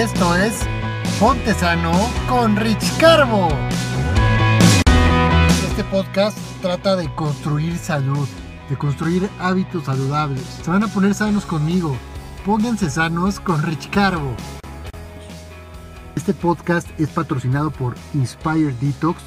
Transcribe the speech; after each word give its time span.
esto 0.00 0.34
es 0.34 0.54
Ponte 1.18 1.52
Sano 1.52 1.92
con 2.26 2.56
Rich 2.56 2.96
Carbo. 2.96 3.48
Este 5.68 5.84
podcast 5.84 6.38
trata 6.62 6.96
de 6.96 7.14
construir 7.14 7.76
salud, 7.76 8.26
de 8.70 8.78
construir 8.78 9.28
hábitos 9.38 9.84
saludables. 9.84 10.40
Se 10.40 10.70
van 10.70 10.84
a 10.84 10.88
poner 10.88 11.12
sanos 11.12 11.44
conmigo. 11.44 11.94
Pónganse 12.46 12.88
sanos 12.88 13.40
con 13.40 13.62
Rich 13.62 13.90
Carbo. 13.90 14.34
Este 16.16 16.32
podcast 16.32 16.88
es 16.98 17.10
patrocinado 17.10 17.70
por 17.70 17.94
Inspire 18.14 18.74
Detox, 18.80 19.20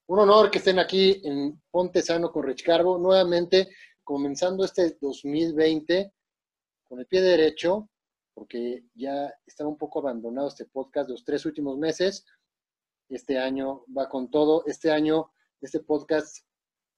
Un 0.08 0.18
honor 0.20 0.50
que 0.50 0.58
estén 0.58 0.78
aquí 0.78 1.20
en 1.24 1.60
Ponte 1.70 2.02
Sano 2.02 2.30
con 2.30 2.44
Rich 2.44 2.64
Carbo. 2.64 2.98
Nuevamente, 2.98 3.68
comenzando 4.04 4.64
este 4.64 4.96
2020 5.00 6.12
con 6.88 7.00
el 7.00 7.06
pie 7.06 7.20
derecho, 7.20 7.88
porque 8.38 8.84
ya 8.94 9.34
estaba 9.46 9.68
un 9.68 9.76
poco 9.76 9.98
abandonado 9.98 10.46
este 10.46 10.64
podcast 10.64 11.10
los 11.10 11.24
tres 11.24 11.44
últimos 11.44 11.76
meses. 11.76 12.24
Este 13.08 13.36
año 13.36 13.84
va 13.96 14.08
con 14.08 14.30
todo. 14.30 14.64
Este 14.64 14.92
año, 14.92 15.32
este 15.60 15.80
podcast 15.80 16.46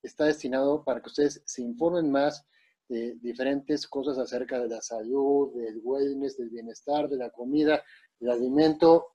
está 0.03 0.27
destinado 0.27 0.85
para 0.85 1.01
que 1.01 1.09
ustedes 1.09 1.43
se 1.47 1.63
informen 1.63 2.11
más 2.11 2.47
de 2.91 3.15
diferentes 3.23 3.87
cosas 3.87 4.19
acerca 4.19 4.61
de 4.61 4.69
la 4.69 4.83
salud, 4.83 5.55
del 5.55 5.81
wellness, 5.83 6.37
del 6.37 6.51
bienestar, 6.51 7.09
de 7.09 7.17
la 7.17 7.31
comida, 7.31 7.83
del 8.19 8.33
alimento, 8.33 9.15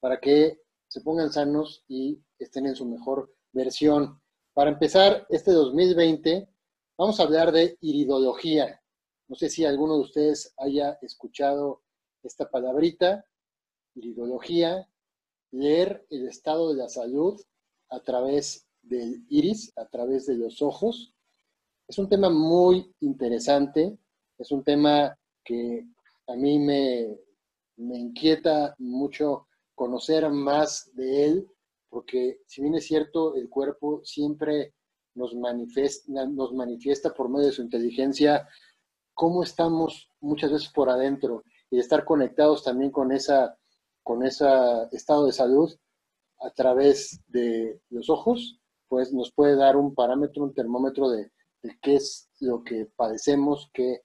para 0.00 0.18
que 0.18 0.62
se 0.86 1.02
pongan 1.02 1.30
sanos 1.30 1.84
y 1.88 2.22
estén 2.38 2.64
en 2.64 2.74
su 2.74 2.86
mejor 2.86 3.34
versión. 3.52 4.18
Para 4.54 4.70
empezar 4.70 5.26
este 5.28 5.50
2020, 5.52 6.48
vamos 6.96 7.20
a 7.20 7.24
hablar 7.24 7.52
de 7.52 7.76
iridología. 7.82 8.80
No 9.28 9.36
sé 9.36 9.50
si 9.50 9.64
alguno 9.64 9.94
de 9.94 10.00
ustedes 10.00 10.54
haya 10.56 10.98
escuchado 11.02 11.82
esta 12.22 12.50
palabrita, 12.50 13.26
iridología, 13.94 14.88
leer 15.50 16.06
el 16.10 16.26
estado 16.28 16.70
de 16.70 16.76
la 16.76 16.88
salud 16.88 17.40
a 17.90 18.00
través 18.00 18.66
del 18.82 19.24
iris, 19.28 19.72
a 19.76 19.86
través 19.86 20.26
de 20.26 20.36
los 20.36 20.62
ojos. 20.62 21.14
Es 21.86 21.98
un 21.98 22.08
tema 22.08 22.30
muy 22.30 22.94
interesante, 23.00 23.98
es 24.38 24.50
un 24.50 24.64
tema 24.64 25.18
que 25.44 25.86
a 26.26 26.34
mí 26.34 26.58
me, 26.58 27.18
me 27.76 27.98
inquieta 27.98 28.74
mucho 28.78 29.46
conocer 29.74 30.28
más 30.30 30.90
de 30.94 31.24
él, 31.24 31.48
porque 31.90 32.40
si 32.46 32.62
bien 32.62 32.74
es 32.74 32.86
cierto, 32.86 33.34
el 33.34 33.48
cuerpo 33.48 34.00
siempre 34.04 34.74
nos 35.14 35.34
nos 35.34 36.52
manifiesta 36.52 37.12
por 37.14 37.28
medio 37.28 37.46
de 37.46 37.52
su 37.52 37.62
inteligencia 37.62 38.46
cómo 39.18 39.42
estamos 39.42 40.08
muchas 40.20 40.52
veces 40.52 40.68
por 40.68 40.88
adentro 40.88 41.42
y 41.72 41.80
estar 41.80 42.04
conectados 42.04 42.62
también 42.62 42.92
con 42.92 43.10
esa 43.10 43.58
con 44.04 44.24
ese 44.24 44.46
estado 44.92 45.26
de 45.26 45.32
salud 45.32 45.74
a 46.38 46.50
través 46.52 47.20
de 47.26 47.80
los 47.90 48.08
ojos, 48.10 48.60
pues 48.86 49.12
nos 49.12 49.32
puede 49.32 49.56
dar 49.56 49.76
un 49.76 49.92
parámetro, 49.92 50.44
un 50.44 50.54
termómetro 50.54 51.10
de, 51.10 51.32
qué 51.82 51.96
es 51.96 52.30
lo 52.38 52.62
que 52.62 52.86
padecemos, 52.94 53.68
qué, 53.74 54.02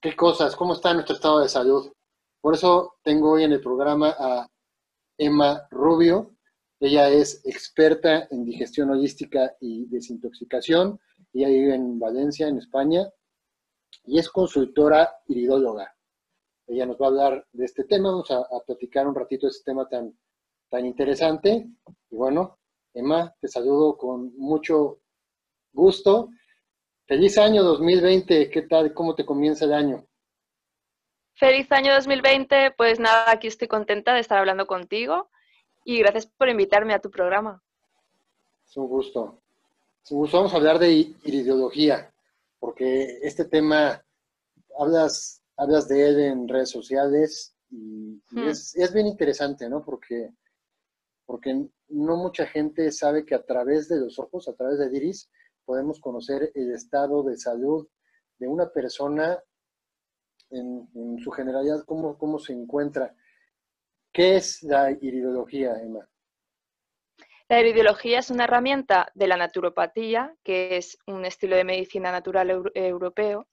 qué 0.00 0.14
cosas, 0.14 0.54
cómo 0.54 0.74
está 0.74 0.94
nuestro 0.94 1.16
estado 1.16 1.40
de 1.40 1.48
salud. 1.48 1.92
Por 2.40 2.54
eso 2.54 2.94
tengo 3.02 3.32
hoy 3.32 3.42
en 3.42 3.52
el 3.52 3.60
programa 3.60 4.14
a 4.16 4.46
Emma 5.18 5.66
Rubio. 5.72 6.36
Ella 6.78 7.08
es 7.08 7.42
experta 7.44 8.28
en 8.30 8.44
digestión 8.44 8.88
holística 8.90 9.56
y 9.60 9.86
desintoxicación. 9.86 11.00
Ella 11.34 11.48
vive 11.48 11.74
en 11.74 11.98
Valencia, 11.98 12.46
en 12.46 12.58
España, 12.58 13.10
y 14.08 14.18
es 14.18 14.30
consultora 14.30 15.20
iridóloga. 15.26 15.94
Ella 16.66 16.86
nos 16.86 16.96
va 16.96 17.06
a 17.06 17.08
hablar 17.08 17.46
de 17.52 17.66
este 17.66 17.84
tema, 17.84 18.10
vamos 18.10 18.30
a, 18.30 18.42
platicar 18.66 19.06
un 19.06 19.14
ratito 19.14 19.46
de 19.46 19.50
este 19.50 19.70
tema 19.70 19.86
tan, 19.86 20.18
tan 20.70 20.86
interesante. 20.86 21.66
Y 22.10 22.16
bueno, 22.16 22.58
Emma, 22.94 23.34
te 23.38 23.48
saludo 23.48 23.98
con 23.98 24.34
mucho 24.38 25.00
gusto. 25.72 26.30
Feliz 27.06 27.36
año 27.36 27.62
2020, 27.62 28.50
¿qué 28.50 28.62
tal? 28.62 28.94
¿Cómo 28.94 29.14
te 29.14 29.26
comienza 29.26 29.66
el 29.66 29.74
año? 29.74 30.06
Feliz 31.34 31.70
año 31.70 31.92
2020, 31.94 32.72
pues 32.78 32.98
nada, 32.98 33.30
aquí 33.30 33.46
estoy 33.46 33.68
contenta 33.68 34.14
de 34.14 34.20
estar 34.20 34.38
hablando 34.38 34.66
contigo 34.66 35.28
y 35.84 35.98
gracias 35.98 36.26
por 36.26 36.48
invitarme 36.48 36.94
a 36.94 37.00
tu 37.00 37.10
programa. 37.10 37.62
Es 38.66 38.74
un 38.76 38.88
gusto. 38.88 39.38
Es 40.02 40.10
un 40.12 40.18
gusto. 40.20 40.38
Vamos 40.38 40.54
a 40.54 40.56
hablar 40.56 40.78
de 40.78 40.92
iridología 41.24 42.10
porque 42.58 43.18
este 43.22 43.44
tema 43.44 44.04
hablas, 44.78 45.42
hablas 45.56 45.88
de 45.88 46.08
él 46.08 46.20
en 46.20 46.48
redes 46.48 46.70
sociales 46.70 47.54
y, 47.70 48.22
hmm. 48.30 48.48
es, 48.48 48.92
bien 48.92 49.06
interesante, 49.06 49.68
¿no? 49.68 49.84
Porque, 49.84 50.30
porque 51.26 51.68
no 51.88 52.16
mucha 52.16 52.46
gente 52.46 52.90
sabe 52.92 53.24
que 53.24 53.34
a 53.34 53.44
través 53.44 53.88
de 53.88 54.00
los 54.00 54.18
ojos, 54.18 54.48
a 54.48 54.54
través 54.54 54.78
de 54.78 54.96
iris, 54.96 55.30
podemos 55.64 56.00
conocer 56.00 56.50
el 56.54 56.72
estado 56.72 57.22
de 57.22 57.36
salud 57.36 57.86
de 58.38 58.48
una 58.48 58.70
persona 58.70 59.38
en, 60.50 61.18
su 61.18 61.30
generalidad, 61.30 61.84
cómo, 61.84 62.16
cómo 62.16 62.38
se 62.38 62.52
encuentra. 62.52 63.14
¿Qué 64.12 64.36
es 64.36 64.62
la 64.62 64.90
iridología, 64.90 65.80
Emma? 65.82 66.08
La 67.50 67.60
iridología 67.60 68.18
es 68.18 68.30
una 68.30 68.44
herramienta 68.44 69.10
de 69.14 69.26
la 69.26 69.38
naturopatía, 69.38 70.36
que 70.44 70.76
es 70.76 70.98
un 71.06 71.24
estilo 71.24 71.56
de 71.56 71.64
medicina 71.64 72.12
natural 72.12 72.70
europeo, 72.74 73.48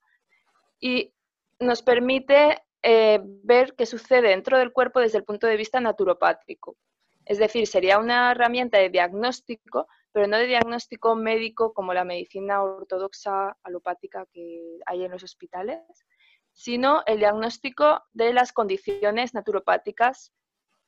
y 0.78 1.14
nos 1.60 1.80
permite 1.80 2.62
eh, 2.82 3.20
ver 3.22 3.74
qué 3.74 3.86
sucede 3.86 4.28
dentro 4.28 4.58
del 4.58 4.74
cuerpo 4.74 5.00
desde 5.00 5.16
el 5.16 5.24
punto 5.24 5.46
de 5.46 5.56
vista 5.56 5.80
naturopático. 5.80 6.76
Es 7.24 7.38
decir, 7.38 7.66
sería 7.66 7.98
una 7.98 8.32
herramienta 8.32 8.76
de 8.76 8.90
diagnóstico, 8.90 9.88
pero 10.12 10.26
no 10.26 10.36
de 10.36 10.46
diagnóstico 10.46 11.16
médico 11.16 11.72
como 11.72 11.94
la 11.94 12.04
medicina 12.04 12.62
ortodoxa 12.62 13.56
alopática 13.62 14.26
que 14.30 14.78
hay 14.84 15.04
en 15.04 15.10
los 15.10 15.22
hospitales, 15.22 15.80
sino 16.52 17.02
el 17.06 17.18
diagnóstico 17.18 18.02
de 18.12 18.34
las 18.34 18.52
condiciones 18.52 19.32
naturopáticas 19.32 20.34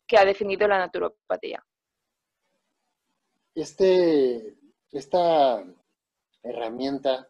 que 0.07 0.19
ha 0.19 0.27
definido 0.27 0.69
la 0.69 0.79
naturopatía 0.79 1.65
este, 3.61 4.59
esta 4.93 5.65
herramienta 6.43 7.29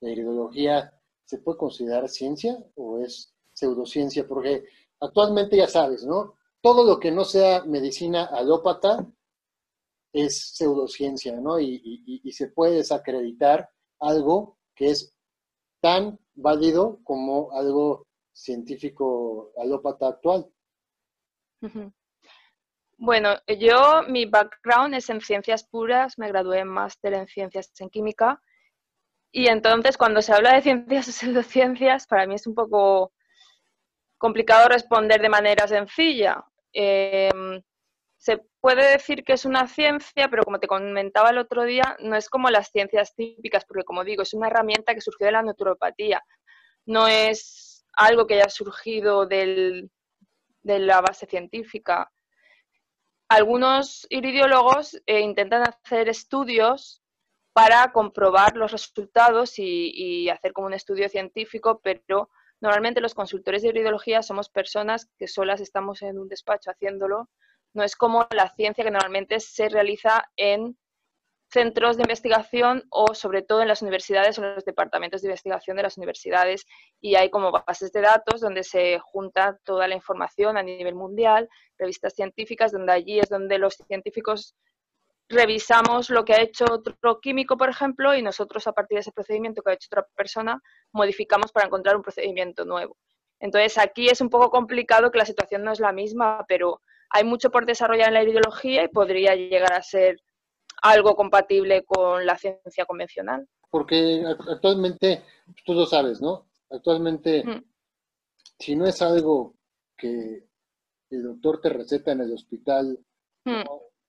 de 0.00 0.12
iridología 0.12 0.92
se 1.24 1.38
puede 1.38 1.58
considerar 1.58 2.08
ciencia 2.08 2.56
o 2.76 2.98
es 2.98 3.34
pseudociencia? 3.52 4.26
Porque 4.26 4.64
actualmente 5.00 5.56
ya 5.56 5.68
sabes, 5.68 6.04
¿no? 6.04 6.36
todo 6.66 6.84
lo 6.84 6.98
que 6.98 7.12
no 7.12 7.24
sea 7.24 7.64
medicina 7.64 8.24
alópata 8.24 9.06
es 10.12 10.56
pseudociencia, 10.56 11.40
¿no? 11.40 11.60
Y, 11.60 12.20
se 12.32 12.48
puede 12.48 12.78
desacreditar 12.78 13.70
algo 14.00 14.58
que 14.74 14.90
es 14.90 15.16
tan 15.80 16.18
válido 16.34 16.98
como 17.04 17.52
algo 17.52 18.08
científico 18.32 19.52
alópata 19.56 20.08
actual. 20.08 20.50
Bueno, 22.98 23.36
yo, 23.46 24.02
mi 24.08 24.24
background 24.24 24.94
es 24.94 25.10
en 25.10 25.20
ciencias 25.20 25.64
puras, 25.68 26.18
me 26.18 26.28
gradué 26.28 26.60
en 26.60 26.68
máster 26.68 27.12
en 27.12 27.26
ciencias 27.26 27.70
en 27.78 27.90
química 27.90 28.40
y 29.30 29.48
entonces 29.48 29.98
cuando 29.98 30.22
se 30.22 30.32
habla 30.32 30.54
de 30.54 30.62
ciencias 30.62 31.08
o 31.08 31.12
pseudociencias, 31.12 32.06
para 32.06 32.26
mí 32.26 32.34
es 32.36 32.46
un 32.46 32.54
poco 32.54 33.12
complicado 34.18 34.68
responder 34.68 35.20
de 35.20 35.28
manera 35.28 35.68
sencilla. 35.68 36.42
Em, 36.72 37.62
se 38.16 38.38
puede 38.60 38.92
decir 38.92 39.24
que 39.24 39.34
es 39.34 39.44
una 39.44 39.66
ciencia, 39.68 40.28
pero 40.30 40.42
como 40.44 40.58
te 40.58 40.66
comentaba 40.66 41.30
el 41.30 41.38
otro 41.38 41.64
día, 41.64 41.96
no 42.00 42.16
es 42.16 42.30
como 42.30 42.50
las 42.50 42.70
ciencias 42.70 43.14
típicas, 43.14 43.64
porque 43.66 43.84
como 43.84 44.04
digo, 44.04 44.22
es 44.22 44.34
una 44.34 44.48
herramienta 44.48 44.94
que 44.94 45.02
surgió 45.02 45.26
de 45.26 45.32
la 45.32 45.42
naturopatía. 45.42 46.22
No 46.86 47.06
es 47.08 47.84
algo 47.92 48.26
que 48.26 48.34
haya 48.34 48.48
surgido 48.48 49.26
de 49.26 49.90
la 50.62 51.00
base 51.02 51.26
científica. 51.26 52.10
Algunos 53.28 54.06
iridiólogos 54.08 55.02
eh, 55.06 55.20
intentan 55.20 55.62
hacer 55.62 56.08
estudios 56.08 57.02
para 57.52 57.90
comprobar 57.90 58.56
los 58.56 58.70
resultados 58.70 59.58
y, 59.58 60.28
hacer 60.28 60.52
como 60.52 60.68
un 60.68 60.74
estudio 60.74 61.08
científico, 61.08 61.80
pero 61.82 62.30
normalmente 62.60 63.00
los 63.00 63.14
consultores 63.14 63.62
de 63.62 63.68
iridología 63.68 64.22
somos 64.22 64.48
personas 64.48 65.08
que 65.18 65.26
solas 65.26 65.60
estamos 65.60 66.02
en 66.02 66.18
un 66.18 66.28
despacho 66.28 66.70
haciéndolo. 66.70 67.28
No 67.74 67.82
es 67.82 67.96
como 67.96 68.26
la 68.30 68.54
ciencia 68.54 68.84
que 68.84 68.90
normalmente 68.90 69.40
se 69.40 69.68
realiza 69.70 70.30
en 70.36 70.78
centros 71.48 71.96
de 71.96 72.02
investigación 72.02 72.84
o 72.90 73.14
sobre 73.14 73.42
todo 73.42 73.62
en 73.62 73.68
las 73.68 73.82
universidades 73.82 74.38
o 74.38 74.44
en 74.44 74.56
los 74.56 74.64
departamentos 74.64 75.22
de 75.22 75.28
investigación 75.28 75.76
de 75.76 75.84
las 75.84 75.96
universidades 75.96 76.66
y 77.00 77.14
hay 77.14 77.30
como 77.30 77.52
bases 77.52 77.92
de 77.92 78.00
datos 78.00 78.40
donde 78.40 78.64
se 78.64 78.98
junta 78.98 79.58
toda 79.64 79.86
la 79.86 79.94
información 79.94 80.56
a 80.56 80.62
nivel 80.62 80.94
mundial, 80.94 81.48
revistas 81.78 82.14
científicas, 82.14 82.72
donde 82.72 82.92
allí 82.92 83.20
es 83.20 83.28
donde 83.28 83.58
los 83.58 83.74
científicos 83.86 84.56
revisamos 85.28 86.10
lo 86.10 86.24
que 86.24 86.34
ha 86.34 86.40
hecho 86.40 86.64
otro 86.70 87.20
químico, 87.20 87.56
por 87.56 87.68
ejemplo, 87.68 88.14
y 88.14 88.22
nosotros 88.22 88.66
a 88.66 88.72
partir 88.72 88.96
de 88.96 89.00
ese 89.00 89.12
procedimiento 89.12 89.62
que 89.62 89.70
ha 89.70 89.74
hecho 89.74 89.88
otra 89.90 90.06
persona 90.16 90.60
modificamos 90.92 91.52
para 91.52 91.66
encontrar 91.66 91.96
un 91.96 92.02
procedimiento 92.02 92.64
nuevo. 92.64 92.96
Entonces 93.40 93.78
aquí 93.78 94.08
es 94.08 94.20
un 94.20 94.30
poco 94.30 94.50
complicado 94.50 95.10
que 95.10 95.18
la 95.18 95.26
situación 95.26 95.62
no 95.62 95.72
es 95.72 95.80
la 95.80 95.92
misma, 95.92 96.44
pero 96.48 96.80
hay 97.10 97.24
mucho 97.24 97.50
por 97.50 97.66
desarrollar 97.66 98.08
en 98.08 98.14
la 98.14 98.22
ideología 98.22 98.84
y 98.84 98.88
podría 98.88 99.34
llegar 99.34 99.72
a 99.72 99.82
ser 99.82 100.20
algo 100.82 101.14
compatible 101.14 101.84
con 101.84 102.24
la 102.24 102.36
ciencia 102.36 102.84
convencional. 102.84 103.48
Porque 103.70 104.24
actualmente, 104.48 105.22
tú 105.64 105.74
lo 105.74 105.86
sabes, 105.86 106.20
¿no? 106.20 106.46
Actualmente, 106.70 107.44
mm. 107.44 107.64
si 108.58 108.76
no 108.76 108.86
es 108.86 109.02
algo 109.02 109.54
que 109.96 110.46
el 111.10 111.22
doctor 111.22 111.60
te 111.60 111.68
receta 111.70 112.12
en 112.12 112.20
el 112.20 112.32
hospital, 112.32 112.98
mm. 113.44 113.62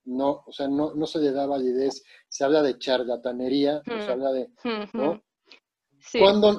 no, 0.06 0.44
o 0.46 0.52
sea, 0.52 0.68
no, 0.68 0.94
no 0.94 1.06
se 1.06 1.18
le 1.18 1.32
da 1.32 1.46
validez, 1.46 2.02
se 2.28 2.44
habla 2.44 2.62
de 2.62 2.78
charlatanería, 2.78 3.82
se 3.84 3.94
mm. 3.94 4.10
habla 4.10 4.32
de, 4.32 4.50
¿no? 4.92 5.22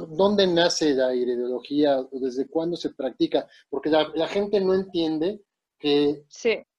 ¿Dónde 0.09 0.47
nace 0.47 0.94
la 0.94 1.15
ideología? 1.15 2.06
¿Desde 2.11 2.47
cuándo 2.47 2.75
se 2.75 2.91
practica? 2.91 3.47
Porque 3.69 3.89
la 3.89 4.27
gente 4.27 4.59
no 4.59 4.73
entiende 4.73 5.41
que 5.79 6.25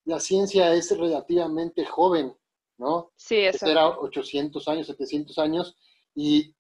la 0.05 0.21
ciencia 0.21 0.73
es 0.75 0.97
relativamente 0.97 1.85
joven, 1.87 2.35
¿no? 2.81 3.13
Sí, 3.15 3.37
eso. 3.37 3.67
Era 3.67 3.89
800 3.89 4.67
años, 4.69 4.87
700 4.87 5.39
años, 5.39 5.77
y 6.15 6.55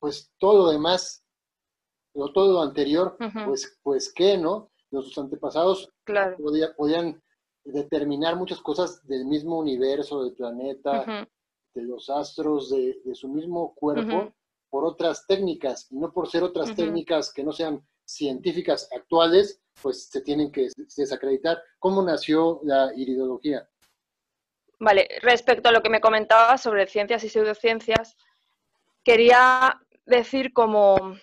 pues 0.00 0.32
todo 0.38 0.66
lo 0.66 0.72
demás, 0.72 1.24
o 2.14 2.30
todo 2.32 2.52
lo 2.52 2.62
anterior, 2.62 3.16
pues, 3.46 3.78
pues 3.82 4.12
qué, 4.12 4.36
¿no? 4.36 4.70
Los 4.90 5.16
antepasados 5.16 5.90
podían 6.76 7.22
determinar 7.64 8.36
muchas 8.36 8.60
cosas 8.60 9.06
del 9.06 9.24
mismo 9.24 9.58
universo, 9.58 10.24
del 10.24 10.34
planeta, 10.34 11.28
de 11.74 11.82
los 11.82 12.10
astros, 12.10 12.70
de, 12.70 13.14
su 13.14 13.28
mismo 13.28 13.72
cuerpo, 13.74 14.34
por 14.68 14.84
otras 14.84 15.26
técnicas, 15.26 15.86
y 15.90 15.96
no 15.96 16.12
por 16.12 16.28
ser 16.28 16.42
otras 16.42 16.74
técnicas 16.74 17.32
que 17.32 17.44
no 17.44 17.52
sean 17.52 17.86
científicas 18.04 18.88
actuales, 18.94 19.62
pues 19.80 20.08
se 20.08 20.20
tienen 20.20 20.50
que 20.50 20.68
desacreditar. 20.96 21.62
¿Cómo 21.78 22.02
nació 22.02 22.60
la 22.64 22.92
iridología? 22.96 23.66
Vale, 24.84 25.06
respecto 25.20 25.68
a 25.68 25.72
lo 25.72 25.80
que 25.80 25.90
me 25.90 26.00
comentaba 26.00 26.58
sobre 26.58 26.88
ciencias 26.88 27.22
y 27.22 27.28
pseudociencias, 27.28 28.16
quería 29.04 29.80
decir 30.06 30.52
como, 30.52 31.16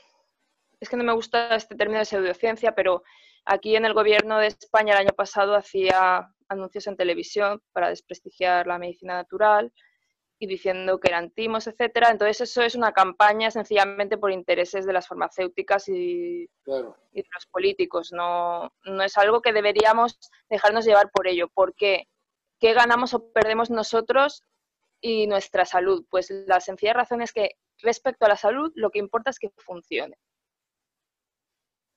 es 0.79 0.87
que 0.87 0.95
no 0.95 1.03
me 1.03 1.11
gusta 1.11 1.57
este 1.57 1.75
término 1.75 1.99
de 1.99 2.05
pseudociencia, 2.05 2.73
pero 2.73 3.03
aquí 3.43 3.75
en 3.75 3.83
el 3.83 3.93
gobierno 3.93 4.37
de 4.37 4.47
España 4.47 4.93
el 4.93 4.99
año 4.99 5.13
pasado 5.13 5.55
hacía 5.55 6.33
anuncios 6.47 6.87
en 6.87 6.95
televisión 6.95 7.61
para 7.73 7.89
desprestigiar 7.89 8.65
la 8.65 8.79
medicina 8.79 9.15
natural 9.15 9.73
y 10.39 10.47
diciendo 10.47 10.97
que 11.01 11.09
eran 11.09 11.29
timos, 11.31 11.67
etcétera. 11.67 12.11
Entonces 12.11 12.39
eso 12.39 12.61
es 12.61 12.75
una 12.75 12.93
campaña 12.93 13.51
sencillamente 13.51 14.17
por 14.17 14.31
intereses 14.31 14.85
de 14.85 14.93
las 14.93 15.05
farmacéuticas 15.05 15.89
y, 15.89 16.49
de 16.65 17.25
los 17.33 17.45
políticos. 17.51 18.13
No, 18.13 18.71
no 18.85 19.03
es 19.03 19.17
algo 19.17 19.41
que 19.41 19.51
deberíamos 19.51 20.17
dejarnos 20.49 20.85
llevar 20.85 21.11
por 21.11 21.27
ello. 21.27 21.49
porque 21.53 22.07
¿Qué 22.59 22.73
ganamos 22.73 23.13
o 23.13 23.31
perdemos 23.31 23.69
nosotros 23.69 24.43
y 25.01 25.27
nuestra 25.27 25.65
salud? 25.65 26.05
Pues 26.09 26.29
la 26.29 26.59
sencilla 26.59 26.93
razón 26.93 27.21
es 27.21 27.31
que 27.31 27.51
respecto 27.81 28.25
a 28.25 28.29
la 28.29 28.35
salud 28.35 28.71
lo 28.75 28.89
que 28.89 28.99
importa 28.99 29.29
es 29.29 29.39
que 29.39 29.49
funcione. 29.57 30.17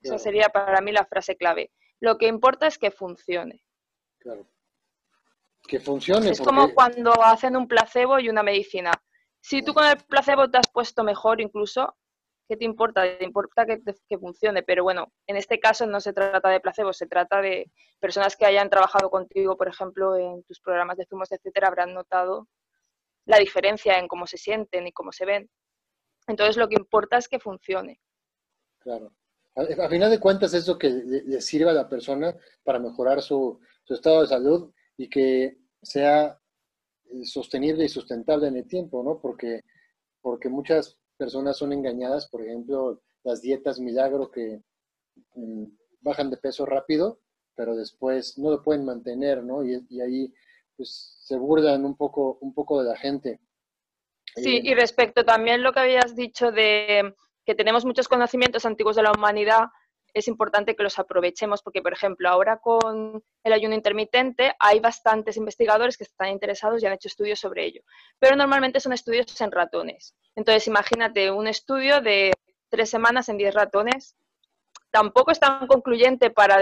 Esa 0.00 0.18
sería 0.18 0.48
para 0.48 0.80
mí 0.80 0.92
la 0.92 1.04
frase 1.04 1.36
clave. 1.36 1.72
Lo 2.00 2.18
que 2.18 2.26
importa 2.26 2.66
es 2.66 2.78
que 2.78 2.90
funcione. 2.90 3.64
Claro 4.18 4.46
que 5.66 5.80
funcione. 5.80 6.30
Es 6.30 6.40
como 6.40 6.74
cuando 6.74 7.12
hacen 7.22 7.56
un 7.56 7.68
placebo 7.68 8.18
y 8.18 8.28
una 8.28 8.42
medicina. 8.42 8.92
Si 9.40 9.62
tú 9.62 9.74
con 9.74 9.84
el 9.86 9.96
placebo 9.96 10.50
te 10.50 10.58
has 10.58 10.68
puesto 10.72 11.02
mejor 11.02 11.40
incluso, 11.40 11.96
¿qué 12.52 12.58
te 12.58 12.64
importa? 12.66 13.02
Te 13.16 13.24
importa 13.24 13.64
que, 13.64 14.18
funcione, 14.18 14.62
pero 14.62 14.82
bueno, 14.82 15.10
en 15.26 15.38
este 15.38 15.58
caso 15.58 15.86
no 15.86 16.00
se 16.00 16.12
trata 16.12 16.50
de 16.50 16.60
placebo, 16.60 16.92
se 16.92 17.06
trata 17.06 17.40
de 17.40 17.72
personas 17.98 18.36
que 18.36 18.44
hayan 18.44 18.68
trabajado 18.68 19.08
contigo, 19.08 19.56
por 19.56 19.68
ejemplo, 19.68 20.18
en 20.18 20.42
tus 20.42 20.60
programas 20.60 20.98
de 20.98 21.06
zumos, 21.06 21.32
etcétera, 21.32 21.68
habrán 21.68 21.94
notado 21.94 22.48
la 23.24 23.38
diferencia 23.38 23.98
en 23.98 24.06
cómo 24.06 24.26
se 24.26 24.36
sienten 24.36 24.86
y 24.86 24.92
cómo 24.92 25.12
se 25.12 25.24
ven. 25.24 25.48
Entonces 26.26 26.58
lo 26.58 26.68
que 26.68 26.74
importa 26.74 27.16
es 27.16 27.26
que 27.26 27.38
funcione. 27.38 27.98
Claro. 28.80 29.14
A, 29.54 29.88
final 29.88 30.10
de 30.10 30.20
cuentas, 30.20 30.52
eso 30.52 30.76
que 30.76 30.90
le, 30.90 31.40
sirva 31.40 31.70
a 31.70 31.74
la 31.74 31.88
persona 31.88 32.36
para 32.62 32.78
mejorar 32.78 33.22
su, 33.22 33.60
su 33.82 33.94
estado 33.94 34.20
de 34.20 34.26
salud 34.26 34.74
y 34.98 35.08
que 35.08 35.56
sea 35.80 36.38
eh, 37.06 37.24
sostenible 37.24 37.86
y 37.86 37.88
sustentable 37.88 38.48
en 38.48 38.58
el 38.58 38.68
tiempo, 38.68 39.02
¿no? 39.02 39.18
Porque, 39.22 39.62
porque 40.20 40.50
muchas 40.50 40.98
personas 41.22 41.56
son 41.56 41.72
engañadas, 41.72 42.26
por 42.26 42.42
ejemplo, 42.42 43.00
las 43.22 43.40
dietas 43.40 43.78
milagro 43.78 44.28
que 44.28 44.60
mm, 45.36 45.66
bajan 46.00 46.30
de 46.30 46.36
peso 46.36 46.66
rápido, 46.66 47.20
pero 47.54 47.76
después 47.76 48.38
no 48.38 48.50
lo 48.50 48.60
pueden 48.60 48.84
mantener, 48.84 49.44
¿no? 49.44 49.64
Y, 49.64 50.00
ahí 50.00 50.34
pues 50.76 51.16
se 51.20 51.36
burlan 51.36 51.84
un 51.84 51.96
poco, 51.96 52.38
un 52.40 52.52
poco 52.52 52.82
de 52.82 52.88
la 52.88 52.96
gente. 52.96 53.38
Sí, 54.34 54.56
eh, 54.56 54.62
y 54.64 54.74
respecto 54.74 55.24
también 55.24 55.62
lo 55.62 55.72
que 55.72 55.78
habías 55.78 56.16
dicho 56.16 56.50
de 56.50 57.14
que 57.46 57.54
tenemos 57.54 57.84
muchos 57.84 58.08
conocimientos 58.08 58.66
antiguos 58.66 58.96
de 58.96 59.04
la 59.04 59.12
humanidad, 59.12 59.66
es 60.14 60.28
importante 60.28 60.76
que 60.76 60.82
los 60.82 60.98
aprovechemos 60.98 61.62
porque, 61.62 61.82
por 61.82 61.92
ejemplo, 61.92 62.28
ahora 62.28 62.58
con 62.58 63.22
el 63.44 63.52
ayuno 63.52 63.74
intermitente 63.74 64.54
hay 64.58 64.80
bastantes 64.80 65.36
investigadores 65.36 65.96
que 65.96 66.04
están 66.04 66.28
interesados 66.28 66.82
y 66.82 66.86
han 66.86 66.92
hecho 66.92 67.08
estudios 67.08 67.40
sobre 67.40 67.64
ello, 67.64 67.82
pero 68.18 68.36
normalmente 68.36 68.80
son 68.80 68.92
estudios 68.92 69.40
en 69.40 69.52
ratones. 69.52 70.14
Entonces, 70.34 70.66
imagínate 70.66 71.30
un 71.30 71.46
estudio 71.46 72.00
de 72.00 72.32
tres 72.68 72.90
semanas 72.90 73.28
en 73.28 73.36
diez 73.36 73.54
ratones. 73.54 74.16
Tampoco 74.90 75.30
es 75.30 75.40
tan 75.40 75.66
concluyente 75.66 76.30
para 76.30 76.58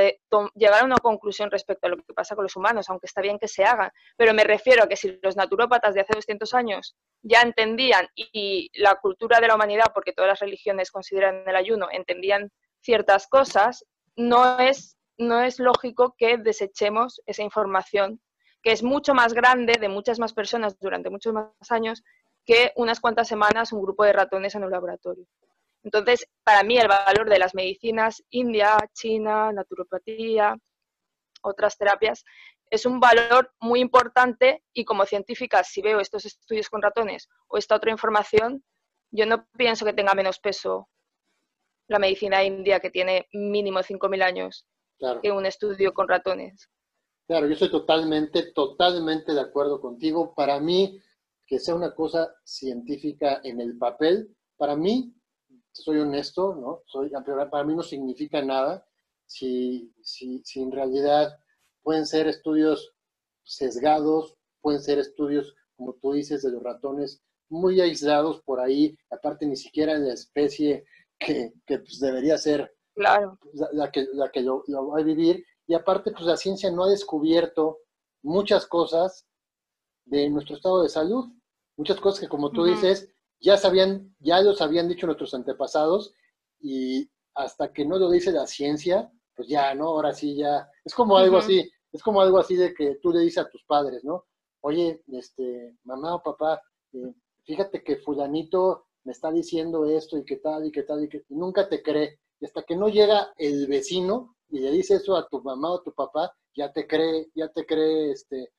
llegar 0.54 0.82
a 0.82 0.84
una 0.84 0.96
conclusión 0.96 1.50
respecto 1.50 1.86
a 1.86 1.90
lo 1.90 1.96
que 1.96 2.14
pasa 2.14 2.36
con 2.36 2.44
los 2.44 2.54
humanos, 2.54 2.88
aunque 2.88 3.06
está 3.06 3.20
bien 3.20 3.40
que 3.40 3.48
se 3.48 3.64
hagan. 3.64 3.90
Pero 4.16 4.32
me 4.34 4.44
refiero 4.44 4.84
a 4.84 4.88
que 4.88 4.94
si 4.94 5.18
los 5.20 5.36
naturópatas 5.36 5.94
de 5.94 6.02
hace 6.02 6.12
200 6.14 6.54
años 6.54 6.96
ya 7.22 7.42
entendían 7.42 8.08
y 8.14 8.70
la 8.74 8.94
cultura 8.96 9.40
de 9.40 9.48
la 9.48 9.56
humanidad, 9.56 9.86
porque 9.92 10.12
todas 10.12 10.28
las 10.28 10.38
religiones 10.38 10.92
consideran 10.92 11.42
el 11.44 11.56
ayuno, 11.56 11.88
entendían 11.90 12.52
ciertas 12.80 13.26
cosas, 13.26 13.84
no 14.16 14.58
es, 14.58 14.96
no 15.18 15.40
es 15.40 15.58
lógico 15.58 16.14
que 16.16 16.38
desechemos 16.38 17.20
esa 17.26 17.42
información, 17.42 18.20
que 18.62 18.72
es 18.72 18.82
mucho 18.82 19.14
más 19.14 19.32
grande, 19.32 19.74
de 19.80 19.88
muchas 19.88 20.18
más 20.18 20.32
personas 20.32 20.78
durante 20.78 21.10
muchos 21.10 21.32
más 21.32 21.70
años, 21.70 22.02
que 22.44 22.72
unas 22.76 23.00
cuantas 23.00 23.28
semanas 23.28 23.72
un 23.72 23.82
grupo 23.82 24.04
de 24.04 24.12
ratones 24.12 24.54
en 24.54 24.64
un 24.64 24.70
laboratorio. 24.70 25.24
Entonces, 25.82 26.26
para 26.44 26.62
mí 26.62 26.76
el 26.76 26.88
valor 26.88 27.28
de 27.28 27.38
las 27.38 27.54
medicinas 27.54 28.22
india, 28.30 28.76
china, 28.92 29.52
naturopatía, 29.52 30.56
otras 31.42 31.78
terapias, 31.78 32.24
es 32.70 32.86
un 32.86 33.00
valor 33.00 33.52
muy 33.60 33.80
importante 33.80 34.62
y 34.72 34.84
como 34.84 35.06
científica, 35.06 35.64
si 35.64 35.82
veo 35.82 36.00
estos 36.00 36.24
estudios 36.26 36.68
con 36.68 36.82
ratones 36.82 37.28
o 37.48 37.56
esta 37.56 37.76
otra 37.76 37.90
información, 37.90 38.62
yo 39.10 39.26
no 39.26 39.46
pienso 39.56 39.84
que 39.84 39.92
tenga 39.92 40.14
menos 40.14 40.38
peso 40.38 40.88
la 41.90 41.98
medicina 41.98 42.44
india, 42.44 42.78
que 42.78 42.90
tiene 42.90 43.26
mínimo 43.32 43.80
5.000 43.80 44.22
años, 44.22 44.64
que 45.22 45.32
un 45.32 45.44
estudio 45.44 45.92
con 45.92 46.08
ratones. 46.08 46.70
Claro, 47.26 47.46
yo 47.46 47.54
estoy 47.54 47.70
totalmente, 47.70 48.52
totalmente 48.52 49.34
de 49.34 49.40
acuerdo 49.40 49.80
contigo. 49.80 50.32
Para 50.34 50.60
mí, 50.60 51.00
que 51.46 51.58
sea 51.58 51.74
una 51.74 51.92
cosa 51.94 52.32
científica 52.44 53.40
en 53.42 53.60
el 53.60 53.76
papel, 53.76 54.36
para 54.56 54.76
mí, 54.76 55.12
soy 55.72 55.98
honesto, 55.98 56.54
¿no? 56.54 56.82
Soy, 56.86 57.10
para 57.50 57.64
mí 57.64 57.74
no 57.74 57.82
significa 57.82 58.40
nada 58.40 58.86
si, 59.26 59.92
si, 60.02 60.42
si 60.44 60.62
en 60.62 60.70
realidad 60.70 61.36
pueden 61.82 62.06
ser 62.06 62.28
estudios 62.28 62.94
sesgados, 63.42 64.36
pueden 64.60 64.80
ser 64.80 65.00
estudios, 65.00 65.56
como 65.76 65.94
tú 65.94 66.12
dices, 66.12 66.42
de 66.42 66.52
los 66.52 66.62
ratones 66.62 67.20
muy 67.48 67.80
aislados 67.80 68.40
por 68.42 68.60
ahí, 68.60 68.96
aparte 69.10 69.44
ni 69.44 69.56
siquiera 69.56 69.94
en 69.94 70.06
la 70.06 70.14
especie 70.14 70.84
que, 71.20 71.52
pues, 71.66 72.00
debería 72.00 72.36
ser 72.38 72.74
claro. 72.94 73.38
la, 73.72 73.90
que, 73.90 74.06
la 74.12 74.30
que 74.30 74.40
lo, 74.40 74.64
va 74.88 75.00
a 75.00 75.04
vivir. 75.04 75.44
Y 75.66 75.74
aparte, 75.74 76.10
pues 76.10 76.24
la 76.24 76.36
ciencia 76.36 76.70
no 76.70 76.84
ha 76.84 76.88
descubierto 76.88 77.78
muchas 78.22 78.66
cosas 78.66 79.26
de 80.04 80.28
nuestro 80.28 80.56
estado 80.56 80.82
de 80.82 80.88
salud, 80.88 81.26
muchas 81.76 82.00
cosas 82.00 82.20
que 82.20 82.28
como 82.28 82.50
tú 82.50 82.64
dices, 82.64 83.08
ya 83.38 83.56
sabían, 83.56 84.14
ya 84.18 84.40
los 84.40 84.60
habían 84.60 84.88
dicho 84.88 85.06
nuestros 85.06 85.34
antepasados 85.34 86.14
y 86.58 87.08
hasta 87.34 87.72
que 87.72 87.84
no 87.84 87.98
lo 87.98 88.10
dice 88.10 88.32
la 88.32 88.46
ciencia, 88.46 89.12
pues 89.36 89.48
ya, 89.48 89.74
¿no? 89.74 89.86
Ahora 89.88 90.12
sí 90.12 90.36
ya, 90.36 90.68
es 90.84 90.94
como 90.94 91.16
algo 91.16 91.38
así, 91.38 91.70
es 91.92 92.02
como 92.02 92.20
algo 92.20 92.38
así 92.38 92.56
de 92.56 92.74
que 92.74 92.96
tú 92.96 93.12
le 93.12 93.20
dices 93.20 93.44
a 93.44 93.48
tus 93.48 93.62
padres, 93.64 94.02
¿no? 94.02 94.26
Oye, 94.62 95.02
este, 95.12 95.76
mamá 95.84 96.16
o 96.16 96.22
papá, 96.22 96.60
eh, 96.92 97.14
fíjate 97.44 97.82
que 97.82 97.96
fulanito 97.96 98.88
me 99.04 99.12
está 99.12 99.30
diciendo 99.30 99.86
esto 99.86 100.18
y 100.18 100.24
qué 100.24 100.36
tal 100.36 100.66
y 100.66 100.72
qué 100.72 100.82
tal 100.82 101.04
y 101.04 101.08
que 101.08 101.24
nunca 101.28 101.68
te 101.68 101.82
cree. 101.82 102.20
Y 102.40 102.46
hasta 102.46 102.62
que 102.62 102.76
no 102.76 102.88
llega 102.88 103.32
el 103.36 103.66
vecino 103.66 104.36
y 104.48 104.60
le 104.60 104.70
dice 104.70 104.96
eso 104.96 105.16
a 105.16 105.28
tu 105.28 105.42
mamá 105.42 105.72
o 105.72 105.80
a 105.80 105.82
tu 105.82 105.92
papá, 105.92 106.34
ya 106.54 106.72
te 106.72 106.86
cree, 106.86 107.30
ya 107.34 107.48
te 107.48 107.64
cree, 107.64 108.12
este, 108.12 108.52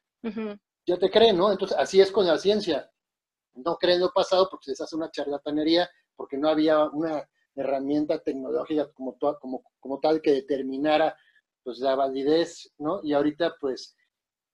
ya 0.86 0.98
te 0.98 1.10
cree, 1.10 1.34
¿no? 1.34 1.52
Entonces, 1.52 1.78
así 1.78 2.00
es 2.00 2.12
con 2.12 2.26
la 2.26 2.38
ciencia. 2.38 2.90
No 3.54 3.76
creen 3.76 4.00
lo 4.00 4.12
pasado 4.12 4.48
porque 4.50 4.66
se 4.66 4.72
les 4.72 4.82
hace 4.82 4.96
una 4.96 5.12
charlatanería, 5.12 5.90
porque 6.16 6.38
no 6.38 6.48
había 6.48 6.86
una 6.86 7.28
herramienta 7.56 8.20
tecnológica 8.20 8.92
como, 8.94 9.18
como, 9.40 9.64
como 9.80 10.00
tal 10.00 10.22
que 10.22 10.32
determinara 10.32 11.16
pues 11.64 11.80
la 11.80 11.96
validez, 11.96 12.72
¿no? 12.78 13.02
Y 13.04 13.14
ahorita 13.14 13.56
pues 13.60 13.96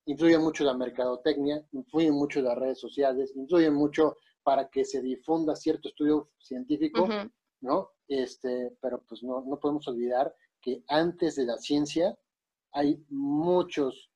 influye 0.06 0.38
mucho 0.38 0.64
la 0.64 0.74
mercadotecnia, 0.74 1.62
influye 1.72 2.10
mucho 2.10 2.40
las 2.40 2.56
redes 2.56 2.80
sociales, 2.80 3.32
influye 3.36 3.70
mucho 3.70 4.16
para 4.42 4.68
que 4.68 4.84
se 4.84 5.02
difunda 5.02 5.56
cierto 5.56 5.88
estudio 5.88 6.30
científico, 6.38 7.06
¿no? 7.60 7.90
Este, 8.06 8.76
pero 8.80 9.02
pues 9.06 9.22
no, 9.22 9.42
no 9.42 9.58
podemos 9.58 9.86
olvidar 9.88 10.34
que 10.60 10.82
antes 10.88 11.36
de 11.36 11.44
la 11.44 11.58
ciencia 11.58 12.18
hay 12.72 13.04
muchos 13.08 14.10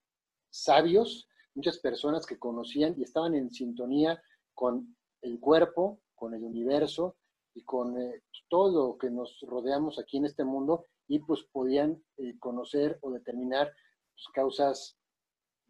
sabios, 0.51 1.29
muchas 1.55 1.79
personas 1.79 2.27
que 2.27 2.39
conocían 2.39 2.95
y 2.99 3.03
estaban 3.03 3.35
en 3.35 3.51
sintonía 3.51 4.23
con 4.55 4.97
el 5.23 5.41
cuerpo, 5.41 6.01
con 6.15 6.35
el 6.35 6.43
universo 6.43 7.17
y 7.55 7.63
con 7.65 7.99
eh, 7.99 8.23
todo 8.49 8.89
lo 8.89 8.99
que 8.99 9.11
nos 9.11 9.41
rodeamos 9.43 9.99
aquí 9.99 10.19
en 10.19 10.27
este 10.27 10.45
mundo 10.45 10.87
y 11.09 11.19
pues 11.19 11.43
podían 11.53 12.03
eh, 12.19 12.39
conocer 12.39 12.99
o 13.03 13.11
determinar 13.11 13.73
pues, 14.15 14.27
causas 14.33 14.97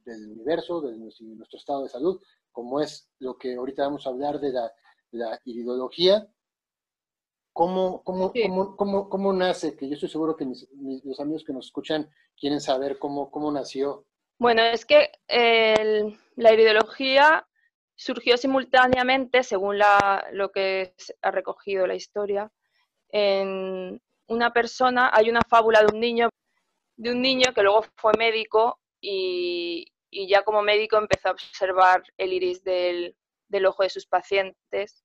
del 0.04 0.32
universo, 0.32 0.80
de 0.80 0.96
nuestro, 0.96 1.58
estado 1.58 1.84
de 1.84 1.88
salud, 1.88 2.20
como 2.52 2.80
es 2.80 3.08
lo 3.18 3.36
que 3.36 3.54
ahorita 3.54 3.84
vamos 3.84 4.06
a 4.06 4.10
hablar 4.10 4.40
de 4.40 4.52
la, 4.52 4.72
la 5.10 5.40
iridología. 5.44 6.28
¿Cómo, 7.52 8.02
cómo, 8.02 8.32
cómo, 8.76 9.08
cómo, 9.08 9.32
nace? 9.32 9.76
Que 9.76 9.88
yo 9.88 9.94
estoy 9.94 10.08
seguro 10.08 10.36
que 10.36 10.46
los 11.04 11.20
amigos 11.20 11.44
que 11.44 11.52
nos 11.52 11.66
escuchan 11.66 12.08
quieren 12.38 12.60
saber 12.60 12.98
cómo, 12.98 13.30
cómo 13.30 13.52
nació. 13.52 14.06
Bueno, 14.38 14.62
es 14.62 14.86
que 14.86 15.12
la 16.36 16.52
iridología 16.52 17.46
surgió 17.94 18.36
simultáneamente, 18.36 19.42
según 19.42 19.78
la, 19.78 20.26
lo 20.32 20.50
que 20.50 20.94
ha 21.20 21.30
recogido 21.30 21.86
la 21.86 21.94
historia, 21.94 22.50
en 23.10 24.00
una 24.28 24.52
persona, 24.52 25.10
hay 25.12 25.28
una 25.28 25.42
fábula 25.46 25.80
de 25.80 25.94
un 25.94 26.00
niño, 26.00 26.30
de 26.96 27.12
un 27.12 27.20
niño 27.20 27.52
que 27.54 27.62
luego 27.62 27.84
fue 27.96 28.12
médico 28.18 28.80
y, 29.00 29.91
ya 30.12 30.42
como 30.42 30.62
médico 30.62 30.98
empezó 30.98 31.28
a 31.28 31.32
observar 31.32 32.02
el 32.18 32.32
iris 32.32 32.62
del, 32.62 33.16
ojo 33.66 33.82
de 33.82 33.90
sus 33.90 34.06
pacientes. 34.06 35.04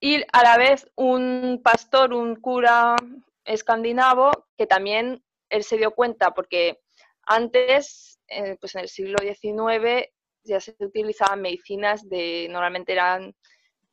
Y 0.00 0.22
a 0.32 0.42
la 0.42 0.56
vez 0.56 0.90
un 0.96 1.60
pastor, 1.62 2.12
un 2.12 2.36
cura 2.36 2.96
escandinavo, 3.44 4.30
que 4.56 4.66
también 4.66 5.24
él 5.48 5.64
se 5.64 5.76
dio 5.76 5.92
cuenta, 5.92 6.32
porque 6.32 6.80
antes, 7.24 8.20
eh, 8.28 8.56
pues 8.60 8.74
en 8.74 8.82
el 8.82 8.88
siglo 8.88 9.18
XIX, 9.18 10.08
ya 10.44 10.60
se 10.60 10.74
utilizaban 10.78 11.42
medicinas 11.42 12.08
de, 12.08 12.48
normalmente 12.50 12.92
eran 12.92 13.34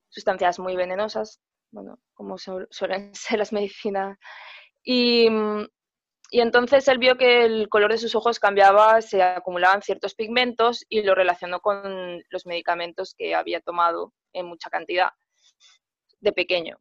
sustancias 0.09 0.59
muy 0.59 0.75
venenosas, 0.75 1.41
bueno, 1.71 1.99
como 2.13 2.37
suelen 2.37 2.69
ser 3.15 3.39
las 3.39 3.53
medicinas. 3.53 4.17
Y, 4.83 5.27
y, 6.29 6.41
entonces 6.41 6.87
él 6.87 6.97
vio 6.97 7.17
que 7.17 7.45
el 7.45 7.69
color 7.69 7.91
de 7.91 7.97
sus 7.97 8.15
ojos 8.15 8.39
cambiaba, 8.39 9.01
se 9.01 9.21
acumulaban 9.21 9.81
ciertos 9.81 10.15
pigmentos 10.15 10.85
y 10.89 11.03
lo 11.03 11.15
relacionó 11.15 11.59
con 11.61 12.21
los 12.29 12.45
medicamentos 12.45 13.13
que 13.17 13.35
había 13.35 13.61
tomado 13.61 14.13
en 14.33 14.45
mucha 14.45 14.69
cantidad 14.69 15.11
de 16.19 16.31
pequeño. 16.33 16.77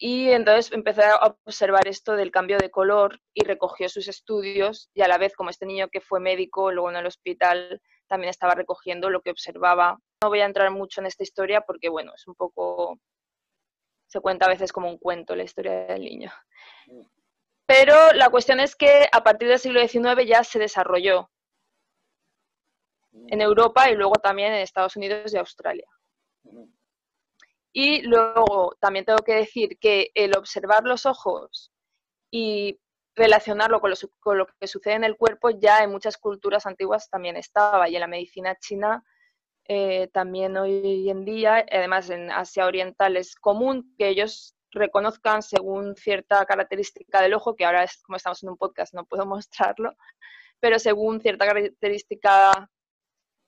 Y 0.00 0.30
entonces 0.30 0.72
empezó 0.72 1.02
a 1.02 1.36
observar 1.44 1.88
esto 1.88 2.14
del 2.14 2.30
cambio 2.30 2.56
de 2.58 2.70
color 2.70 3.20
y 3.34 3.44
recogió 3.44 3.88
sus 3.88 4.06
estudios 4.06 4.90
y 4.94 5.02
a 5.02 5.08
la 5.08 5.18
vez 5.18 5.34
como 5.34 5.50
este 5.50 5.66
niño 5.66 5.88
que 5.88 6.00
fue 6.00 6.20
médico, 6.20 6.70
luego 6.70 6.90
en 6.90 6.96
el 6.96 7.06
hospital 7.06 7.82
también 8.06 8.30
estaba 8.30 8.54
recogiendo 8.54 9.10
lo 9.10 9.22
que 9.22 9.32
observaba. 9.32 9.98
No 10.22 10.28
voy 10.28 10.40
a 10.40 10.46
entrar 10.46 10.70
mucho 10.70 11.00
en 11.00 11.06
esta 11.06 11.24
historia 11.24 11.62
porque, 11.62 11.88
bueno, 11.88 12.12
es 12.14 12.26
un 12.28 12.36
poco, 12.36 13.00
se 14.06 14.20
cuenta 14.20 14.46
a 14.46 14.50
veces 14.50 14.72
como 14.72 14.88
un 14.88 14.98
cuento 14.98 15.34
la 15.34 15.42
historia 15.42 15.86
del 15.86 16.02
niño. 16.02 16.30
Pero 17.68 18.14
la 18.14 18.30
cuestión 18.30 18.60
es 18.60 18.74
que 18.74 19.06
a 19.12 19.22
partir 19.22 19.46
del 19.46 19.58
siglo 19.58 19.86
XIX 19.86 20.26
ya 20.26 20.42
se 20.42 20.58
desarrolló 20.58 21.30
en 23.12 23.42
Europa 23.42 23.90
y 23.90 23.94
luego 23.94 24.14
también 24.14 24.54
en 24.54 24.60
Estados 24.60 24.96
Unidos 24.96 25.34
y 25.34 25.36
Australia. 25.36 25.86
Y 27.70 28.00
luego 28.02 28.74
también 28.80 29.04
tengo 29.04 29.18
que 29.18 29.34
decir 29.34 29.78
que 29.78 30.10
el 30.14 30.34
observar 30.34 30.84
los 30.84 31.04
ojos 31.04 31.70
y 32.30 32.80
relacionarlo 33.14 33.82
con 33.82 33.92
lo, 34.38 34.46
que 34.58 34.66
sucede 34.66 34.94
en 34.94 35.04
el 35.04 35.18
cuerpo 35.18 35.50
ya 35.50 35.84
en 35.84 35.90
muchas 35.90 36.16
culturas 36.16 36.64
antiguas 36.64 37.10
también 37.10 37.36
estaba 37.36 37.86
y 37.90 37.96
en 37.96 38.00
la 38.00 38.06
medicina 38.06 38.56
china 38.56 39.04
eh, 39.66 40.08
también 40.14 40.56
hoy 40.56 41.10
en 41.10 41.26
día, 41.26 41.66
además 41.70 42.08
en 42.08 42.30
Asia 42.30 42.64
Oriental 42.64 43.18
es 43.18 43.34
común 43.34 43.94
que 43.98 44.08
ellos 44.08 44.54
reconozcan 44.70 45.42
según 45.42 45.96
cierta 45.96 46.44
característica 46.44 47.22
del 47.22 47.34
ojo, 47.34 47.56
que 47.56 47.64
ahora 47.64 47.84
es 47.84 48.00
como 48.02 48.16
estamos 48.16 48.42
en 48.42 48.50
un 48.50 48.56
podcast 48.56 48.94
no 48.94 49.04
puedo 49.04 49.26
mostrarlo, 49.26 49.94
pero 50.60 50.78
según 50.78 51.20
cierta 51.20 51.46
característica 51.46 52.70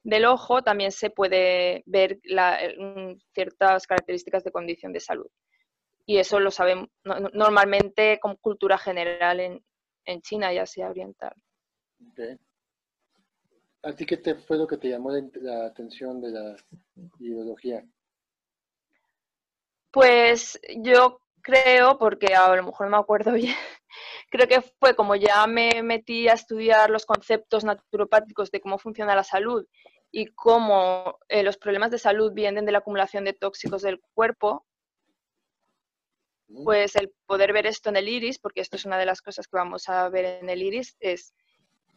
del 0.03 0.25
ojo 0.25 0.63
también 0.63 0.93
se 0.93 1.11
puede 1.11 1.83
ver 1.87 2.21
ciertas 3.35 3.87
características 3.87 4.45
de 4.45 4.53
condición 4.53 4.93
de 4.93 5.01
salud 5.01 5.31
y 6.11 6.19
eso 6.19 6.41
lo 6.41 6.51
saben 6.51 6.91
normalmente 7.05 8.19
con 8.19 8.35
cultura 8.35 8.77
general 8.77 9.39
en, 9.39 9.65
en 10.05 10.21
China 10.23 10.53
y 10.53 10.59
Asia 10.59 10.91
Oriental. 10.91 11.33
¿A 13.83 13.93
ti 13.93 14.05
qué 14.05 14.17
te, 14.17 14.35
fue 14.35 14.59
lo 14.59 14.67
que 14.67 14.77
te 14.77 14.89
llamó 14.89 15.13
la 15.13 15.67
atención 15.67 16.21
de 16.21 16.31
la 16.33 16.57
ideología? 17.21 17.85
Pues 19.91 20.61
yo 20.79 21.21
creo, 21.43 21.99
porque 21.99 22.35
a 22.35 22.55
lo 22.55 22.63
mejor 22.63 22.87
no 22.87 22.97
me 22.97 23.03
acuerdo 23.03 23.33
bien, 23.35 23.57
creo 24.31 24.47
que 24.47 24.61
fue 24.79 24.95
como 24.95 25.17
ya 25.17 25.47
me 25.47 25.83
metí 25.83 26.29
a 26.29 26.35
estudiar 26.35 26.91
los 26.91 27.07
conceptos 27.07 27.65
naturopáticos 27.65 28.51
de 28.51 28.61
cómo 28.61 28.79
funciona 28.79 29.15
la 29.15 29.25
salud 29.25 29.67
y 30.13 30.27
cómo 30.27 31.19
eh, 31.29 31.43
los 31.43 31.57
problemas 31.57 31.91
de 31.91 31.99
salud 31.99 32.33
vienen 32.33 32.67
de 32.67 32.73
la 32.73 32.79
acumulación 32.79 33.25
de 33.25 33.33
tóxicos 33.33 33.83
del 33.83 34.01
cuerpo, 34.15 34.67
pues 36.65 36.97
el 36.97 37.13
poder 37.27 37.53
ver 37.53 37.67
esto 37.67 37.91
en 37.91 37.97
el 37.97 38.09
iris, 38.09 38.41
porque 38.41 38.61
esto 38.61 38.77
es 38.77 38.85
una 38.85 38.99
de 38.99 39.07
las 39.07 39.23
cosas 39.23 39.47
que 39.47 39.57
vamos 39.57 39.89
a 39.89 40.09
ver 40.09 40.25
en 40.43 40.51
el 40.51 40.63
iris, 40.63 40.97
es 40.99 41.33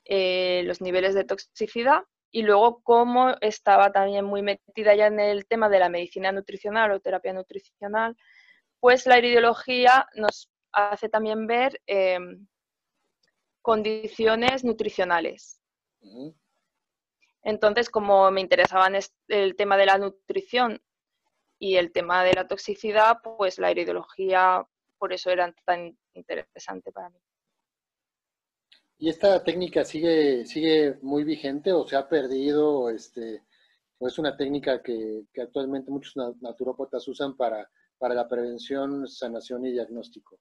eh, 0.05 0.61
los 0.65 0.79
niveles 0.79 1.15
de 1.15 1.23
toxicidad 1.23 2.03
y 2.33 2.41
luego 2.41 2.81
cómo 2.81 3.35
estaba 3.41 3.91
también 3.91 4.25
muy 4.25 4.41
metida 4.41 4.95
ya 4.95 5.05
en 5.05 5.19
el 5.19 5.45
tema 5.45 5.69
de 5.69 5.77
la 5.77 5.87
medicina 5.87 6.31
nutricional 6.31 6.91
o 6.91 6.99
terapia 6.99 7.31
nutricional, 7.31 8.17
pues 8.79 9.05
la 9.05 9.19
iridiología 9.19 10.07
nos 10.15 10.49
hace 10.71 11.09
también 11.09 11.45
ver 11.45 11.79
em, 11.85 12.47
condiciones 13.61 14.63
nutricionales. 14.63 15.61
Entonces, 17.43 17.91
como 17.91 18.31
me 18.31 18.41
interesaban 18.41 18.95
el 19.27 19.55
tema 19.55 19.77
de 19.77 19.85
la 19.85 19.99
nutrición 19.99 20.81
y 21.59 21.75
el 21.75 21.91
tema 21.91 22.23
de 22.23 22.33
la 22.33 22.47
toxicidad, 22.47 23.19
pues 23.21 23.59
la 23.59 23.69
irideología 23.69 24.67
por 24.97 25.13
eso 25.13 25.29
era 25.29 25.53
tan 25.65 25.95
interesante 26.13 26.91
para 26.91 27.11
mí. 27.11 27.19
¿Y 29.03 29.09
esta 29.09 29.43
técnica 29.43 29.83
sigue, 29.83 30.45
sigue 30.45 30.97
muy 31.01 31.25
vigente 31.25 31.73
o 31.73 31.85
se 31.85 31.97
ha 31.97 32.07
perdido? 32.07 32.89
Este, 32.89 33.43
¿O 33.97 34.07
es 34.07 34.17
una 34.17 34.37
técnica 34.37 34.81
que, 34.81 35.25
actualmente 35.41 35.91
muchos 35.91 36.15
naturópatas 36.39 37.05
usan 37.09 37.35
para, 37.35 37.69
para 37.97 38.15
la 38.15 38.29
prevención, 38.29 39.05
sanación 39.05 39.65
y 39.65 39.73
diagnóstico? 39.73 40.39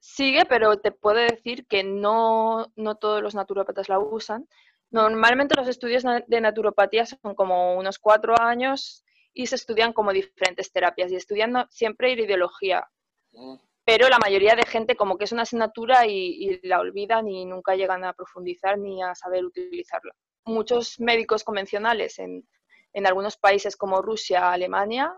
Sigue, 0.00 0.46
pero 0.48 0.78
te 0.78 0.90
puedo 0.90 1.18
decir 1.18 1.66
que 1.66 1.84
no, 1.84 2.72
no 2.76 2.94
todos 2.94 3.22
los 3.22 3.34
naturópatas 3.34 3.90
la 3.90 3.98
usan. 3.98 4.48
Normalmente 4.90 5.54
los 5.54 5.68
estudios 5.68 6.02
de 6.26 6.40
naturopatía 6.40 7.04
son 7.04 7.34
como 7.34 7.76
unos 7.76 7.98
cuatro 7.98 8.40
años 8.40 9.04
y 9.34 9.48
se 9.48 9.56
estudian 9.56 9.92
como 9.92 10.14
diferentes 10.14 10.72
terapias 10.72 11.12
y 11.12 11.16
estudian 11.16 11.66
siempre 11.68 12.12
irideología. 12.12 12.88
Mm. 13.32 13.56
Pero 13.84 14.08
la 14.08 14.18
mayoría 14.18 14.54
de 14.54 14.64
gente 14.64 14.96
como 14.96 15.18
que 15.18 15.24
es 15.24 15.32
una 15.32 15.42
asignatura 15.42 16.06
y, 16.06 16.60
la 16.62 16.78
olvidan 16.78 17.28
y 17.28 17.44
nunca 17.44 17.74
llegan 17.74 18.04
a 18.04 18.12
profundizar 18.12 18.78
ni 18.78 19.02
a 19.02 19.14
saber 19.14 19.44
utilizarla. 19.44 20.14
Muchos 20.44 21.00
médicos 21.00 21.42
convencionales 21.42 22.18
en, 22.18 22.46
en 22.92 23.06
algunos 23.06 23.36
países 23.36 23.76
como 23.76 24.02
Rusia, 24.02 24.52
Alemania, 24.52 25.16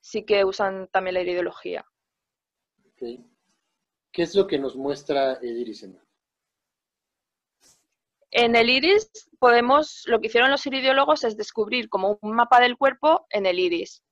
sí 0.00 0.24
que 0.24 0.44
usan 0.44 0.88
también 0.88 1.14
la 1.14 1.20
irideología. 1.20 1.84
¿Qué 2.96 4.22
es 4.22 4.34
lo 4.34 4.46
que 4.46 4.58
nos 4.58 4.74
muestra 4.74 5.34
el 5.34 5.58
iris? 5.58 5.86
En 8.30 8.56
el 8.56 8.70
iris 8.70 9.10
podemos, 9.38 10.04
lo 10.06 10.20
que 10.20 10.26
hicieron 10.26 10.50
los 10.50 10.66
iridiólogos 10.66 11.24
es 11.24 11.36
descubrir 11.36 11.88
como 11.88 12.18
un 12.20 12.32
mapa 12.34 12.60
del 12.60 12.76
cuerpo 12.76 13.26
en 13.30 13.46
el 13.46 13.58
iris. 13.58 14.02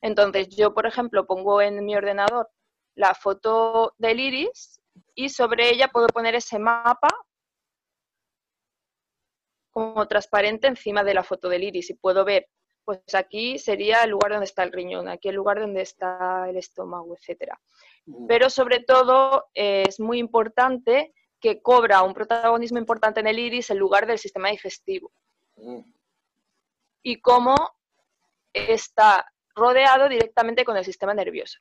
Entonces 0.00 0.48
yo, 0.48 0.72
por 0.72 0.86
ejemplo, 0.86 1.26
pongo 1.26 1.60
en 1.60 1.84
mi 1.84 1.94
ordenador 1.94 2.48
la 2.94 3.14
foto 3.14 3.94
del 3.98 4.20
iris 4.20 4.80
y 5.14 5.28
sobre 5.28 5.70
ella 5.70 5.88
puedo 5.88 6.06
poner 6.08 6.34
ese 6.34 6.58
mapa 6.58 7.08
como 9.70 10.06
transparente 10.06 10.66
encima 10.66 11.02
de 11.02 11.14
la 11.14 11.24
foto 11.24 11.48
del 11.48 11.64
iris 11.64 11.90
y 11.90 11.94
puedo 11.94 12.24
ver, 12.24 12.48
pues 12.84 13.00
aquí 13.14 13.58
sería 13.58 14.02
el 14.02 14.10
lugar 14.10 14.32
donde 14.32 14.44
está 14.44 14.62
el 14.62 14.72
riñón, 14.72 15.08
aquí 15.08 15.28
el 15.28 15.36
lugar 15.36 15.60
donde 15.60 15.80
está 15.80 16.48
el 16.48 16.56
estómago, 16.56 17.16
etcétera. 17.16 17.58
Pero 18.28 18.50
sobre 18.50 18.80
todo 18.80 19.46
es 19.54 19.98
muy 19.98 20.18
importante 20.18 21.14
que 21.40 21.62
cobra 21.62 22.02
un 22.02 22.12
protagonismo 22.12 22.78
importante 22.78 23.20
en 23.20 23.26
el 23.26 23.38
iris 23.38 23.70
en 23.70 23.78
lugar 23.78 24.06
del 24.06 24.18
sistema 24.18 24.50
digestivo. 24.50 25.10
Y 27.02 27.20
cómo 27.20 27.54
está 28.52 29.26
rodeado 29.54 30.08
directamente 30.08 30.64
con 30.64 30.76
el 30.76 30.84
sistema 30.84 31.14
nervioso. 31.14 31.58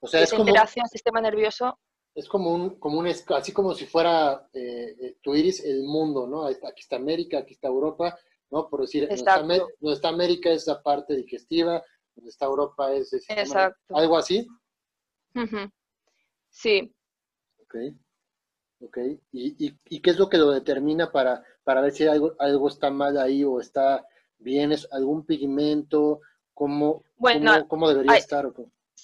O 0.00 0.06
sea, 0.06 0.22
es 0.22 0.30
como, 0.30 0.42
interacción 0.44 0.86
sistema 0.88 1.20
nervioso. 1.20 1.78
Es 2.14 2.28
como 2.28 2.54
un, 2.54 2.78
como 2.78 2.98
un, 2.98 3.06
así 3.06 3.52
como 3.52 3.74
si 3.74 3.86
fuera 3.86 4.48
eh, 4.52 4.96
eh, 5.00 5.16
tu 5.22 5.34
iris 5.34 5.64
el 5.64 5.84
mundo, 5.84 6.26
¿no? 6.26 6.46
Aquí 6.46 6.80
está 6.80 6.96
América, 6.96 7.38
aquí 7.38 7.54
está 7.54 7.68
Europa, 7.68 8.18
¿no? 8.50 8.68
Por 8.68 8.82
decir, 8.82 9.02
donde 9.08 9.14
está, 9.92 10.08
América 10.08 10.50
es 10.50 10.66
la 10.66 10.82
parte 10.82 11.14
digestiva, 11.14 11.82
donde 12.14 12.30
está 12.30 12.46
Europa 12.46 12.92
es 12.92 13.12
el 13.12 13.20
Exacto. 13.28 13.96
algo 13.96 14.16
así. 14.16 14.46
Sí. 16.50 16.94
Ok. 17.60 17.74
Ok. 18.80 18.98
¿Y, 19.32 19.66
y, 19.66 19.78
y 19.84 20.00
qué 20.00 20.10
es 20.10 20.18
lo 20.18 20.28
que 20.28 20.38
lo 20.38 20.50
determina 20.50 21.10
para, 21.10 21.42
para 21.64 21.80
ver 21.80 21.92
si 21.92 22.06
algo, 22.06 22.34
algo 22.38 22.68
está 22.68 22.90
mal 22.90 23.18
ahí 23.18 23.44
o 23.44 23.60
está 23.60 24.06
bien? 24.38 24.72
¿Es 24.72 24.88
algún 24.92 25.26
pigmento? 25.26 26.20
¿Cómo, 26.54 27.04
cómo, 27.68 27.88
debería 27.90 28.16
estar? 28.16 28.50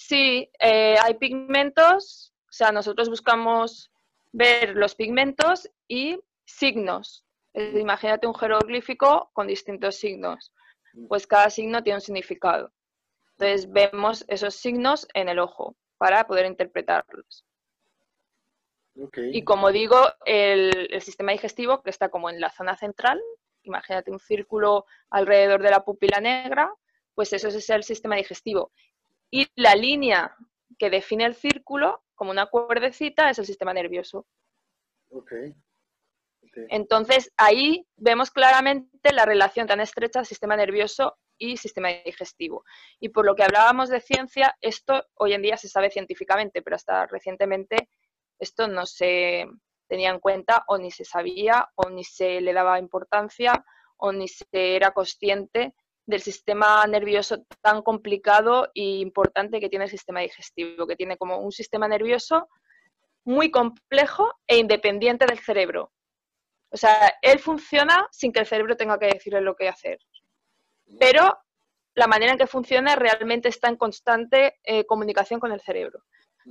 Sí, 0.08 0.50
eh, 0.58 0.96
hay 1.00 1.14
pigmentos, 1.14 2.32
o 2.48 2.52
sea, 2.52 2.72
nosotros 2.72 3.08
buscamos 3.08 3.92
ver 4.32 4.74
los 4.74 4.96
pigmentos 4.96 5.70
y 5.86 6.18
signos. 6.44 7.24
imagínate 7.54 8.26
un 8.26 8.34
jeroglífico 8.34 9.30
con 9.32 9.46
distintos 9.46 9.96
signos. 9.96 10.52
Pues 11.08 11.26
cada 11.26 11.50
signo 11.50 11.82
tiene 11.82 11.98
un 11.98 12.00
significado. 12.00 12.72
Entonces 13.38 13.70
vemos 13.70 14.24
esos 14.26 14.56
signos 14.56 15.06
en 15.14 15.28
el 15.28 15.38
ojo 15.38 15.76
para 15.98 16.26
poder 16.26 16.46
interpretarlos. 16.46 17.44
Y 19.16 19.44
como 19.44 19.70
digo, 19.70 19.98
el, 20.26 20.88
el, 20.90 21.00
sistema 21.00 21.32
digestivo, 21.32 21.80
que 21.82 21.90
está 21.90 22.08
como 22.08 22.28
en 22.28 22.40
la 22.40 22.50
zona 22.50 22.76
central, 22.76 23.20
imagínate 23.62 24.10
un 24.10 24.18
círculo 24.18 24.84
alrededor 25.10 25.62
de 25.62 25.70
la 25.70 25.84
pupila 25.84 26.20
negra, 26.20 26.74
pues 27.14 27.32
eso 27.32 27.48
es 27.48 27.70
el 27.70 27.84
sistema 27.84 28.16
digestivo. 28.16 28.72
Y 29.32 29.48
la 29.56 29.74
línea 29.74 30.36
que 30.78 30.90
define 30.90 31.24
el 31.24 31.34
círculo, 31.34 32.04
como 32.14 32.30
una 32.30 32.46
cuerdecita, 32.46 33.30
es 33.30 33.38
el 33.38 33.46
sistema 33.46 33.72
nervioso. 33.72 34.26
Entonces, 36.68 37.32
ahí 37.38 37.86
vemos 37.96 38.30
claramente 38.30 39.12
la 39.12 39.24
relación 39.24 39.66
tan 39.66 39.80
estrecha 39.80 40.24
sistema 40.24 40.54
nervioso 40.54 41.16
y 41.38 41.56
sistema 41.56 41.88
digestivo. 42.04 42.62
Y 43.00 43.08
por 43.08 43.24
lo 43.24 43.34
que 43.34 43.42
hablábamos 43.42 43.88
de 43.88 44.00
ciencia, 44.00 44.54
esto 44.60 45.02
hoy 45.14 45.32
en 45.32 45.40
día 45.40 45.56
se 45.56 45.68
sabe 45.68 45.90
científicamente, 45.90 46.60
pero 46.60 46.76
hasta 46.76 47.06
recientemente 47.06 47.88
esto 48.38 48.68
no 48.68 48.84
se 48.84 49.46
tenía 49.88 50.10
en 50.10 50.20
cuenta 50.20 50.64
o 50.68 50.76
ni 50.76 50.90
se 50.90 51.06
sabía 51.06 51.70
o 51.74 51.88
ni 51.88 52.04
se 52.04 52.42
le 52.42 52.52
daba 52.52 52.78
importancia 52.78 53.64
o 53.96 54.12
ni 54.12 54.28
se 54.28 54.46
era 54.52 54.90
consciente 54.90 55.74
del 56.12 56.22
sistema 56.22 56.86
nervioso 56.86 57.44
tan 57.60 57.82
complicado 57.82 58.70
e 58.74 59.00
importante 59.00 59.58
que 59.58 59.68
tiene 59.68 59.86
el 59.86 59.90
sistema 59.90 60.20
digestivo, 60.20 60.86
que 60.86 60.96
tiene 60.96 61.16
como 61.16 61.38
un 61.38 61.50
sistema 61.50 61.88
nervioso 61.88 62.48
muy 63.24 63.50
complejo 63.50 64.32
e 64.46 64.58
independiente 64.58 65.26
del 65.26 65.40
cerebro. 65.40 65.92
O 66.70 66.76
sea, 66.76 67.14
él 67.20 67.38
funciona 67.38 68.08
sin 68.12 68.32
que 68.32 68.40
el 68.40 68.46
cerebro 68.46 68.76
tenga 68.76 68.98
que 68.98 69.06
decirle 69.06 69.40
lo 69.40 69.54
que 69.56 69.68
hacer 69.68 69.98
pero 70.98 71.38
la 71.94 72.06
manera 72.06 72.32
en 72.32 72.38
que 72.38 72.46
funciona 72.46 72.96
realmente 72.96 73.48
está 73.48 73.68
en 73.68 73.76
constante 73.76 74.58
eh, 74.64 74.84
comunicación 74.86 75.40
con 75.40 75.52
el 75.52 75.60
cerebro. 75.60 76.04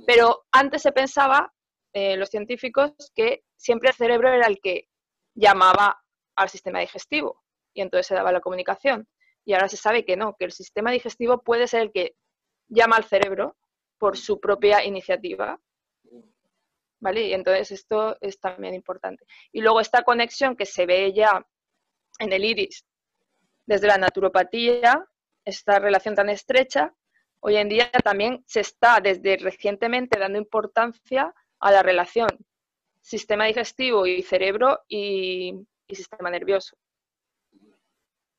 Pero 0.06 0.44
antes 0.52 0.82
se 0.82 0.92
pensaba, 0.92 1.52
eh, 1.92 2.16
los 2.16 2.30
científicos, 2.30 2.92
que 3.14 3.44
siempre 3.56 3.90
el 3.90 3.96
cerebro 3.96 4.28
era 4.28 4.46
el 4.46 4.60
que 4.60 4.88
llamaba 5.34 6.02
al 6.36 6.48
sistema 6.48 6.80
digestivo 6.80 7.42
y 7.74 7.82
entonces 7.82 8.06
se 8.06 8.14
daba 8.14 8.32
la 8.32 8.40
comunicación. 8.40 9.06
Y 9.44 9.54
ahora 9.54 9.68
se 9.68 9.76
sabe 9.76 10.04
que 10.04 10.16
no, 10.16 10.36
que 10.38 10.44
el 10.44 10.52
sistema 10.52 10.90
digestivo 10.90 11.42
puede 11.42 11.66
ser 11.66 11.82
el 11.82 11.92
que 11.92 12.14
llama 12.68 12.96
al 12.96 13.04
cerebro 13.04 13.56
por 13.98 14.16
su 14.16 14.40
propia 14.40 14.84
iniciativa. 14.84 15.60
¿Vale? 17.00 17.22
Y 17.22 17.34
entonces 17.34 17.72
esto 17.72 18.16
es 18.20 18.38
también 18.38 18.74
importante. 18.74 19.24
Y 19.50 19.60
luego 19.60 19.80
esta 19.80 20.02
conexión 20.02 20.56
que 20.56 20.66
se 20.66 20.86
ve 20.86 21.12
ya 21.12 21.44
en 22.20 22.32
el 22.32 22.44
iris 22.44 22.84
desde 23.66 23.88
la 23.88 23.98
naturopatía, 23.98 25.08
esta 25.44 25.78
relación 25.80 26.14
tan 26.14 26.28
estrecha, 26.28 26.94
hoy 27.40 27.56
en 27.56 27.68
día 27.68 27.90
también 28.04 28.44
se 28.46 28.60
está 28.60 29.00
desde 29.00 29.36
recientemente 29.36 30.18
dando 30.18 30.38
importancia 30.38 31.34
a 31.58 31.72
la 31.72 31.82
relación 31.82 32.28
sistema 33.02 33.46
digestivo 33.46 34.06
y 34.06 34.22
cerebro 34.22 34.80
y, 34.88 35.54
sistema 35.88 36.30
nervioso. 36.30 36.74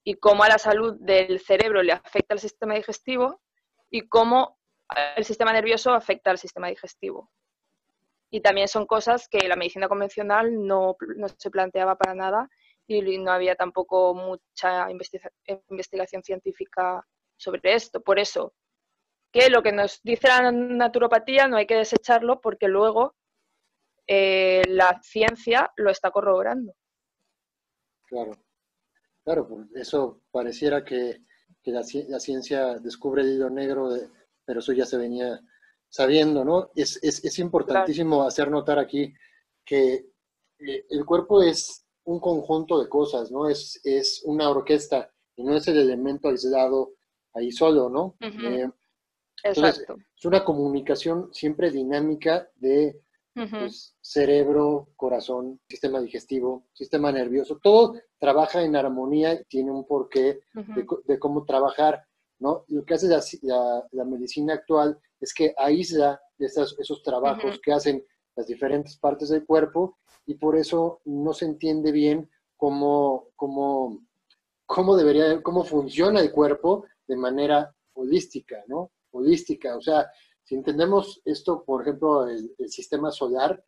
Y 0.04 0.16
cómo 0.16 0.44
a 0.44 0.50
la 0.50 0.58
salud 0.58 0.96
del 1.00 1.40
cerebro 1.40 1.82
le 1.82 1.94
afecta 1.94 2.34
al 2.34 2.40
sistema 2.40 2.76
digestivo 2.76 3.42
y 3.90 4.08
cómo 4.08 4.58
el 5.16 5.24
sistema 5.24 5.54
nervioso 5.54 5.94
afecta 5.94 6.32
al 6.32 6.38
sistema 6.38 6.68
digestivo. 6.68 7.32
Y 8.30 8.42
también 8.42 8.68
son 8.68 8.86
cosas 8.86 9.28
que 9.30 9.48
la 9.48 9.56
medicina 9.56 9.88
convencional 9.88 10.66
no, 10.66 10.96
no 11.18 11.28
se 11.30 11.52
planteaba 11.52 11.96
para 11.96 12.16
nada 12.16 12.50
y 12.88 13.18
no 13.20 13.32
había 13.32 13.56
tampoco 13.56 14.14
mucha 14.14 14.88
investigación 14.92 16.24
científica 16.24 17.06
sobre 17.38 17.74
esto. 17.74 18.02
Por 18.02 18.20
eso, 18.20 18.54
que 19.32 19.50
lo 19.50 19.64
que 19.64 19.72
nos 19.72 20.02
dice 20.04 20.28
la 20.28 20.52
naturopatía 20.52 21.48
no 21.48 21.58
hay 21.58 21.66
que 21.66 21.76
desecharlo 21.76 22.42
porque 22.42 22.68
luego 22.68 23.16
eh, 24.08 24.64
la 24.68 25.00
ciencia 25.02 25.72
lo 25.76 25.90
está 25.90 26.12
corroborando. 26.12 26.74
Claro, 28.06 28.34
claro, 29.24 29.48
pues 29.48 29.68
eso 29.76 30.22
pareciera 30.32 30.84
que, 30.84 31.22
la, 31.66 31.84
ciencia 31.84 32.78
descubre 32.80 33.22
el 33.22 33.36
hilo 33.36 33.50
negro, 33.50 33.90
pero 34.46 34.60
eso 34.60 34.74
ya 34.74 34.86
se 34.86 34.98
venía 34.98 35.40
sabiendo, 35.90 36.44
¿no? 36.44 36.72
Es, 36.76 37.00
es, 37.04 37.40
importantísimo 37.40 38.24
hacer 38.24 38.50
notar 38.50 38.80
aquí 38.80 39.14
que 39.64 40.08
eh, 40.60 40.86
el 40.90 41.06
cuerpo 41.06 41.42
es 41.42 41.86
un 42.06 42.20
conjunto 42.20 42.82
de 42.82 42.90
cosas, 42.90 43.32
¿no? 43.32 43.48
Es, 43.48 43.80
es 43.84 44.22
una 44.26 44.50
orquesta 44.50 45.14
y 45.36 45.44
no 45.44 45.56
es 45.56 45.68
el 45.68 45.78
elemento 45.78 46.30
aislado 46.30 46.94
ahí 47.34 47.52
solo, 47.52 47.90
¿no? 47.90 48.16
Eh, 48.20 48.70
Exacto. 49.44 49.98
es 50.16 50.26
una 50.26 50.44
comunicación 50.44 51.30
siempre 51.34 51.72
dinámica 51.72 52.50
de 52.56 53.02
pues, 53.34 53.96
cerebro, 54.00 54.90
corazón, 54.96 55.60
sistema 55.68 56.00
digestivo, 56.00 56.68
sistema 56.74 57.12
nervioso, 57.12 57.60
todo 57.62 57.96
trabaja 58.24 58.64
en 58.64 58.78
armonía 58.78 59.34
y 59.34 59.44
tiene 59.50 59.70
un 59.70 59.86
porqué 59.86 60.40
de, 60.54 61.20
cómo 61.20 61.44
trabajar, 61.44 62.06
¿no? 62.40 62.64
Lo 62.70 62.86
que 62.86 62.94
hace 62.94 63.10
la, 63.10 63.86
la, 63.92 64.06
medicina 64.06 64.54
actual 64.54 64.98
es 65.20 65.34
que 65.34 65.54
aísla 65.58 66.22
esos, 66.40 66.80
esos 66.80 67.04
trabajos 67.04 67.60
que 67.62 67.74
hacen 67.74 68.02
las 68.38 68.48
diferentes 68.48 68.96
partes 68.96 69.28
del 69.28 69.46
cuerpo 69.46 69.98
y 70.26 70.36
por 70.36 70.56
eso 70.56 71.02
no 71.04 71.34
se 71.34 71.44
entiende 71.44 71.92
bien 71.92 72.30
cómo, 72.56 73.28
cómo, 73.36 74.06
cómo 74.66 74.96
debería, 74.96 75.44
cómo 75.44 75.66
funciona 75.66 76.22
el 76.22 76.32
cuerpo 76.32 76.86
de 77.06 77.18
manera 77.18 77.76
holística, 77.92 78.64
¿no? 78.68 78.92
Holística, 79.12 79.76
o 79.76 79.82
sea, 79.82 80.10
si 80.46 80.56
entendemos 80.56 81.22
esto, 81.26 81.66
por 81.66 81.82
ejemplo, 81.82 82.26
el, 82.26 82.56
sistema 82.70 83.12
solar, 83.12 83.62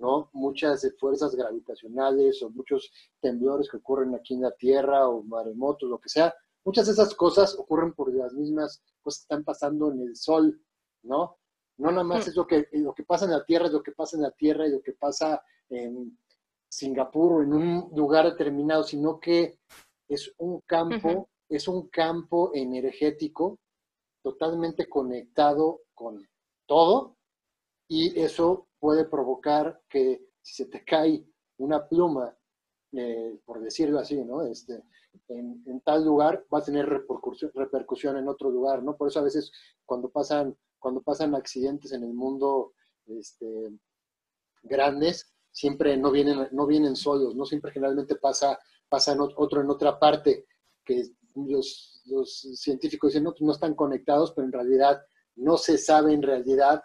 ¿no? 0.00 0.30
Muchas 0.32 0.86
fuerzas 0.98 1.34
gravitacionales 1.34 2.42
o 2.42 2.50
muchos 2.50 2.90
temblores 3.20 3.68
que 3.70 3.76
ocurren 3.76 4.14
aquí 4.14 4.34
en 4.34 4.42
la 4.42 4.52
Tierra 4.52 5.06
o 5.08 5.22
maremotos, 5.22 5.88
lo 5.88 5.98
que 5.98 6.08
sea, 6.08 6.34
muchas 6.64 6.86
de 6.86 6.92
esas 6.92 7.14
cosas 7.14 7.54
ocurren 7.58 7.92
por 7.92 8.12
las 8.12 8.32
mismas 8.32 8.82
cosas 9.02 9.20
que 9.20 9.24
están 9.24 9.44
pasando 9.44 9.92
en 9.92 10.00
el 10.00 10.16
Sol, 10.16 10.60
¿no? 11.02 11.36
No 11.76 11.90
nada 11.90 12.04
más 12.04 12.26
mm. 12.26 12.30
es 12.30 12.36
lo 12.36 12.46
que, 12.46 12.68
lo 12.72 12.94
que 12.94 13.04
pasa 13.04 13.26
en 13.26 13.32
la 13.32 13.44
Tierra, 13.44 13.66
es 13.66 13.72
lo 13.72 13.82
que 13.82 13.92
pasa 13.92 14.16
en 14.16 14.22
la 14.22 14.30
Tierra 14.30 14.66
y 14.66 14.70
lo 14.70 14.80
que 14.80 14.92
pasa 14.92 15.42
en 15.68 16.18
Singapur 16.68 17.32
o 17.32 17.42
en 17.42 17.52
un 17.52 17.90
lugar 17.94 18.24
determinado, 18.24 18.82
sino 18.82 19.20
que 19.20 19.58
es 20.08 20.32
un 20.38 20.60
campo, 20.62 21.28
es 21.48 21.68
un 21.68 21.88
campo 21.88 22.50
energético 22.54 23.58
totalmente 24.22 24.88
conectado 24.88 25.82
con 25.94 26.26
todo 26.66 27.16
y 27.90 28.20
eso 28.20 28.68
puede 28.78 29.04
provocar 29.04 29.82
que 29.88 30.24
si 30.40 30.54
se 30.54 30.66
te 30.66 30.84
cae 30.84 31.26
una 31.58 31.88
pluma, 31.88 32.32
eh, 32.92 33.36
por 33.44 33.60
decirlo 33.60 33.98
así, 33.98 34.16
¿no? 34.24 34.42
Este, 34.42 34.84
en, 35.26 35.80
tal 35.84 36.04
lugar 36.04 36.46
va 36.54 36.60
a 36.60 36.64
tener 36.64 36.86
repercusión, 36.88 37.50
repercusión 37.52 38.16
en 38.16 38.28
otro 38.28 38.48
lugar, 38.48 38.84
¿no? 38.84 38.96
Por 38.96 39.08
eso 39.08 39.18
a 39.18 39.24
veces 39.24 39.50
cuando 39.84 40.08
pasan, 40.08 40.56
cuando 40.78 41.02
pasan 41.02 41.34
accidentes 41.34 41.90
en 41.90 42.04
el 42.04 42.14
mundo 42.14 42.74
este, 43.06 43.72
grandes, 44.62 45.34
siempre 45.50 45.96
no 45.96 46.12
vienen, 46.12 46.46
no 46.52 46.66
vienen 46.66 46.94
solos, 46.94 47.34
¿no? 47.34 47.44
Siempre 47.44 47.72
generalmente 47.72 48.14
pasa, 48.14 48.56
pasa 48.88 49.14
en 49.14 49.20
otro 49.20 49.62
en 49.62 49.68
otra 49.68 49.98
parte, 49.98 50.46
que 50.84 51.02
los, 51.34 52.02
los 52.06 52.38
científicos 52.54 53.10
dicen, 53.10 53.24
no, 53.24 53.32
pues 53.32 53.42
no 53.42 53.50
están 53.50 53.74
conectados, 53.74 54.32
pero 54.32 54.46
en 54.46 54.52
realidad 54.52 55.02
no 55.34 55.56
se 55.56 55.76
sabe 55.76 56.12
en 56.12 56.22
realidad 56.22 56.80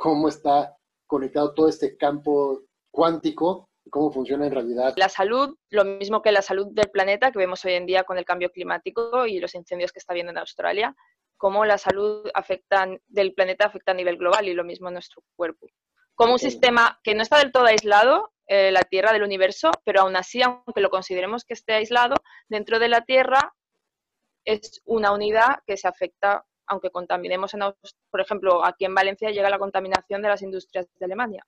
cómo 0.00 0.28
está 0.28 0.74
conectado 1.06 1.52
todo 1.52 1.68
este 1.68 1.94
campo 1.98 2.62
cuántico 2.90 3.68
y 3.84 3.90
cómo 3.90 4.10
funciona 4.10 4.46
en 4.46 4.52
realidad. 4.52 4.94
La 4.96 5.10
salud, 5.10 5.54
lo 5.68 5.84
mismo 5.84 6.22
que 6.22 6.32
la 6.32 6.40
salud 6.40 6.68
del 6.70 6.90
planeta 6.90 7.30
que 7.30 7.38
vemos 7.38 7.62
hoy 7.66 7.74
en 7.74 7.84
día 7.84 8.04
con 8.04 8.16
el 8.16 8.24
cambio 8.24 8.50
climático 8.50 9.26
y 9.26 9.40
los 9.40 9.54
incendios 9.54 9.92
que 9.92 9.98
está 9.98 10.14
habiendo 10.14 10.32
en 10.32 10.38
Australia, 10.38 10.96
cómo 11.36 11.66
la 11.66 11.76
salud 11.76 12.30
afecta, 12.32 12.88
del 13.08 13.34
planeta 13.34 13.66
afecta 13.66 13.92
a 13.92 13.94
nivel 13.94 14.16
global 14.16 14.48
y 14.48 14.54
lo 14.54 14.64
mismo 14.64 14.88
en 14.88 14.94
nuestro 14.94 15.22
cuerpo. 15.36 15.66
Como 16.14 16.32
un 16.32 16.38
sistema 16.38 16.98
que 17.04 17.14
no 17.14 17.22
está 17.22 17.36
del 17.38 17.52
todo 17.52 17.66
aislado, 17.66 18.32
eh, 18.46 18.72
la 18.72 18.82
Tierra 18.82 19.12
del 19.12 19.22
universo, 19.22 19.70
pero 19.84 20.00
aún 20.00 20.16
así, 20.16 20.40
aunque 20.42 20.80
lo 20.80 20.88
consideremos 20.88 21.44
que 21.44 21.52
esté 21.52 21.74
aislado, 21.74 22.14
dentro 22.48 22.78
de 22.78 22.88
la 22.88 23.02
Tierra 23.02 23.54
es 24.46 24.80
una 24.86 25.12
unidad 25.12 25.58
que 25.66 25.76
se 25.76 25.88
afecta, 25.88 26.46
aunque 26.70 26.90
contaminemos, 26.90 27.52
en, 27.54 27.60
por 28.10 28.20
ejemplo, 28.20 28.64
aquí 28.64 28.84
en 28.84 28.94
Valencia 28.94 29.30
llega 29.30 29.50
la 29.50 29.58
contaminación 29.58 30.22
de 30.22 30.28
las 30.28 30.40
industrias 30.40 30.86
de 30.98 31.04
Alemania. 31.04 31.44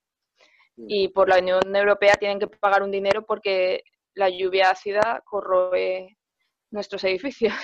Mm. 0.76 0.86
Y 0.88 1.08
por 1.08 1.28
la 1.28 1.38
Unión 1.38 1.74
Europea 1.74 2.14
tienen 2.14 2.40
que 2.40 2.48
pagar 2.48 2.82
un 2.82 2.90
dinero 2.90 3.24
porque 3.24 3.84
la 4.14 4.28
lluvia 4.28 4.70
ácida 4.70 5.22
corroe 5.24 6.18
nuestros 6.70 7.04
edificios. 7.04 7.54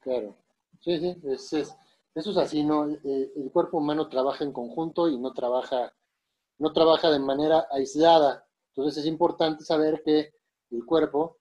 Claro, 0.00 0.38
sí, 0.80 0.98
sí, 0.98 1.16
eso 2.14 2.30
es 2.30 2.36
así, 2.38 2.64
¿no? 2.64 2.88
Eh, 2.88 3.32
el 3.36 3.50
cuerpo 3.52 3.78
humano 3.78 4.08
trabaja 4.08 4.44
en 4.44 4.52
conjunto 4.52 5.08
y 5.08 5.18
no 5.18 5.34
trabaja, 5.34 5.92
no 6.58 6.72
trabaja 6.72 7.10
de 7.10 7.18
manera 7.18 7.66
aislada. 7.70 8.46
Entonces 8.74 9.04
es 9.04 9.06
importante 9.06 9.64
saber 9.64 10.02
que 10.02 10.32
el 10.70 10.86
cuerpo, 10.86 11.38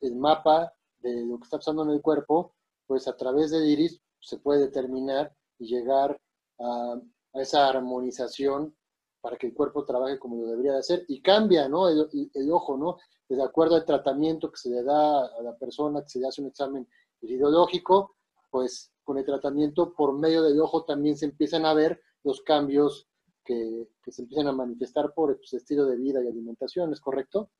el 0.00 0.14
mapa 0.14 0.72
de 0.98 1.26
lo 1.26 1.38
que 1.38 1.44
está 1.44 1.56
pasando 1.58 1.82
en 1.82 1.90
el 1.90 2.02
cuerpo, 2.02 2.55
pues 2.86 3.08
a 3.08 3.16
través 3.16 3.50
del 3.50 3.66
iris 3.66 4.00
se 4.20 4.38
puede 4.38 4.60
determinar 4.60 5.34
y 5.58 5.66
llegar 5.66 6.20
a, 6.58 7.00
esa 7.34 7.68
armonización 7.68 8.74
para 9.20 9.36
que 9.36 9.48
el 9.48 9.54
cuerpo 9.54 9.84
trabaje 9.84 10.18
como 10.18 10.36
lo 10.36 10.48
debería 10.48 10.72
de 10.72 10.78
hacer 10.78 11.04
y 11.08 11.20
cambia, 11.20 11.68
¿no? 11.68 11.88
El, 11.88 12.50
ojo, 12.50 12.76
¿no? 12.78 12.96
De 13.28 13.42
acuerdo 13.42 13.74
al 13.74 13.84
tratamiento 13.84 14.50
que 14.50 14.56
se 14.56 14.70
le 14.70 14.82
da 14.82 15.26
a 15.26 15.42
la 15.42 15.56
persona, 15.58 16.02
que 16.02 16.08
se 16.08 16.20
le 16.20 16.28
hace 16.28 16.40
un 16.40 16.48
examen 16.48 16.88
iridológico, 17.20 18.16
pues 18.50 18.92
con 19.04 19.18
el 19.18 19.24
tratamiento 19.24 19.92
por 19.94 20.16
medio 20.16 20.42
del 20.42 20.60
ojo 20.60 20.84
también 20.84 21.16
se 21.16 21.26
empiezan 21.26 21.66
a 21.66 21.74
ver 21.74 22.00
los 22.22 22.40
cambios 22.42 23.08
que, 23.44 23.88
se 24.06 24.22
empiezan 24.22 24.48
a 24.48 24.52
manifestar 24.52 25.12
por 25.14 25.30
el 25.30 25.36
pues, 25.36 25.54
estilo 25.54 25.86
de 25.86 25.96
vida 25.96 26.22
y 26.22 26.28
alimentación, 26.28 26.92
¿es 26.92 27.00
correcto? 27.00 27.50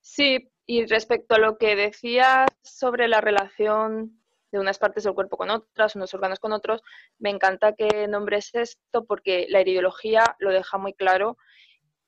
Sí, 0.00 0.50
y 0.66 0.86
respecto 0.86 1.34
a 1.34 1.38
lo 1.38 1.58
que 1.58 1.76
decías 1.76 2.48
sobre 2.62 3.08
la 3.08 3.20
relación 3.20 4.20
de 4.50 4.60
unas 4.60 4.78
partes 4.78 5.04
del 5.04 5.14
cuerpo 5.14 5.36
con 5.36 5.50
otras, 5.50 5.96
unos 5.96 6.14
órganos 6.14 6.38
con 6.38 6.52
otros, 6.52 6.82
me 7.18 7.30
encanta 7.30 7.74
que 7.74 8.06
nombres 8.06 8.50
esto 8.54 9.04
porque 9.04 9.46
la 9.48 9.60
ideología 9.60 10.36
lo 10.38 10.52
deja 10.52 10.78
muy 10.78 10.94
claro 10.94 11.36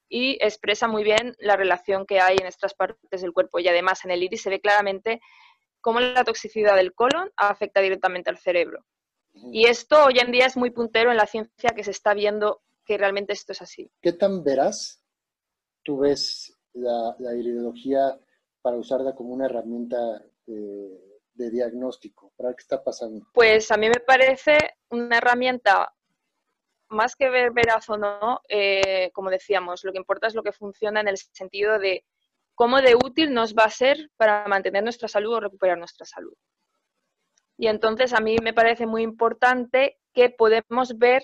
y 0.09 0.39
expresa 0.41 0.87
muy 0.87 1.03
bien 1.03 1.35
la 1.41 1.57
relación 1.57 2.07
que 2.07 2.21
hay 2.21 2.37
en 2.37 2.47
estas 2.47 2.75
partes 2.75 3.21
del 3.21 3.33
cuerpo. 3.33 3.59
Y 3.59 3.67
además 3.67 4.05
en 4.05 4.13
el 4.13 4.23
iris 4.23 4.43
se 4.43 4.51
ve 4.51 4.61
claramente 4.61 5.21
cómo 5.81 5.99
la 6.01 6.25
toxicidad 6.25 6.77
del 6.77 6.95
colon 6.95 7.33
afecta 7.37 7.81
directamente 7.81 8.31
al 8.31 8.39
cerebro. 8.39 8.85
Y 9.53 9.67
esto 9.67 10.05
hoy 10.05 10.19
en 10.19 10.33
día 10.33 10.47
es 10.47 10.57
muy 10.57 10.71
puntero 10.71 11.11
en 11.11 11.19
la 11.19 11.27
ciencia 11.27 11.71
que 11.75 11.85
se 11.85 11.91
está 11.91 12.15
viendo 12.15 12.63
que 12.87 12.97
realmente 12.97 13.33
esto 13.33 13.53
es 13.53 13.61
así. 13.61 13.91
¿Qué 14.01 14.13
tan 14.13 14.43
verás 14.43 15.03
tú 15.83 15.99
ves 15.99 16.57
la, 16.73 17.15
la 17.19 17.35
para 18.67 18.79
usarla 18.79 19.15
como 19.15 19.33
una 19.33 19.47
herramienta 19.47 19.97
de, 20.45 21.51
diagnóstico? 21.53 22.33
¿Para 22.37 22.51
qué 22.51 22.63
está 22.63 22.83
pasando? 22.83 23.25
Pues 23.33 23.71
a 23.71 23.77
mí 23.77 23.89
me 23.89 24.01
parece 24.05 24.59
una 24.91 25.19
herramienta 25.19 25.95
más 26.89 27.15
que 27.15 27.31
ver 27.31 27.53
veraz 27.53 27.89
o 27.91 27.97
no, 27.97 28.41
eh, 28.49 29.13
como 29.13 29.31
decíamos, 29.31 29.85
lo 29.85 29.93
que 29.93 29.99
importa 29.99 30.27
es 30.27 30.35
lo 30.35 30.43
que 30.43 30.51
funciona 30.51 31.01
en 31.01 31.07
el 31.07 31.17
sentido 31.17 31.79
de 31.79 32.05
cómo 32.57 32.83
de 32.83 32.97
útil 32.97 33.33
nos 33.33 33.55
va 33.55 33.67
a 33.67 33.71
ser 33.71 34.11
para 34.17 34.49
mantener 34.49 34.83
nuestra 34.83 35.07
salud 35.07 35.35
o 35.35 35.41
recuperar 35.41 35.79
nuestra 35.79 36.05
salud. 36.05 36.35
Y 37.57 37.69
entonces 37.69 38.13
a 38.15 38.21
mí 38.21 38.37
me 38.43 38.53
parece 38.53 38.85
muy 38.85 39.03
importante 39.03 40.01
que 40.13 40.31
podemos 40.31 40.99
ver 40.99 41.23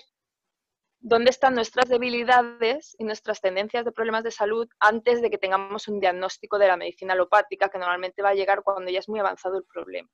dónde 1.03 1.31
están 1.31 1.53
nuestras 1.53 1.89
debilidades 1.89 2.95
y 2.97 3.03
nuestras 3.03 3.41
tendencias 3.41 3.83
de 3.83 3.91
problemas 3.91 4.23
de 4.23 4.31
salud 4.31 4.67
antes 4.79 5.21
de 5.21 5.29
que 5.29 5.37
tengamos 5.37 5.89
un 5.89 5.99
diagnóstico 5.99 6.57
de 6.57 6.67
la 6.67 6.77
medicina 6.77 7.13
alopática, 7.13 7.69
que 7.69 7.77
normalmente 7.77 8.21
va 8.21 8.29
a 8.29 8.35
llegar 8.35 8.63
cuando 8.63 8.89
ya 8.89 8.99
es 8.99 9.09
muy 9.09 9.19
avanzado 9.19 9.57
el 9.57 9.65
problema. 9.65 10.09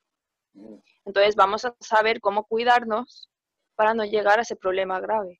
Entonces 1.06 1.36
vamos 1.36 1.64
a 1.64 1.76
saber 1.80 2.20
cómo 2.20 2.46
cuidarnos 2.46 3.30
para 3.76 3.94
no 3.94 4.04
llegar 4.04 4.40
a 4.40 4.42
ese 4.42 4.56
problema 4.56 5.00
grave. 5.00 5.40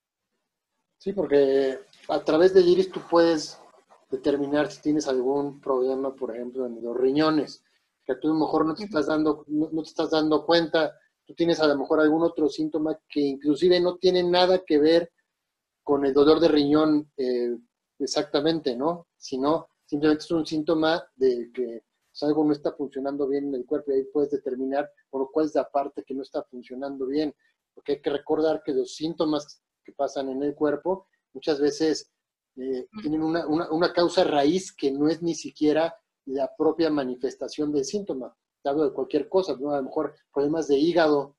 Sí, 1.00 1.14
porque 1.14 1.80
a 2.08 2.20
través 2.24 2.54
de 2.54 2.62
iris 2.62 2.92
tú 2.92 3.02
puedes 3.10 3.60
determinar 4.12 4.72
si 4.72 4.82
tienes 4.84 5.08
algún 5.08 5.60
problema, 5.60 6.14
por 6.14 6.36
ejemplo, 6.36 6.68
en 6.68 6.82
los 6.82 6.96
riñones, 6.96 7.64
que 8.06 8.16
tú 8.16 8.28
a 8.28 8.34
lo 8.34 8.40
mejor 8.40 8.68
no 8.68 8.76
te 8.76 8.84
estás 8.84 9.08
dando, 9.08 9.46
no 9.48 9.82
te 9.82 9.90
estás 9.90 10.12
dando 10.12 10.46
cuenta, 10.46 10.94
tú 11.26 11.34
tienes 11.34 11.60
a 11.60 11.68
lo 11.68 11.76
mejor 11.76 12.02
algún 12.02 12.22
otro 12.22 12.48
síntoma 12.50 13.00
que 13.10 13.22
inclusive 13.22 13.80
no 13.80 13.98
tiene 13.98 14.22
nada 14.22 14.64
que 14.64 14.78
ver 14.78 15.12
con 15.90 16.06
el 16.06 16.14
dolor 16.14 16.40
de 16.40 16.50
riñón 16.50 17.12
eh, 17.18 17.58
exactamente, 17.98 18.76
¿no? 18.76 19.08
Sino 19.18 19.70
simplemente 19.88 20.24
es 20.24 20.30
un 20.30 20.46
síntoma 20.46 21.04
de 21.16 21.50
que 21.52 21.82
algo 22.22 22.44
no 22.44 22.52
está 22.52 22.74
funcionando 22.74 23.28
bien 23.28 23.48
en 23.48 23.56
el 23.56 23.66
cuerpo 23.66 23.92
y 23.92 23.96
ahí 23.96 24.04
puedes 24.04 24.30
determinar 24.30 24.88
por 25.10 25.22
lo 25.22 25.32
cual 25.32 25.48
es 25.48 25.56
la 25.56 25.68
parte 25.68 26.04
que 26.04 26.14
no 26.14 26.22
está 26.22 26.44
funcionando 26.44 27.08
bien. 27.08 27.34
Porque 27.74 27.94
hay 27.94 28.02
que 28.04 28.12
recordar 28.12 28.62
que 28.64 28.72
los 28.72 28.94
síntomas 28.94 29.64
que 29.84 29.92
pasan 29.94 30.30
en 30.30 30.44
el 30.44 30.54
cuerpo 30.54 31.08
muchas 31.34 31.60
veces 31.60 32.12
eh, 32.58 32.86
tienen 33.02 33.24
una, 33.24 33.48
una, 33.48 33.92
causa 33.92 34.24
raíz 34.24 34.72
que 34.72 34.92
no 34.92 35.10
es 35.10 35.24
ni 35.24 35.34
siquiera 35.34 35.98
la 36.26 36.54
propia 36.56 36.92
manifestación 36.92 37.72
del 37.72 37.86
síntoma. 37.86 38.38
Te 38.62 38.70
hablo 38.70 38.84
de 38.84 38.94
cualquier 38.94 39.28
cosa, 39.28 39.58
¿no? 39.60 39.72
A 39.72 39.78
lo 39.78 39.86
mejor 39.86 40.14
problemas 40.32 40.68
de 40.68 40.78
hígado, 40.78 41.36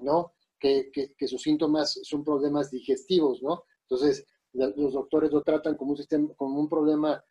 ¿no? 0.00 0.33
Que, 0.64 1.28
sus 1.28 1.42
síntomas 1.42 2.00
son 2.02 2.24
problemas 2.24 2.70
digestivos, 2.70 3.42
¿no? 3.42 3.64
Entonces, 3.82 4.26
los 4.52 4.92
doctores 4.92 5.32
lo 5.32 5.42
tratan 5.42 5.76
como 5.76 5.92
un, 5.92 5.96
sistema, 5.96 6.32
como 6.36 6.60
un 6.60 6.68
problema 6.68 7.22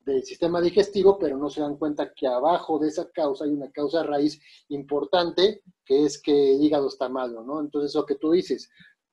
del 0.00 0.22
sistema 0.24 0.60
digestivo, 0.60 1.18
pero 1.18 1.38
no 1.38 1.48
se 1.48 1.60
dan 1.60 1.76
cuenta 1.76 2.12
que 2.14 2.26
abajo 2.26 2.78
de 2.78 2.88
esa 2.88 3.10
causa 3.10 3.44
hay 3.44 3.50
una 3.50 3.70
causa 3.70 4.02
raíz 4.02 4.40
importante, 4.68 5.62
que 5.84 6.04
es 6.04 6.20
que 6.20 6.54
el 6.54 6.62
hígado 6.62 6.88
está 6.88 7.08
malo, 7.08 7.42
¿no? 7.42 7.60
Entonces, 7.60 7.94
lo 7.94 8.04
que 8.04 8.16
tú 8.16 8.32
dices, 8.32 8.70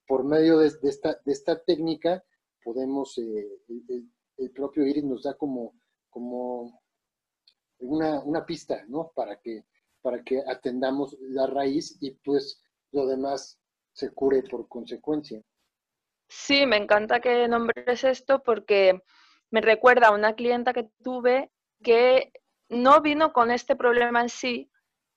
por 0.07 0.23
medio 0.23 0.57
de, 0.57 0.67
esta, 0.83 1.19
de 1.25 1.31
esta 1.31 1.63
técnica 1.63 2.23
podemos, 2.63 3.17
eh, 3.17 3.59
el, 4.37 4.51
propio 4.51 4.85
iris 4.85 5.03
nos 5.03 5.23
da 5.23 5.35
como, 5.35 5.75
como 6.09 6.81
una, 7.79 8.21
una 8.23 8.45
pista, 8.45 8.85
¿no? 8.87 9.11
Para 9.15 9.39
que, 9.39 9.65
para 10.01 10.23
que 10.23 10.41
atendamos 10.45 11.17
la 11.21 11.47
raíz 11.47 11.97
y 12.01 12.11
pues 12.11 12.62
lo 12.93 13.07
demás 13.07 13.59
se 13.91 14.11
cure 14.13 14.41
por 14.43 14.67
consecuencia. 14.67 15.41
Sí, 16.29 16.65
me 16.65 16.77
encanta 16.77 17.19
que 17.19 17.47
nombres 17.47 18.03
esto 18.03 18.41
porque 18.41 19.01
me 19.51 19.61
recuerda 19.61 20.07
a 20.07 20.13
una 20.13 20.33
clienta 20.33 20.73
que 20.73 20.89
tuve 21.03 21.51
que 21.83 22.31
no 22.69 23.01
vino 23.01 23.33
con 23.33 23.51
este 23.51 23.75
problema 23.75 24.21
en 24.21 24.29
sí, 24.29 24.71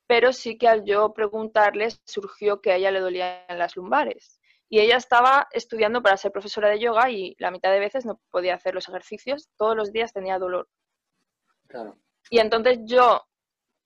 pero 0.07 0.33
sí 0.33 0.59
que 0.59 0.69
al 0.69 0.85
yo 0.85 1.13
preguntarle 1.15 1.89
surgió 2.05 2.61
que 2.61 2.73
a 2.73 2.77
ella 2.77 2.91
le 2.91 3.01
dolían 3.01 3.41
las 3.49 3.77
lumbares. 3.77 4.41
Y 4.69 4.81
ella 4.81 4.97
estaba 4.97 5.49
estudiando 5.53 6.03
para 6.03 6.17
ser 6.17 6.33
profesora 6.33 6.69
de 6.69 6.81
yoga 6.81 7.09
y 7.11 7.37
la 7.39 7.51
mitad 7.51 7.71
de 7.71 7.79
veces 7.79 8.05
no 8.05 8.21
podía 8.31 8.55
hacer 8.55 8.75
los 8.75 8.89
ejercicios, 8.89 9.49
todos 9.57 9.77
los 9.77 9.93
días 9.93 10.13
tenía 10.13 10.39
dolor. 10.39 10.69
Y 12.31 12.41
entonces 12.41 12.81
yo, 12.85 13.23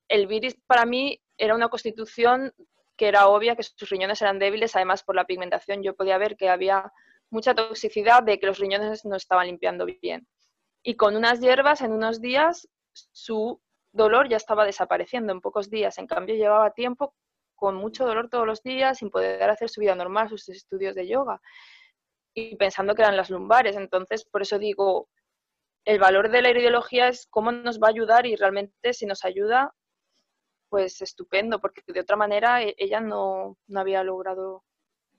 el 0.09 0.27
virus 0.27 0.55
para 0.67 0.87
mí 0.87 1.21
era 1.37 1.55
una 1.55 1.69
constitución 1.69 2.53
que 3.01 3.09
era 3.09 3.29
obvia, 3.29 3.57
que 3.57 3.63
sus 3.63 3.89
riñones 3.89 4.21
eran 4.21 4.39
débiles, 4.39 4.77
además 4.77 5.03
por 5.03 5.17
la 5.17 5.25
pigmentación 5.25 5.83
yo 5.83 5.97
podía 5.97 6.19
ver 6.19 6.37
que 6.37 6.51
había 6.51 6.93
mucha 7.31 7.55
toxicidad 7.55 8.23
de 8.23 8.39
que 8.39 8.47
los 8.47 8.59
riñones 8.59 9.07
no 9.07 9.17
estaban 9.17 9.47
limpiando 9.47 9.87
bien. 9.87 10.29
Y 10.83 10.97
con 10.97 11.17
unas 11.17 11.41
hierbas 11.41 11.81
en 11.81 11.93
unos 11.93 12.21
días 12.21 12.69
su 12.93 13.59
dolor 13.91 14.29
ya 14.29 14.37
estaba 14.37 14.67
desapareciendo 14.67 15.33
en 15.33 15.41
pocos 15.41 15.71
días. 15.71 15.97
En 15.97 16.07
cambio 16.07 16.35
llevaba 16.35 16.73
tiempo 16.73 17.15
con 17.55 17.75
mucho 17.75 18.05
dolor 18.05 18.29
todos 18.29 18.47
los 18.47 18.63
días, 18.63 18.99
sin 18.99 19.09
poder 19.09 19.49
hacer 19.49 19.71
su 19.71 19.81
vida 19.81 19.95
normal, 19.95 20.29
sus 20.29 20.47
estudios 20.51 20.95
de 20.95 21.09
yoga. 21.09 21.41
Y 22.35 22.57
pensando 22.57 22.95
que 22.95 23.01
eran 23.01 23.17
las 23.17 23.31
lumbares. 23.31 23.77
Entonces, 23.77 24.27
por 24.27 24.43
eso 24.43 24.59
digo, 24.59 25.09
el 25.87 25.99
valor 25.99 26.31
de 26.31 26.43
la 26.43 26.51
ideología 26.51 27.09
es 27.09 27.27
cómo 27.31 27.51
nos 27.51 27.81
va 27.81 27.87
a 27.87 27.93
ayudar 27.93 28.27
y 28.27 28.37
realmente 28.37 28.93
si 28.93 29.07
nos 29.07 29.25
ayuda, 29.25 29.73
pues 30.71 31.03
estupendo, 31.03 31.61
porque 31.61 31.83
de 31.87 32.01
otra 32.01 32.17
manera 32.17 32.63
e, 32.63 32.75
ella 32.79 33.01
no, 33.01 33.59
no 33.67 33.81
había 33.81 34.03
logrado 34.03 34.65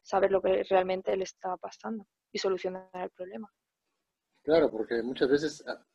saber 0.02 0.32
lo 0.32 0.42
que 0.42 0.64
realmente 0.64 1.16
le 1.16 1.26
estaba 1.26 1.58
pasando 1.58 2.08
y 2.32 2.40
solucionar 2.40 2.90
el 2.94 3.12
problema. 3.12 3.52
Claro, 4.42 4.72
porque 4.72 5.04
muchas 5.04 5.30
veces 5.30 5.64
ah, 5.68 5.86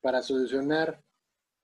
para 0.00 0.22
solucionar 0.22 1.02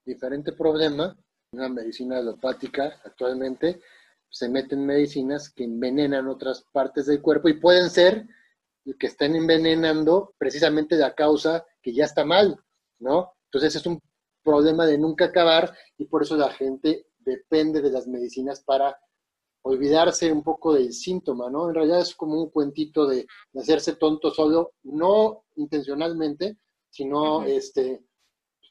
diferente 0.04 0.52
problema, 0.52 1.16
una 1.52 1.68
medicina 1.68 2.18
alopática 2.18 3.00
actualmente, 3.04 3.80
se 4.28 4.48
meten 4.48 4.84
medicinas 4.84 5.50
que 5.50 5.64
envenenan 5.64 6.28
otras 6.28 6.64
partes 6.72 7.06
del 7.06 7.22
cuerpo 7.22 7.48
y 7.48 7.60
pueden 7.60 7.88
ser 7.88 8.26
que 8.98 9.06
estén 9.06 9.34
envenenando 9.34 10.34
precisamente 10.38 10.96
la 10.96 11.14
causa 11.14 11.64
que 11.82 11.92
ya 11.92 12.04
está 12.04 12.24
mal, 12.24 12.60
¿no? 12.98 13.32
Entonces 13.44 13.76
es 13.76 13.86
un 13.86 14.00
problema 14.44 14.86
de 14.86 14.98
nunca 14.98 15.26
acabar 15.26 15.76
y 15.96 16.04
por 16.04 16.22
eso 16.22 16.36
la 16.36 16.50
gente 16.50 17.06
depende 17.26 17.82
de 17.82 17.90
las 17.90 18.06
medicinas 18.06 18.62
para 18.62 18.96
olvidarse 19.62 20.32
un 20.32 20.44
poco 20.44 20.74
del 20.74 20.92
síntoma, 20.92 21.50
¿no? 21.50 21.68
En 21.68 21.74
realidad 21.74 22.00
es 22.00 22.14
como 22.14 22.40
un 22.40 22.50
cuentito 22.50 23.06
de, 23.06 23.26
hacerse 23.54 23.96
tonto 23.96 24.30
solo, 24.30 24.74
no 24.84 25.44
intencionalmente, 25.56 26.58
sino 26.88 27.42
este, 27.44 28.04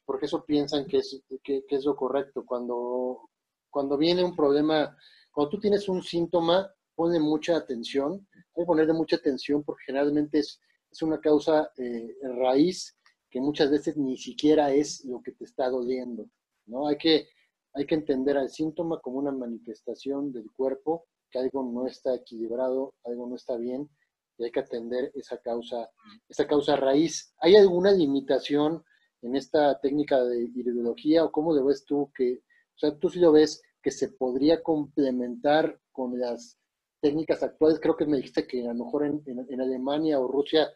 porque 0.05 0.25
eso 0.25 0.45
piensan 0.45 0.85
que 0.85 0.99
es, 0.99 1.21
que, 1.43 1.65
es 1.67 1.85
lo 1.85 1.95
correcto. 1.95 2.45
Cuando, 2.45 3.29
cuando 3.69 3.97
viene 3.97 4.23
un 4.23 4.35
problema, 4.35 4.97
cuando 5.31 5.49
tú 5.49 5.59
tienes 5.59 5.89
un 5.89 6.01
síntoma, 6.01 6.73
pone 6.95 7.19
mucha 7.19 7.57
atención, 7.57 8.25
hay 8.33 8.63
que 8.63 8.65
ponerle 8.65 8.93
mucha 8.93 9.17
atención 9.17 9.63
porque 9.63 9.83
generalmente 9.87 10.39
es, 10.39 10.61
es 10.89 11.01
una 11.01 11.19
causa 11.19 11.71
eh, 11.75 12.15
raíz 12.39 12.97
que 13.29 13.41
muchas 13.41 13.69
veces 13.69 13.97
ni 13.97 14.15
siquiera 14.15 14.71
es 14.71 15.03
lo 15.03 15.21
que 15.21 15.33
te 15.33 15.43
está 15.43 15.69
doliendo, 15.69 16.25
¿no? 16.67 16.87
Hay 16.87 16.97
que 16.97 17.27
hay 17.75 17.85
que 17.85 17.95
entender 17.95 18.38
al 18.38 18.49
síntoma 18.49 19.01
como 19.01 19.19
una 19.19 19.31
manifestación 19.31 20.31
del 20.31 20.49
cuerpo, 20.51 21.05
que 21.29 21.39
algo 21.39 21.63
no 21.63 21.85
está 21.85 22.15
equilibrado, 22.15 22.95
algo 23.03 23.27
no 23.27 23.35
está 23.35 23.57
bien, 23.57 23.89
y 24.38 24.45
hay 24.45 24.51
que 24.51 24.61
atender 24.61 25.11
esa 25.13 25.38
causa, 25.39 25.89
esa 26.29 26.47
causa 26.47 26.77
raíz. 26.77 27.33
¿Hay 27.39 27.57
alguna 27.57 27.91
limitación 27.91 28.83
en 29.21 29.35
esta 29.35 29.77
técnica 29.81 30.23
de 30.23 30.43
ideología 30.55 31.25
o 31.25 31.31
cómo 31.31 31.53
lo 31.53 31.65
ves 31.65 31.83
tú 31.85 32.11
que, 32.15 32.43
o 32.75 32.77
sea, 32.77 32.97
tú 32.97 33.09
sí 33.09 33.19
lo 33.19 33.33
ves 33.33 33.61
que 33.81 33.91
se 33.91 34.09
podría 34.09 34.63
complementar 34.63 35.79
con 35.91 36.17
las 36.17 36.57
técnicas 37.01 37.43
actuales? 37.43 37.79
Creo 37.81 37.97
que 37.97 38.05
me 38.05 38.17
dijiste 38.17 38.47
que 38.47 38.63
a 38.65 38.73
lo 38.73 38.85
mejor 38.85 39.05
en, 39.05 39.21
en 39.25 39.61
Alemania 39.61 40.19
o 40.19 40.29
Rusia, 40.29 40.69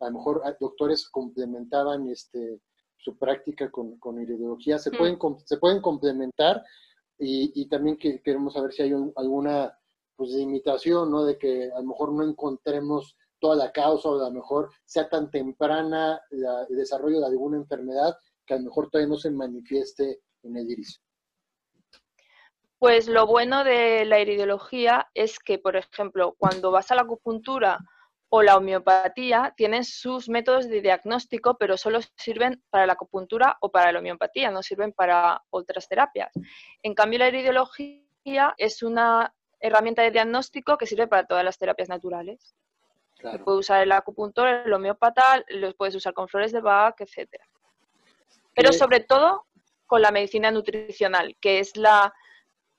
a 0.00 0.06
lo 0.06 0.12
mejor 0.12 0.42
doctores 0.58 1.06
complementaban 1.08 2.08
este, 2.08 2.60
su 2.96 3.16
práctica 3.18 3.70
con, 3.70 3.98
con 3.98 4.16
se, 4.16 4.90
mm. 4.90 4.96
pueden, 4.96 5.18
se 5.44 5.58
pueden 5.58 5.80
complementar 5.80 6.62
y, 7.18 7.68
también 7.68 7.96
que, 7.96 8.20
queremos 8.22 8.52
saber 8.52 8.72
si 8.72 8.82
hay 8.82 8.92
alguna 9.16 9.78
pues, 10.16 10.30
limitación, 10.30 11.10
¿no? 11.10 11.24
De 11.24 11.38
que 11.38 11.70
a 11.72 11.80
lo 11.80 11.86
mejor 11.86 12.12
no 12.12 12.24
encontremos 12.24 13.16
toda 13.38 13.56
la 13.56 13.72
causa 13.72 14.08
o 14.08 14.20
a 14.20 14.28
lo 14.28 14.34
mejor 14.34 14.70
sea 14.84 15.08
tan 15.08 15.30
temprana 15.30 16.20
el 16.30 16.76
desarrollo 16.76 17.20
de 17.20 17.26
alguna 17.26 17.56
enfermedad 17.56 18.16
que 18.46 18.54
a 18.54 18.58
lo 18.58 18.64
mejor 18.64 18.90
todavía 18.90 19.08
no 19.08 19.18
se 19.18 19.30
manifieste 19.30 20.20
en 20.42 20.56
el 20.56 20.70
iris. 20.70 21.00
Pues 22.78 23.08
lo 23.08 23.26
bueno 23.26 23.64
de 23.64 24.04
la 24.04 24.20
iridiología 24.20 25.08
es 25.14 25.38
que, 25.38 25.58
por 25.58 25.76
ejemplo, 25.76 26.34
cuando 26.38 26.70
vas 26.70 26.90
a 26.90 26.94
la 26.94 27.02
acupuntura 27.02 27.78
o 28.28 28.42
la 28.42 28.56
homeopatía 28.56 29.54
tienen 29.56 29.84
sus 29.84 30.28
métodos 30.28 30.68
de 30.68 30.80
diagnóstico, 30.80 31.56
pero 31.58 31.76
solo 31.76 32.00
sirven 32.16 32.62
para 32.70 32.86
la 32.86 32.94
acupuntura 32.94 33.56
o 33.60 33.70
para 33.70 33.92
la 33.92 34.00
homeopatía, 34.00 34.50
no 34.50 34.62
sirven 34.62 34.92
para 34.92 35.42
otras 35.50 35.88
terapias. 35.88 36.32
En 36.82 36.94
cambio, 36.94 37.20
la 37.20 37.28
iridiología 37.28 38.54
es 38.58 38.82
una 38.82 39.32
herramienta 39.60 40.02
de 40.02 40.10
diagnóstico 40.10 40.76
que 40.76 40.86
sirve 40.86 41.06
para 41.06 41.26
todas 41.26 41.44
las 41.44 41.58
terapias 41.58 41.88
naturales. 41.88 42.54
Claro. 43.18 43.44
Puedes 43.44 43.60
usar 43.60 43.82
el 43.82 43.92
acupuntor, 43.92 44.48
el 44.48 44.72
homeopata, 44.72 45.42
los 45.48 45.74
puedes 45.74 45.94
usar 45.94 46.12
con 46.12 46.28
flores 46.28 46.52
de 46.52 46.60
Bach, 46.60 47.00
etc. 47.00 47.30
Pero 48.54 48.72
sobre 48.72 49.00
todo 49.00 49.46
con 49.86 50.02
la 50.02 50.10
medicina 50.10 50.50
nutricional, 50.50 51.36
que 51.40 51.60
es 51.60 51.76
la, 51.76 52.12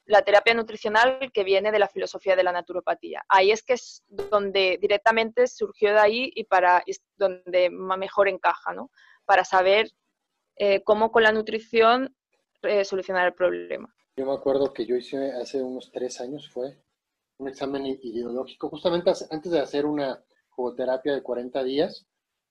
la 0.08 0.22
terapia 0.22 0.54
nutricional 0.54 1.32
que 1.34 1.44
viene 1.44 1.72
de 1.72 1.80
la 1.80 1.90
filosofía 1.90 2.36
de 2.36 2.44
la 2.44 2.54
naturopatía. 2.54 3.24
Ahí 3.28 3.52
es 3.52 3.62
que 3.62 3.74
es 3.74 4.04
donde 4.08 4.78
directamente 4.82 5.48
surgió 5.48 5.92
de 5.92 6.00
ahí 6.00 6.32
y 6.34 6.46
para 6.46 6.82
es 6.86 7.02
donde 7.18 7.70
mejor 7.70 8.30
encaja, 8.30 8.74
¿no? 8.74 8.90
Para 9.26 9.44
saber 9.44 9.92
eh, 10.56 10.82
cómo 10.84 11.12
con 11.12 11.24
la 11.24 11.34
nutrición 11.34 12.16
eh, 12.64 12.86
solucionar 12.86 13.28
el 13.28 13.34
problema. 13.34 13.94
Yo 14.16 14.26
me 14.26 14.34
acuerdo 14.34 14.74
que 14.74 14.86
yo 14.86 14.96
hice 14.96 15.34
hace 15.34 15.62
unos 15.62 15.92
tres 15.92 16.20
años, 16.22 16.50
fue 16.50 16.82
un 17.38 17.50
examen 17.50 17.86
ideológico, 17.86 18.70
justamente 18.70 19.12
antes 19.30 19.52
de 19.52 19.60
hacer 19.60 19.86
una 19.86 20.24
jugoterapia 20.50 21.14
de 21.14 21.22
40 21.22 21.64
días, 21.64 22.08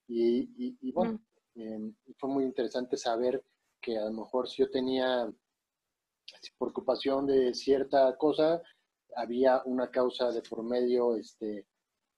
y, 0.07 0.91
bueno, 0.93 1.19
em, 1.55 1.93
fue 2.17 2.29
muy 2.29 2.45
interesante 2.45 2.95
saber 2.95 3.43
que 3.81 3.97
a 3.97 4.05
lo 4.05 4.11
mejor 4.11 4.47
si 4.47 4.61
yo 4.61 4.69
tenía 4.69 5.29
por 6.57 6.69
ocupación 6.69 7.25
de 7.25 7.53
cierta 7.53 8.15
cosa, 8.17 8.61
había 9.15 9.61
una 9.65 9.89
causa 9.89 10.31
de 10.31 10.41
por 10.41 10.63
medio, 10.63 11.15
este, 11.15 11.67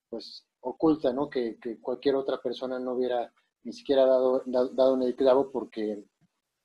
pues, 0.10 0.45
oculta, 0.62 1.13
¿no? 1.13 1.30
Que, 1.30 1.58
cualquier 1.82 2.15
otra 2.15 2.41
persona 2.41 2.80
no 2.80 2.93
hubiera 2.93 3.32
ni 3.63 3.74
siquiera 3.74 4.06
dado, 4.06 4.43
dado 4.45 4.95
en 4.95 5.04
el 5.04 5.15
clavo 5.15 5.52
porque, 5.52 6.04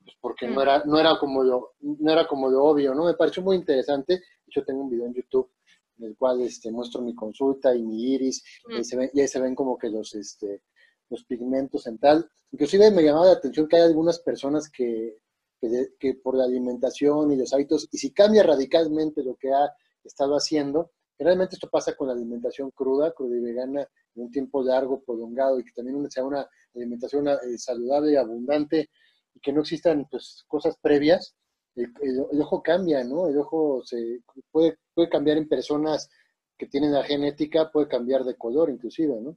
pues 0.04 0.16
porque 0.20 0.46
no, 0.46 0.56
mm. 0.56 0.62
era, 0.62 0.84
no, 0.84 0.98
era 0.98 1.18
como 1.18 1.42
lo, 1.42 1.72
no 1.80 2.12
era 2.12 2.26
como 2.26 2.48
lo 2.48 2.64
obvio, 2.64 2.94
¿no? 2.94 3.04
Me 3.04 3.14
pareció 3.14 3.42
muy 3.42 3.56
interesante. 3.56 4.22
Yo 4.46 4.64
tengo 4.64 4.82
un 4.82 4.90
video 4.90 5.06
en 5.06 5.14
YouTube 5.14 5.50
en 5.98 6.06
el 6.06 6.16
cual 6.16 6.40
este, 6.40 6.70
muestro 6.70 7.02
mi 7.02 7.14
consulta 7.14 7.74
y 7.74 7.82
mi 7.82 8.14
iris, 8.14 8.42
y, 8.68 8.74
ahí 8.76 8.84
se 8.84 8.96
ven, 8.96 9.10
y 9.12 9.20
ahí 9.20 9.28
se 9.28 9.40
ven 9.40 9.54
como 9.54 9.78
que 9.78 9.88
los, 9.88 10.14
este, 10.14 10.62
los 11.08 11.24
pigmentos 11.24 11.86
en 11.86 11.98
tal. 11.98 12.28
Inclusive 12.52 12.90
me 12.90 13.02
llamaba 13.02 13.26
la 13.26 13.32
atención 13.32 13.68
que 13.68 13.76
hay 13.76 13.82
algunas 13.82 14.18
personas 14.20 14.70
que 14.70 15.18
que, 15.98 16.14
por 16.14 16.36
la 16.36 16.44
alimentación 16.44 17.32
y 17.32 17.36
los 17.36 17.52
hábitos, 17.52 17.88
y 17.90 17.98
si 17.98 18.12
cambia 18.12 18.42
radicalmente 18.42 19.22
lo 19.22 19.36
que 19.36 19.52
ha 19.52 19.72
estado 20.02 20.34
haciendo, 20.34 20.90
realmente 21.18 21.56
esto 21.56 21.68
pasa 21.70 21.94
con 21.96 22.08
la 22.08 22.14
alimentación 22.14 22.70
cruda, 22.70 23.12
cruda 23.12 23.36
y 23.36 23.40
vegana, 23.40 23.88
en 24.14 24.22
un 24.22 24.30
tiempo 24.30 24.62
largo, 24.62 25.02
prolongado, 25.02 25.58
y 25.58 25.64
que 25.64 25.72
también 25.72 26.10
sea 26.10 26.24
una 26.24 26.46
alimentación 26.74 27.28
eh, 27.28 27.58
saludable 27.58 28.16
abundante, 28.18 28.90
y 29.34 29.40
que 29.40 29.52
no 29.52 29.62
existan 29.62 30.06
pues, 30.10 30.44
cosas 30.46 30.76
previas, 30.80 31.34
el, 31.76 32.40
ojo 32.40 32.62
cambia, 32.62 33.02
¿no? 33.04 33.26
El 33.28 33.38
ojo 33.38 33.82
se 33.84 34.20
puede, 34.50 34.78
puede 34.94 35.08
cambiar 35.08 35.38
en 35.38 35.48
personas 35.48 36.08
que 36.56 36.66
tienen 36.66 36.92
la 36.92 37.02
genética, 37.02 37.70
puede 37.72 37.88
cambiar 37.88 38.24
de 38.24 38.36
color 38.36 38.70
inclusive, 38.70 39.20
¿no? 39.20 39.36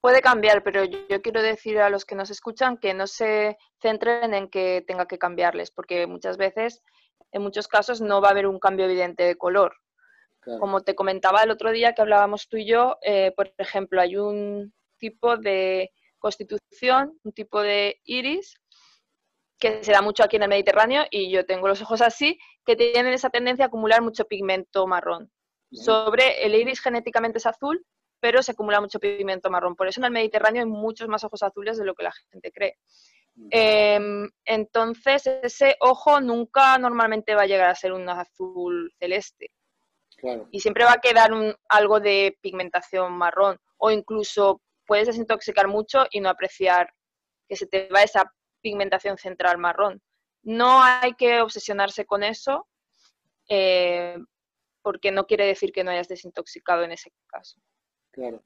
Puede 0.00 0.20
cambiar, 0.20 0.62
pero 0.62 0.84
yo 0.84 1.22
quiero 1.22 1.42
decir 1.42 1.78
a 1.80 1.90
los 1.90 2.04
que 2.04 2.14
nos 2.14 2.30
escuchan 2.30 2.76
que 2.76 2.94
no 2.94 3.06
se 3.06 3.56
centren 3.80 4.34
en 4.34 4.48
que 4.48 4.84
tenga 4.86 5.06
que 5.06 5.18
cambiarles, 5.18 5.70
porque 5.70 6.06
muchas 6.06 6.36
veces, 6.36 6.82
en 7.32 7.42
muchos 7.42 7.66
casos, 7.66 8.00
no 8.00 8.20
va 8.20 8.28
a 8.28 8.30
haber 8.30 8.46
un 8.46 8.58
cambio 8.58 8.84
evidente 8.84 9.24
de 9.24 9.36
color. 9.36 9.74
Como 10.60 10.82
te 10.82 10.94
comentaba 10.94 11.42
el 11.42 11.50
otro 11.50 11.72
día 11.72 11.92
que 11.92 12.02
hablábamos 12.02 12.48
tú 12.48 12.56
y 12.56 12.66
yo, 12.66 12.98
eh, 13.02 13.32
por 13.34 13.52
ejemplo, 13.58 14.00
hay 14.00 14.16
un 14.16 14.72
tipo 14.96 15.36
de 15.36 15.90
constitución, 16.18 17.18
un 17.24 17.32
tipo 17.32 17.60
de 17.62 18.00
iris 18.04 18.54
que 19.58 19.82
se 19.82 19.92
da 19.92 20.02
mucho 20.02 20.22
aquí 20.22 20.36
en 20.36 20.42
el 20.42 20.48
Mediterráneo 20.48 21.04
y 21.10 21.30
yo 21.30 21.46
tengo 21.46 21.66
los 21.66 21.82
ojos 21.82 22.00
así, 22.00 22.38
que 22.64 22.76
tienen 22.76 23.12
esa 23.12 23.30
tendencia 23.30 23.64
a 23.64 23.68
acumular 23.68 24.02
mucho 24.02 24.26
pigmento 24.26 24.86
marrón. 24.86 25.32
Sobre 25.72 26.44
el 26.44 26.54
iris 26.54 26.80
genéticamente 26.80 27.38
es 27.38 27.46
azul, 27.46 27.84
pero 28.26 28.42
se 28.42 28.50
acumula 28.50 28.80
mucho 28.80 28.98
pigmento 28.98 29.50
marrón. 29.50 29.76
Por 29.76 29.86
eso 29.86 30.00
en 30.00 30.06
el 30.06 30.10
Mediterráneo 30.10 30.60
hay 30.60 30.68
muchos 30.68 31.06
más 31.06 31.22
ojos 31.22 31.44
azules 31.44 31.78
de 31.78 31.84
lo 31.84 31.94
que 31.94 32.02
la 32.02 32.10
gente 32.32 32.50
cree. 32.50 32.76
Em, 33.50 34.28
entonces, 34.44 35.28
ese 35.44 35.76
ojo 35.78 36.20
nunca 36.20 36.76
normalmente 36.76 37.36
va 37.36 37.42
a 37.42 37.46
llegar 37.46 37.70
a 37.70 37.76
ser 37.76 37.92
un 37.92 38.08
azul 38.08 38.92
celeste. 38.98 39.52
Y 40.50 40.58
siempre 40.58 40.82
va 40.82 40.94
a 40.94 41.00
quedar 41.00 41.32
un, 41.32 41.54
algo 41.68 42.00
de 42.00 42.36
pigmentación 42.40 43.12
marrón. 43.12 43.60
O 43.76 43.92
incluso 43.92 44.60
puedes 44.84 45.06
desintoxicar 45.06 45.68
mucho 45.68 46.04
y 46.10 46.18
no 46.18 46.28
apreciar 46.28 46.92
que 47.48 47.54
se 47.54 47.68
te 47.68 47.86
va 47.94 48.02
esa 48.02 48.34
pigmentación 48.60 49.18
central 49.18 49.58
marrón. 49.58 50.02
No 50.42 50.82
hay 50.82 51.14
que 51.14 51.40
obsesionarse 51.42 52.06
con 52.06 52.24
eso, 52.24 52.66
eh, 53.48 54.16
porque 54.82 55.12
no 55.12 55.26
quiere 55.26 55.46
decir 55.46 55.70
que 55.70 55.84
no 55.84 55.92
hayas 55.92 56.08
desintoxicado 56.08 56.82
en 56.82 56.90
ese 56.90 57.12
caso. 57.28 57.60
Claro. 58.16 58.42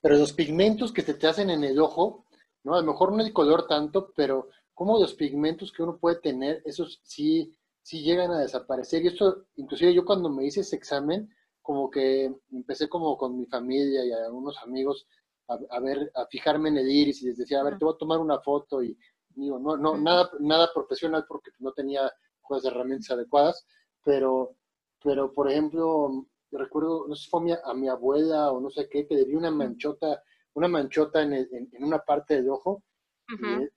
Pero 0.00 0.16
los 0.16 0.32
pigmentos 0.32 0.92
que 0.92 1.02
se 1.02 1.14
te 1.14 1.26
hacen 1.26 1.50
en 1.50 1.64
el 1.64 1.80
ojo, 1.80 2.24
¿no? 2.62 2.76
A 2.76 2.80
lo 2.80 2.92
mejor 2.92 3.12
no 3.12 3.20
el 3.20 3.32
color 3.32 3.66
tanto, 3.66 4.12
pero 4.14 4.48
como 4.72 4.98
los 4.98 5.14
pigmentos 5.14 5.72
que 5.72 5.82
uno 5.82 5.98
puede 5.98 6.20
tener, 6.20 6.62
esos 6.64 7.00
sí, 7.02 7.52
sí 7.82 8.02
llegan 8.02 8.30
a 8.30 8.38
desaparecer. 8.38 9.02
Y 9.02 9.08
esto, 9.08 9.46
inclusive 9.56 9.92
yo 9.92 10.04
cuando 10.04 10.30
me 10.30 10.46
hice 10.46 10.60
ese 10.60 10.76
examen, 10.76 11.28
como 11.60 11.90
que 11.90 12.32
empecé 12.52 12.88
como 12.88 13.18
con 13.18 13.36
mi 13.36 13.46
familia 13.46 14.04
y 14.04 14.12
algunos 14.12 14.56
amigos 14.58 15.08
a, 15.48 15.80
ver, 15.80 16.12
a 16.14 16.26
fijarme 16.26 16.68
en 16.68 16.78
el 16.78 16.88
iris 16.88 17.22
y 17.22 17.26
les 17.26 17.38
decía, 17.38 17.60
a 17.60 17.64
ver, 17.64 17.76
te 17.76 17.84
voy 17.84 17.94
a 17.94 17.98
tomar 17.98 18.20
una 18.20 18.38
foto 18.38 18.82
y 18.84 18.96
digo, 19.30 19.58
no, 19.58 19.76
no, 19.76 19.96
nada, 19.96 20.30
nada 20.38 20.70
profesional 20.72 21.24
porque 21.28 21.50
no 21.58 21.72
tenía 21.72 22.12
pues, 22.46 22.64
herramientas 22.64 23.10
adecuadas, 23.10 23.66
pero, 24.04 24.54
pero 25.02 25.32
por 25.32 25.50
ejemplo, 25.50 26.26
recuerdo, 26.52 27.06
no 27.08 27.14
sé 27.14 27.24
si 27.24 27.30
fue 27.30 27.40
a 27.62 27.74
mi, 27.74 27.88
abuela 27.88 28.50
o 28.52 28.60
no 28.60 28.70
sé 28.70 28.88
qué, 28.88 29.06
que 29.06 29.14
le 29.14 29.24
vi 29.24 29.34
una 29.34 29.50
manchota, 29.50 30.22
una 30.54 30.68
manchota 30.68 31.22
en, 31.22 31.34
en, 31.34 31.84
una 31.84 31.98
parte 31.98 32.34
del 32.34 32.48
ojo, 32.48 32.82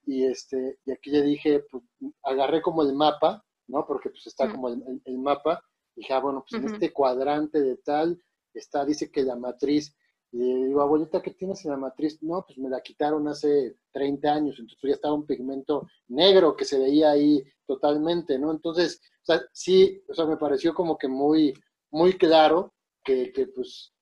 y, 0.05 0.23
este, 0.23 0.79
y 0.85 0.91
aquí 0.91 1.09
le 1.09 1.23
dije, 1.23 1.65
pues, 1.69 1.83
agarré 2.23 2.61
como 2.61 2.83
el 2.83 2.93
mapa, 2.93 3.43
¿no? 3.67 3.85
Porque 3.85 4.09
pues 4.09 4.25
está 4.27 4.49
como 4.49 4.69
el, 4.69 5.01
el, 5.03 5.17
mapa, 5.17 5.61
y 5.95 6.01
dije, 6.01 6.13
ah, 6.13 6.19
bueno, 6.19 6.45
pues 6.49 6.61
en 6.61 6.73
este 6.73 6.93
cuadrante 6.93 7.59
de 7.59 7.75
tal, 7.77 8.21
está, 8.53 8.85
dice 8.85 9.11
que 9.11 9.23
la 9.23 9.35
matriz, 9.35 9.93
y 10.31 10.37
le 10.37 10.65
digo, 10.67 10.81
abuelita, 10.81 11.21
¿qué 11.21 11.31
tienes 11.31 11.65
en 11.65 11.71
la 11.71 11.77
matriz? 11.77 12.23
No, 12.23 12.45
pues 12.45 12.57
me 12.57 12.69
la 12.69 12.79
quitaron 12.81 13.27
hace 13.27 13.75
30 13.91 14.33
años, 14.33 14.55
entonces 14.57 14.79
ya 14.81 14.95
estaba 14.95 15.13
un 15.13 15.25
pigmento 15.25 15.85
negro 16.07 16.55
que 16.55 16.63
se 16.63 16.79
veía 16.79 17.11
ahí 17.11 17.43
totalmente, 17.67 18.39
¿no? 18.39 18.51
Entonces, 18.51 19.01
o 19.21 19.25
sea, 19.25 19.41
sí, 19.51 20.01
o 20.07 20.13
sea, 20.13 20.25
me 20.25 20.37
pareció 20.37 20.73
como 20.73 20.97
que 20.97 21.09
muy, 21.09 21.53
muy 21.91 22.17
claro 22.17 22.73
que, 23.03 23.31
que 23.31 23.47
pues 23.47 23.93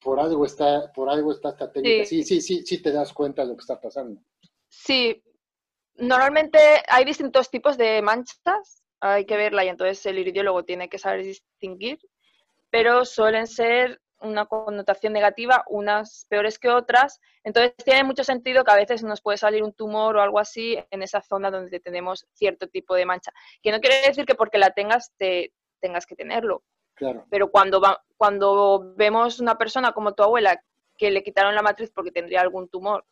por 0.00 0.18
algo 0.18 0.44
está, 0.44 0.90
por 0.92 1.10
algo 1.10 1.32
está 1.32 1.50
esta 1.50 1.70
técnica. 1.70 2.04
Sí. 2.06 2.22
sí, 2.22 2.40
sí, 2.40 2.62
sí, 2.64 2.82
te 2.82 2.90
das 2.90 3.12
cuenta 3.12 3.42
de 3.42 3.48
lo 3.48 3.56
que 3.56 3.60
está 3.60 3.80
pasando. 3.80 4.20
Sí, 4.68 5.22
normalmente 5.96 6.58
hay 6.88 7.04
distintos 7.04 7.50
tipos 7.50 7.76
de 7.76 8.00
manchas, 8.02 8.82
hay 9.00 9.26
que 9.26 9.36
verla 9.36 9.64
y 9.64 9.68
entonces 9.68 10.04
el 10.06 10.18
iridiólogo 10.18 10.64
tiene 10.64 10.88
que 10.88 10.98
saber 10.98 11.24
distinguir, 11.24 11.98
pero 12.70 13.04
suelen 13.04 13.46
ser 13.46 14.00
una 14.20 14.46
connotación 14.46 15.12
negativa, 15.12 15.64
unas 15.68 16.26
peores 16.28 16.58
que 16.58 16.68
otras. 16.68 17.20
Entonces 17.42 17.74
tiene 17.84 18.04
mucho 18.04 18.22
sentido 18.22 18.64
que 18.64 18.72
a 18.72 18.76
veces 18.76 19.02
nos 19.02 19.22
puede 19.22 19.38
salir 19.38 19.62
un 19.62 19.72
tumor 19.72 20.16
o 20.16 20.22
algo 20.22 20.38
así 20.38 20.78
en 20.90 21.02
esa 21.02 21.22
zona 21.22 21.50
donde 21.50 21.80
tenemos 21.80 22.26
cierto 22.34 22.68
tipo 22.68 22.94
de 22.94 23.06
mancha. 23.06 23.32
Que 23.62 23.72
no 23.72 23.80
quiere 23.80 24.06
decir 24.06 24.26
que 24.26 24.34
porque 24.34 24.58
la 24.58 24.70
tengas 24.70 25.12
te 25.16 25.52
tengas 25.80 26.04
que 26.04 26.16
tenerlo. 26.16 26.62
Claro. 27.00 27.24
Pero 27.30 27.50
cuando, 27.50 27.80
va, 27.80 28.04
cuando 28.18 28.92
vemos 28.94 29.40
una 29.40 29.56
persona 29.56 29.92
como 29.92 30.12
tu 30.12 30.22
abuela 30.22 30.62
que 30.98 31.10
le 31.10 31.22
quitaron 31.22 31.54
la 31.54 31.62
matriz 31.62 31.90
porque 31.90 32.12
tendría 32.12 32.42
algún 32.42 32.68
tumor, 32.68 33.06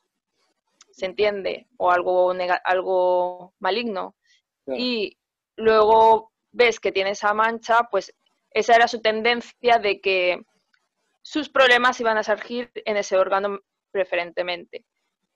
¿se 0.91 1.07
entiende? 1.07 1.69
O 1.79 1.91
algo, 1.91 2.35
algo 2.65 3.55
maligno. 3.61 4.15
Y 4.67 5.17
luego 5.57 6.33
ves 6.53 6.79
que 6.79 6.93
tiene 6.93 7.13
esa 7.13 7.33
mancha, 7.33 7.89
pues 7.91 8.15
esa 8.51 8.75
era 8.75 8.89
su 8.89 9.01
tendencia 9.01 9.79
de 9.79 10.03
que 10.03 10.43
sus 11.23 11.49
problemas 11.49 11.99
iban 12.01 12.19
a 12.19 12.23
surgir 12.23 12.71
en 12.75 12.99
ese 12.99 13.17
órgano 13.17 13.61
preferentemente. 13.91 14.85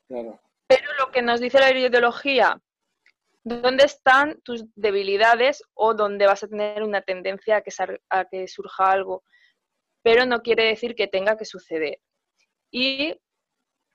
Pero 0.09 0.88
lo 0.99 1.11
que 1.11 1.23
nos 1.23 1.41
dice 1.41 1.59
la 1.59 1.75
ideología, 1.75 2.61
¿dónde 3.44 3.85
están 3.85 4.40
tus 4.42 4.64
debilidades 4.74 5.62
o 5.74 5.94
dónde 5.94 6.26
vas 6.26 6.42
a 6.42 6.48
tener 6.48 6.83
una 6.83 7.02
tendencia 7.02 7.57
a 7.57 7.62
que, 7.62 7.70
a 8.11 8.24
que 8.26 8.48
surja 8.48 8.90
algo? 8.90 9.24
Pero 10.02 10.26
no 10.26 10.42
quiere 10.42 10.64
decir 10.64 10.94
que 10.94 11.09
tenga 11.09 11.37
que 11.37 11.44
suceder. 11.44 12.00
Y 12.70 13.20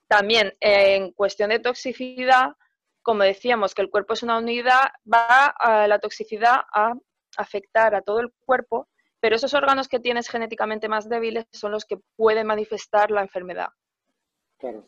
también 0.07 0.55
en 0.59 1.11
cuestión 1.11 1.49
de 1.49 1.59
toxicidad, 1.59 2.53
como 3.01 3.23
decíamos, 3.23 3.73
que 3.73 3.81
el 3.81 3.89
cuerpo 3.89 4.13
es 4.13 4.23
una 4.23 4.37
unidad, 4.37 4.91
va 5.11 5.47
a 5.47 5.87
la 5.87 5.99
toxicidad 5.99 6.61
a 6.73 6.93
afectar 7.37 7.95
a 7.95 8.01
todo 8.01 8.19
el 8.19 8.31
cuerpo 8.45 8.87
pero 9.19 9.35
esos 9.35 9.53
órganos 9.53 9.87
que 9.87 9.99
tienes 9.99 10.29
genéticamente 10.29 10.87
más 10.87 11.09
débiles 11.09 11.45
son 11.51 11.71
los 11.71 11.85
que 11.85 11.97
pueden 12.15 12.47
manifestar 12.47 13.11
la 13.11 13.21
enfermedad. 13.21 13.69
Claro. 14.57 14.87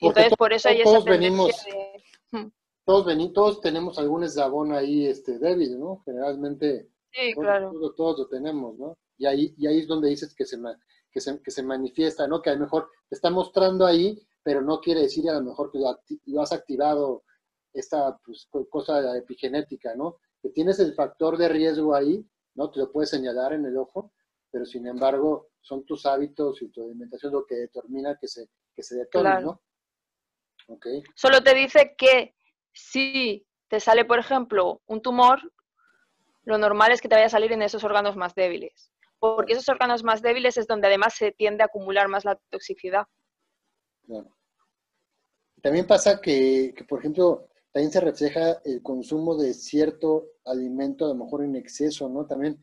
entonces 0.00 0.34
por 0.36 0.52
eso 0.52 0.68
hay 0.68 0.80
esa 0.80 0.98
venimos, 1.00 1.64
hmm. 2.32 2.46
Todos, 2.84 3.06
venimos, 3.06 3.32
todos 3.32 3.60
tenemos 3.60 3.98
algún 3.98 4.24
eslabón 4.24 4.72
ahí 4.72 5.06
este, 5.06 5.38
débil, 5.38 5.78
¿no? 5.78 6.02
Generalmente 6.04 6.90
sí, 7.12 7.32
claro. 7.34 7.72
todos, 7.96 8.18
lo 8.18 8.28
tenemos, 8.28 8.76
¿no? 8.78 8.98
Y 9.16 9.26
ahí, 9.26 9.54
y 9.56 9.66
ahí 9.66 9.80
es 9.80 9.86
donde 9.86 10.10
dices 10.10 10.34
que 10.34 10.44
se, 10.44 10.58
que 11.10 11.20
se, 11.20 11.40
que 11.40 11.50
se 11.50 11.62
manifiesta, 11.62 12.26
¿no? 12.26 12.42
Que 12.42 12.50
a 12.50 12.54
lo 12.54 12.60
mejor 12.60 12.90
te 13.08 13.14
está 13.14 13.30
mostrando 13.30 13.86
ahí, 13.86 14.20
pero 14.42 14.60
no 14.60 14.80
quiere 14.80 15.02
decir 15.02 15.28
a 15.30 15.34
lo 15.34 15.42
mejor 15.42 15.70
que 15.72 15.78
lo, 15.78 16.40
has 16.42 16.52
activado 16.52 17.24
esta 17.72 18.18
pues, 18.24 18.48
cosa 18.68 19.16
epigenética, 19.16 19.94
¿no? 19.96 20.18
Que 20.42 20.50
tienes 20.50 20.78
el 20.80 20.94
factor 20.94 21.38
de 21.38 21.48
riesgo 21.48 21.94
ahí, 21.94 22.24
¿no? 22.54 22.70
Te 22.70 22.80
lo 22.80 22.92
puedes 22.92 23.10
señalar 23.10 23.54
en 23.54 23.64
el 23.64 23.78
ojo, 23.78 24.12
pero 24.50 24.66
sin 24.66 24.86
embargo 24.86 25.48
son 25.60 25.86
tus 25.86 26.04
hábitos 26.04 26.60
y 26.60 26.68
tu 26.68 26.84
alimentación 26.84 27.32
lo 27.32 27.46
que 27.46 27.54
determina 27.54 28.18
que 28.20 28.28
se, 28.28 28.50
que 28.74 28.82
se 28.82 28.96
detone, 28.96 29.40
¿no? 29.40 29.62
Okay. 30.66 31.02
Solo 31.14 31.42
te 31.42 31.54
dice 31.54 31.94
que 31.96 32.34
si 32.74 33.46
te 33.68 33.80
sale, 33.80 34.04
por 34.04 34.18
ejemplo, 34.18 34.82
un 34.86 35.00
tumor, 35.00 35.40
lo 36.44 36.58
normal 36.58 36.92
es 36.92 37.00
que 37.00 37.08
te 37.08 37.14
vaya 37.14 37.26
a 37.26 37.30
salir 37.30 37.52
en 37.52 37.62
esos 37.62 37.84
órganos 37.84 38.16
más 38.16 38.34
débiles, 38.34 38.92
porque 39.18 39.54
esos 39.54 39.68
órganos 39.68 40.04
más 40.04 40.20
débiles 40.20 40.56
es 40.58 40.66
donde 40.66 40.88
además 40.88 41.14
se 41.14 41.32
tiende 41.32 41.62
a 41.62 41.66
acumular 41.66 42.08
más 42.08 42.24
la 42.24 42.36
toxicidad. 42.50 43.06
Claro. 44.06 44.36
También 45.62 45.86
pasa 45.86 46.20
que, 46.20 46.74
por 46.86 46.98
ejemplo, 46.98 47.48
también 47.72 47.90
se 47.90 48.00
refleja 48.00 48.60
el 48.64 48.82
consumo 48.82 49.34
de 49.34 49.54
cierto 49.54 50.32
alimento, 50.44 51.06
a 51.06 51.08
lo 51.08 51.14
mejor 51.14 51.42
en 51.42 51.56
exceso, 51.56 52.08
¿no? 52.08 52.26
También 52.26 52.60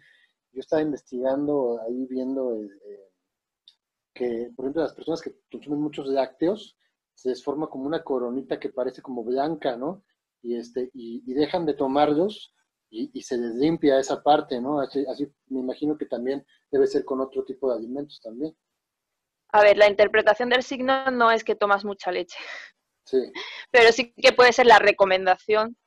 yo 0.52 0.60
estaba 0.60 0.84
investigando 0.84 1.82
ahí 1.82 2.06
viendo 2.06 2.62
eh, 2.64 3.10
que, 4.14 4.52
por 4.56 4.66
ejemplo, 4.66 4.84
las 4.84 4.94
personas 4.94 5.22
que 5.22 5.36
consumen 5.52 5.82
muchos 5.82 6.06
lácteos, 6.06 6.78
se 7.22 7.30
les 7.30 7.44
forma 7.44 7.68
como 7.68 7.86
una 7.86 8.04
coronita 8.04 8.60
que 8.60 8.70
parece 8.70 9.04
como 9.04 9.24
blanca, 9.24 9.78
¿no? 9.78 10.04
Y, 10.42 10.56
este, 10.56 10.90
y, 10.94 11.22
dejan 11.34 11.68
de 11.68 11.76
tomarlos 11.76 12.56
y, 12.90 13.22
se 13.22 13.38
les 13.38 13.54
limpia 13.54 14.00
esa 14.00 14.24
parte, 14.24 14.60
¿no? 14.60 14.82
Así, 14.82 15.06
así 15.08 15.32
me 15.48 15.60
imagino 15.60 15.96
que 16.00 16.08
también 16.08 16.44
debe 16.72 16.88
ser 16.88 17.06
con 17.06 17.22
otro 17.22 17.46
tipo 17.46 17.70
de 17.70 17.78
alimentos 17.78 18.20
también. 18.22 18.58
A 19.54 19.62
ver, 19.62 19.78
la 19.78 19.88
interpretación 19.88 20.50
del 20.50 20.64
signo 20.64 21.12
no 21.12 21.30
es 21.30 21.44
que 21.44 21.56
tomas 21.56 21.86
mucha 21.86 22.12
leche. 22.12 22.40
Pero 23.70 23.92
sí 23.92 24.14
que 24.14 24.32
puede 24.32 24.52
ser 24.52 24.66
la 24.66 24.80
recomendación 24.80 25.78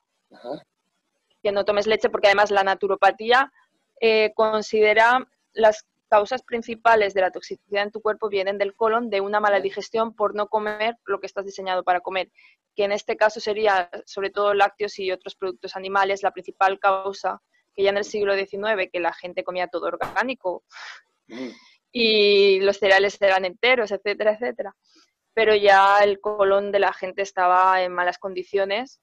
que 1.43 1.51
no 1.51 1.65
tomes 1.65 1.85
leche, 1.85 2.09
porque 2.09 2.27
además 2.27 2.49
la 2.49 2.63
naturopatía 2.63 3.51
eh, 3.99 4.31
considera 4.35 5.27
las 5.53 5.85
causas 6.15 6.43
principales 6.43 7.13
de 7.13 7.19
la 7.19 7.31
toxicidad 7.31 7.83
en 7.83 7.91
tu 7.91 8.01
cuerpo 8.01 8.29
vienen 8.29 8.57
del 8.57 8.73
colon, 8.73 9.09
de 9.09 9.19
una 9.19 9.41
mala 9.41 9.59
digestión 9.59 10.15
por 10.15 10.33
no 10.33 10.47
comer 10.47 10.95
lo 11.05 11.19
que 11.19 11.27
estás 11.27 11.43
diseñado 11.43 11.83
para 11.83 11.99
comer, 11.99 12.31
que 12.73 12.85
en 12.85 12.93
este 12.93 13.17
caso 13.17 13.41
sería 13.41 13.89
sobre 14.05 14.29
todo 14.29 14.53
lácteos 14.53 14.97
y 14.99 15.11
otros 15.11 15.35
productos 15.35 15.75
animales, 15.75 16.23
la 16.23 16.31
principal 16.31 16.79
causa 16.79 17.41
que 17.73 17.83
ya 17.83 17.89
en 17.89 17.97
el 17.97 18.05
siglo 18.05 18.33
XIX, 18.33 18.89
que 18.89 19.01
la 19.01 19.11
gente 19.13 19.43
comía 19.43 19.67
todo 19.67 19.87
orgánico 19.87 20.63
mm. 21.27 21.49
y 21.91 22.61
los 22.61 22.77
cereales 22.77 23.21
eran 23.21 23.43
enteros, 23.43 23.91
etcétera, 23.91 24.35
etcétera 24.35 24.73
pero 25.35 25.53
ya 25.53 25.99
el 25.99 26.21
colon 26.21 26.71
de 26.71 26.79
la 26.79 26.93
gente 26.93 27.21
estaba 27.21 27.83
en 27.83 27.91
malas 27.91 28.17
condiciones 28.17 29.01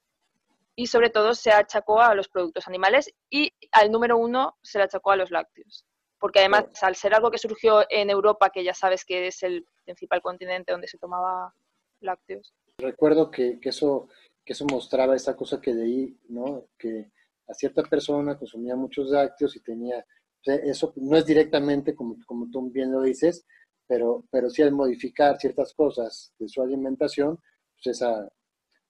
y 0.74 0.86
sobre 0.86 1.10
todo 1.10 1.34
se 1.34 1.52
achacó 1.52 2.00
a 2.00 2.14
los 2.14 2.28
productos 2.28 2.66
animales 2.66 3.12
y 3.28 3.52
al 3.70 3.92
número 3.92 4.16
uno 4.16 4.56
se 4.62 4.78
le 4.78 4.84
achacó 4.84 5.10
a 5.10 5.16
los 5.16 5.30
lácteos. 5.30 5.84
Porque 6.22 6.38
además 6.38 6.66
al 6.82 6.94
ser 6.94 7.14
algo 7.14 7.32
que 7.32 7.36
surgió 7.36 7.84
en 7.90 8.08
Europa, 8.08 8.50
que 8.50 8.62
ya 8.62 8.74
sabes 8.74 9.04
que 9.04 9.26
es 9.26 9.42
el 9.42 9.66
principal 9.84 10.22
continente 10.22 10.70
donde 10.70 10.86
se 10.86 10.96
tomaba 10.96 11.52
lácteos. 12.00 12.54
Recuerdo 12.78 13.28
que, 13.28 13.58
eso, 13.60 14.08
que 14.44 14.52
eso 14.52 14.64
mostraba 14.66 15.16
esa 15.16 15.34
cosa 15.34 15.60
que 15.60 15.74
leí, 15.74 16.16
¿no? 16.28 16.68
Que 16.78 17.10
a 17.48 17.54
cierta 17.54 17.82
persona 17.82 18.38
consumía 18.38 18.76
muchos 18.76 19.08
lácteos 19.08 19.56
y 19.56 19.64
tenía, 19.64 20.06
eso 20.44 20.92
no 20.94 21.16
es 21.16 21.26
directamente 21.26 21.92
como, 21.92 22.14
como 22.24 22.48
tú 22.52 22.70
bien 22.70 22.92
lo 22.92 23.02
dices, 23.02 23.44
pero, 23.88 24.24
pero 24.30 24.48
sí 24.48 24.62
al 24.62 24.70
modificar 24.70 25.38
ciertas 25.38 25.74
cosas 25.74 26.32
de 26.38 26.48
su 26.48 26.62
alimentación, 26.62 27.36
pues 27.74 27.96
esa, 27.96 28.28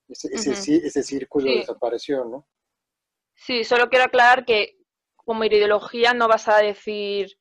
ese, 0.06 0.76
ese, 0.86 1.02
círculo 1.02 1.50
desapareció, 1.50 2.26
¿no? 2.26 2.46
Sí, 3.34 3.64
solo 3.64 3.88
quiero 3.88 4.04
aclarar 4.04 4.44
que 4.44 4.81
como 5.24 5.44
ideología 5.44 6.14
no 6.14 6.28
vas 6.28 6.48
a 6.48 6.58
decir, 6.58 7.36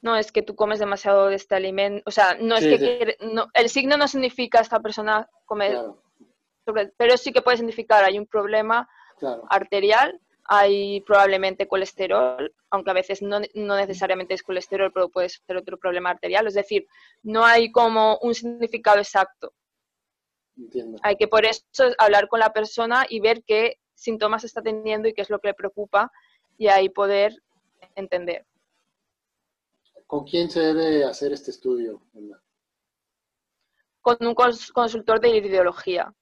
no, 0.00 0.16
es 0.16 0.32
que 0.32 0.42
tú 0.42 0.56
comes 0.56 0.78
demasiado 0.78 1.28
de 1.28 1.36
este 1.36 1.54
alimento, 1.54 2.02
o 2.06 2.10
sea, 2.10 2.36
no 2.40 2.56
es 2.56 2.64
que, 2.64 3.16
el 3.54 3.68
signo 3.68 3.96
no 3.96 4.08
significa 4.08 4.60
esta 4.60 4.80
persona 4.80 5.28
comer, 5.44 5.78
pero 6.96 7.16
sí 7.16 7.32
que 7.32 7.42
puede 7.42 7.56
significar 7.56 8.04
hay 8.04 8.18
un 8.18 8.26
problema 8.26 8.88
arterial, 9.48 10.20
hay 10.44 11.00
probablemente 11.02 11.68
colesterol, 11.68 12.52
aunque 12.70 12.90
a 12.90 12.94
veces 12.94 13.22
no, 13.22 13.40
no, 13.54 13.76
necesariamente 13.76 14.34
es 14.34 14.42
colesterol, 14.42 14.92
pero 14.92 15.08
puede 15.08 15.28
ser 15.28 15.56
otro 15.56 15.78
problema 15.78 16.10
arterial, 16.10 16.46
es 16.46 16.54
decir, 16.54 16.86
no 17.22 17.44
hay 17.44 17.70
como 17.70 18.18
un 18.22 18.34
significado 18.34 18.98
exacto. 18.98 19.52
Hay 21.02 21.16
que 21.16 21.28
por 21.28 21.46
eso 21.46 21.62
hablar 21.98 22.28
con 22.28 22.40
la 22.40 22.52
persona 22.52 23.06
y 23.08 23.20
ver 23.20 23.42
qué 23.44 23.78
síntomas 23.94 24.44
está 24.44 24.62
teniendo 24.62 25.08
y 25.08 25.14
qué 25.14 25.22
es 25.22 25.30
lo 25.30 25.38
que 25.38 25.48
le 25.48 25.54
preocupa 25.54 26.10
y 26.62 26.68
ahí 26.68 26.88
poder 26.88 27.42
entender. 27.96 28.46
¿Con 30.06 30.24
quién 30.24 30.48
se 30.48 30.60
debe 30.60 31.04
hacer 31.04 31.32
este 31.32 31.50
estudio? 31.50 32.00
Con 34.00 34.16
un 34.20 34.32
consultor 34.32 35.18
de 35.20 35.30
ideología. 35.38 36.14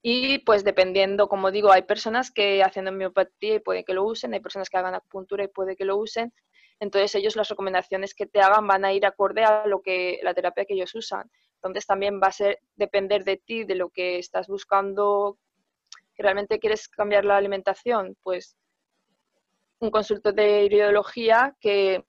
Y 0.00 0.38
pues 0.44 0.62
dependiendo, 0.62 1.28
como 1.28 1.50
digo, 1.50 1.72
hay 1.72 1.82
personas 1.82 2.30
que 2.30 2.62
hacen 2.62 2.86
homeopatía 2.86 3.56
y 3.56 3.58
puede 3.58 3.82
que 3.82 3.94
lo 3.94 4.04
usen, 4.04 4.32
hay 4.32 4.38
personas 4.38 4.70
que 4.70 4.78
hagan 4.78 4.94
acupuntura 4.94 5.42
y 5.42 5.48
puede 5.48 5.74
que 5.74 5.84
lo 5.84 5.96
usen. 5.96 6.32
Entonces 6.78 7.16
ellos 7.16 7.34
las 7.34 7.48
recomendaciones 7.48 8.14
que 8.14 8.26
te 8.26 8.40
hagan 8.40 8.64
van 8.64 8.84
a 8.84 8.92
ir 8.92 9.04
acorde 9.06 9.42
a 9.42 9.66
lo 9.66 9.82
que 9.82 10.20
la 10.22 10.34
terapia 10.34 10.66
que 10.66 10.74
ellos 10.74 10.94
usan. 10.94 11.28
Entonces 11.56 11.84
también 11.84 12.20
va 12.22 12.28
a 12.28 12.32
ser 12.32 12.60
depender 12.76 13.24
de 13.24 13.38
ti, 13.38 13.64
de 13.64 13.74
lo 13.74 13.90
que 13.90 14.20
estás 14.20 14.46
buscando, 14.46 15.36
que 16.14 16.22
realmente 16.22 16.60
quieres 16.60 16.86
cambiar 16.86 17.24
la 17.24 17.36
alimentación, 17.36 18.16
pues 18.22 18.56
un 19.80 19.90
consultor 19.90 20.34
de 20.34 20.64
ideología 20.64 21.56
que 21.60 22.04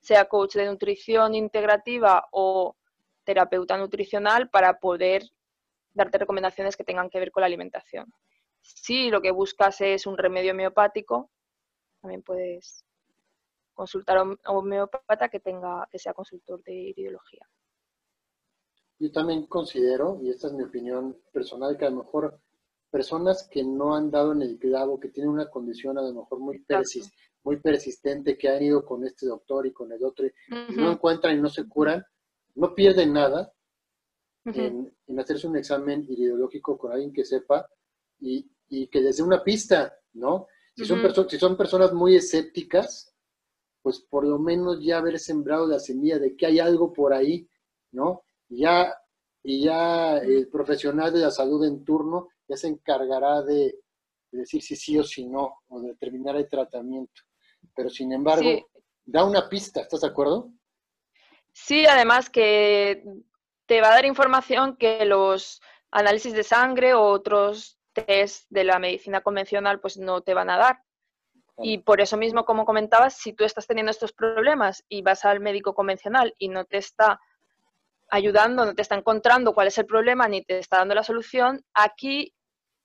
sea 0.00 0.26
coach 0.26 0.54
de 0.54 0.66
nutrición 0.66 1.34
integrativa 1.34 2.28
o 2.32 2.76
terapeuta 3.24 3.78
nutricional 3.78 4.50
para 4.50 4.78
poder 4.78 5.22
darte 5.92 6.18
recomendaciones 6.18 6.76
que 6.76 6.84
tengan 6.84 7.08
que 7.08 7.18
ver 7.18 7.30
con 7.30 7.40
la 7.40 7.46
alimentación. 7.46 8.12
Si 8.60 9.10
lo 9.10 9.22
que 9.22 9.30
buscas 9.30 9.80
es 9.80 10.06
un 10.06 10.18
remedio 10.18 10.52
homeopático, 10.52 11.30
también 12.00 12.22
puedes 12.22 12.84
consultar 13.72 14.18
a 14.18 14.22
un 14.22 14.38
homeopata 14.44 15.28
que 15.28 15.40
tenga 15.40 15.86
que 15.90 15.98
sea 15.98 16.12
consultor 16.12 16.62
de 16.62 16.74
ideología. 16.74 17.48
Yo 18.98 19.10
también 19.10 19.46
considero, 19.46 20.18
y 20.22 20.30
esta 20.30 20.46
es 20.46 20.52
mi 20.52 20.62
opinión 20.62 21.18
personal, 21.32 21.76
que 21.76 21.84
a 21.84 21.90
lo 21.90 22.04
mejor 22.04 22.40
personas 22.94 23.48
que 23.50 23.64
no 23.64 23.96
han 23.96 24.08
dado 24.08 24.30
en 24.30 24.42
el 24.42 24.56
clavo, 24.56 25.00
que 25.00 25.08
tienen 25.08 25.32
una 25.32 25.50
condición 25.50 25.98
a 25.98 26.02
lo 26.02 26.14
mejor 26.14 26.38
muy, 26.38 26.64
muy 27.42 27.56
persistente, 27.56 28.38
que 28.38 28.48
han 28.48 28.62
ido 28.62 28.84
con 28.84 29.04
este 29.04 29.26
doctor 29.26 29.66
y 29.66 29.72
con 29.72 29.90
el 29.90 30.04
otro, 30.04 30.24
y 30.28 30.76
no 30.76 30.92
encuentran 30.92 31.36
y 31.36 31.40
no 31.40 31.48
se 31.48 31.66
curan, 31.66 32.04
no 32.54 32.72
pierden 32.72 33.12
nada 33.12 33.52
en, 34.44 34.94
hacerse 35.18 35.48
un 35.48 35.56
examen 35.56 36.06
ideológico 36.08 36.78
con 36.78 36.92
alguien 36.92 37.12
que 37.12 37.24
sepa 37.24 37.68
y, 38.20 38.48
que 38.68 39.00
les 39.00 39.16
dé 39.16 39.24
una 39.24 39.42
pista, 39.42 39.92
¿no? 40.12 40.46
Si, 40.76 40.84
son 40.84 41.28
si 41.28 41.36
son 41.36 41.56
personas 41.56 41.92
muy 41.92 42.14
escépticas, 42.14 43.12
pues 43.82 43.98
por 44.08 44.24
lo 44.24 44.38
menos 44.38 44.78
ya 44.80 44.98
haber 44.98 45.18
sembrado 45.18 45.66
la 45.66 45.80
semilla 45.80 46.20
de 46.20 46.36
que 46.36 46.46
hay 46.46 46.60
algo 46.60 46.92
por 46.92 47.12
ahí, 47.12 47.48
¿no? 47.90 48.22
ya, 48.48 48.96
y 49.42 49.64
ya 49.64 50.18
el 50.18 50.46
profesional 50.46 51.12
de 51.12 51.18
la 51.18 51.32
salud 51.32 51.64
en 51.64 51.84
turno 51.84 52.28
ya 52.48 52.56
se 52.56 52.68
encargará 52.68 53.42
de, 53.42 53.74
decir 54.30 54.62
si 54.62 54.76
sí 54.76 54.98
o 54.98 55.04
si 55.04 55.26
no, 55.26 55.60
o 55.68 55.80
de 55.80 55.88
determinar 55.88 56.36
el 56.36 56.48
tratamiento. 56.48 57.22
Pero 57.74 57.88
sin 57.88 58.12
embargo, 58.12 58.68
da 59.04 59.24
una 59.24 59.48
pista, 59.48 59.80
¿estás 59.80 60.02
de 60.02 60.08
acuerdo? 60.08 60.50
Sí, 61.52 61.86
además 61.86 62.30
que 62.30 63.04
te 63.66 63.80
va 63.80 63.88
a 63.88 63.94
dar 63.94 64.04
información 64.04 64.76
que 64.76 65.04
los 65.04 65.60
análisis 65.90 66.32
de 66.32 66.42
sangre 66.42 66.94
o 66.94 67.02
otros 67.02 67.78
test 67.92 68.46
de 68.50 68.64
la 68.64 68.78
medicina 68.78 69.20
convencional 69.20 69.80
pues 69.80 69.96
no 69.96 70.20
te 70.20 70.34
van 70.34 70.50
a 70.50 70.58
dar. 70.58 70.82
Y 71.58 71.78
por 71.78 72.00
eso 72.00 72.16
mismo, 72.16 72.44
como 72.44 72.64
comentabas, 72.64 73.16
si 73.16 73.32
tú 73.32 73.44
estás 73.44 73.68
teniendo 73.68 73.92
estos 73.92 74.12
problemas 74.12 74.84
y 74.88 75.02
vas 75.02 75.24
al 75.24 75.38
médico 75.38 75.72
convencional 75.72 76.34
y 76.36 76.48
no 76.48 76.64
te 76.64 76.78
está 76.78 77.20
ayudando, 78.10 78.64
no 78.64 78.74
te 78.74 78.82
está 78.82 78.96
encontrando 78.96 79.54
cuál 79.54 79.68
es 79.68 79.78
el 79.78 79.86
problema 79.86 80.26
ni 80.26 80.42
te 80.42 80.58
está 80.58 80.78
dando 80.78 80.96
la 80.96 81.04
solución, 81.04 81.64
aquí 81.72 82.33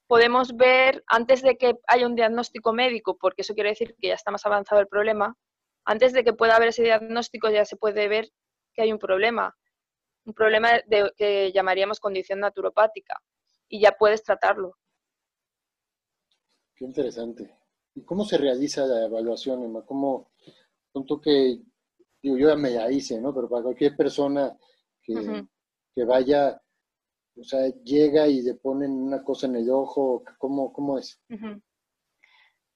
podemos 0.09 0.55
ver, 0.55 1.03
antes 1.05 1.43
de 1.43 1.55
que 1.55 1.77
haya 1.87 2.07
un 2.07 2.15
diagnóstico 2.15 2.73
médico, 2.73 3.15
porque 3.21 3.43
eso 3.43 3.53
quiere 3.53 3.69
decir 3.69 3.95
que 3.99 4.07
ya 4.07 4.15
está 4.15 4.31
más 4.31 4.43
avanzado 4.43 4.81
el 4.81 4.87
problema, 4.87 5.37
antes 5.85 6.13
de 6.13 6.23
que 6.23 6.33
pueda 6.33 6.55
haber 6.55 6.69
ese 6.69 6.81
diagnóstico 6.81 7.47
ya 7.51 7.63
se 7.63 7.77
puede 7.77 8.07
ver 8.07 8.27
que 8.73 8.81
hay 8.81 8.91
un 8.91 8.97
problema, 8.97 9.55
un 10.25 10.33
problema 10.33 10.71
de, 10.87 11.11
que 11.15 11.51
llamaríamos 11.51 11.99
condición 11.99 12.39
naturopática, 12.39 13.21
y 13.67 13.81
ya 13.81 13.91
puedes 13.91 14.23
tratarlo. 14.23 14.77
Qué 16.73 16.85
interesante. 16.85 17.55
¿Y 17.93 18.03
cómo 18.03 18.25
se 18.25 18.39
realiza 18.39 18.87
la 18.87 19.05
evaluación, 19.05 19.61
Emma? 19.63 19.85
¿Cómo, 19.85 20.31
punto 20.91 21.21
que, 21.21 21.59
digo, 22.19 22.35
yo 22.35 22.49
ya 22.49 22.55
me 22.55 22.71
la 22.71 22.91
hice, 22.91 23.21
¿no? 23.21 23.31
Pero 23.31 23.47
para 23.47 23.61
cualquier 23.61 23.95
persona 23.95 24.57
que, 25.03 25.45
vaya, 26.03 26.59
o 27.39 27.43
sea, 27.43 27.67
llega 27.83 28.27
y 28.27 28.41
le 28.41 28.55
ponen 28.55 28.91
una 28.91 29.23
cosa 29.23 29.47
en 29.47 29.55
el 29.55 29.69
ojo, 29.69 30.23
¿cómo, 30.37 30.73
cómo 30.73 30.97
es? 30.97 31.21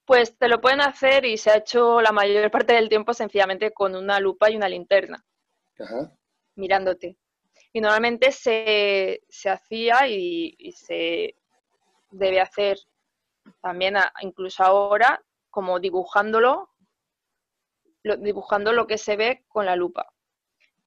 Pues 0.06 0.38
te 0.38 0.48
lo 0.48 0.62
pueden 0.62 0.82
hacer 0.82 1.26
y 1.26 1.38
se 1.38 1.52
ha 1.52 1.58
hecho 1.58 2.02
la 2.02 2.12
mayor 2.12 2.50
parte 2.50 2.74
del 2.74 2.90
tiempo 2.90 3.14
sencillamente 3.14 3.72
con 3.72 3.96
una 3.96 4.20
lupa 4.20 4.50
y 4.50 4.56
una 4.56 4.70
linterna, 4.70 5.26
mirándote. 6.56 7.18
Y 7.74 7.82
normalmente 7.82 8.32
se, 8.32 9.22
hacía 9.50 10.08
y, 10.08 10.72
se 10.74 11.36
debe 12.12 12.40
hacer 12.40 12.78
también 13.62 13.96
incluso 14.22 14.64
ahora 14.64 15.22
como 15.50 15.80
dibujándolo, 15.80 16.70
dibujando 18.20 18.72
lo 18.72 18.88
que 18.88 18.98
se 18.98 19.18
ve 19.18 19.44
con 19.48 19.66
la 19.66 19.76
lupa. 19.76 20.14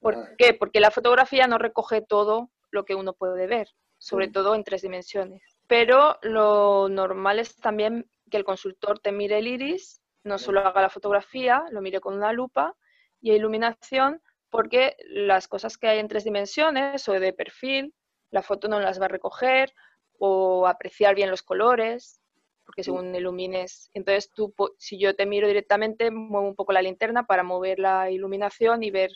¿Por 0.00 0.36
qué? 0.36 0.54
Porque 0.54 0.80
la 0.80 0.90
fotografía 0.90 1.46
no 1.46 1.58
recoge 1.58 2.00
todo 2.00 2.50
lo 2.70 2.84
que 2.84 2.94
uno 2.94 3.12
puede 3.14 3.46
ver, 3.46 3.68
sobre 3.98 4.28
todo 4.28 4.54
en 4.54 4.64
tres 4.64 4.82
dimensiones. 4.82 5.42
Pero 5.66 6.18
lo 6.22 6.88
normal 6.88 7.38
es 7.38 7.56
también 7.56 8.08
que 8.30 8.36
el 8.36 8.44
consultor 8.44 8.98
te 8.98 9.12
mire 9.12 9.38
el 9.38 9.48
iris, 9.48 10.00
no 10.24 10.38
solo 10.38 10.60
haga 10.60 10.82
la 10.82 10.90
fotografía, 10.90 11.64
lo 11.70 11.80
mire 11.80 12.00
con 12.00 12.14
una 12.14 12.32
lupa 12.32 12.74
y 13.20 13.32
iluminación, 13.32 14.22
porque 14.50 14.96
las 15.08 15.48
cosas 15.48 15.78
que 15.78 15.88
hay 15.88 15.98
en 15.98 16.08
tres 16.08 16.24
dimensiones 16.24 17.08
o 17.08 17.12
de 17.12 17.32
perfil, 17.32 17.94
la 18.30 18.42
foto 18.42 18.68
no 18.68 18.80
las 18.80 19.00
va 19.00 19.06
a 19.06 19.08
recoger 19.08 19.72
o 20.18 20.66
apreciar 20.66 21.14
bien 21.14 21.30
los 21.30 21.42
colores, 21.42 22.20
porque 22.64 22.82
según 22.82 23.14
ilumines, 23.14 23.90
entonces 23.94 24.32
tú, 24.32 24.52
si 24.76 24.98
yo 24.98 25.14
te 25.14 25.24
miro 25.24 25.46
directamente, 25.46 26.10
muevo 26.10 26.48
un 26.48 26.56
poco 26.56 26.72
la 26.72 26.82
linterna 26.82 27.24
para 27.24 27.44
mover 27.44 27.78
la 27.78 28.10
iluminación 28.10 28.82
y 28.82 28.90
ver 28.90 29.10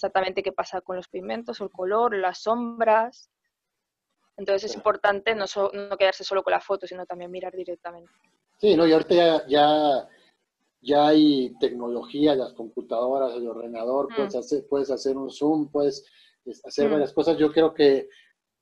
exactamente 0.00 0.42
qué 0.42 0.52
pasa 0.52 0.80
con 0.80 0.96
los 0.96 1.08
pigmentos, 1.08 1.60
el 1.60 1.70
color, 1.70 2.16
las 2.16 2.42
sombras. 2.42 3.30
Entonces 4.36 4.70
es 4.70 4.76
importante 4.76 5.34
no, 5.34 5.44
no 5.72 5.96
quedarse 5.98 6.24
solo 6.24 6.42
con 6.42 6.52
la 6.52 6.60
foto, 6.60 6.86
sino 6.86 7.04
también 7.04 7.30
mirar 7.30 7.54
directamente. 7.54 8.10
Sí, 8.58 8.74
no, 8.74 8.86
y 8.86 8.92
ahorita 8.92 9.46
ya, 9.46 10.08
ya, 10.80 11.06
hay 11.06 11.54
tecnología, 11.60 12.34
las 12.34 12.54
computadoras, 12.54 13.34
el 13.34 13.46
ordenador, 13.46 14.10
mm. 14.10 14.16
puedes, 14.16 14.36
hacer, 14.36 14.66
puedes 14.68 14.90
hacer 14.90 15.16
un 15.18 15.30
zoom, 15.30 15.70
puedes 15.70 16.04
hacer 16.64 16.88
mm. 16.88 16.92
varias 16.92 17.12
cosas. 17.12 17.36
Yo 17.36 17.52
creo 17.52 17.74
que 17.74 18.08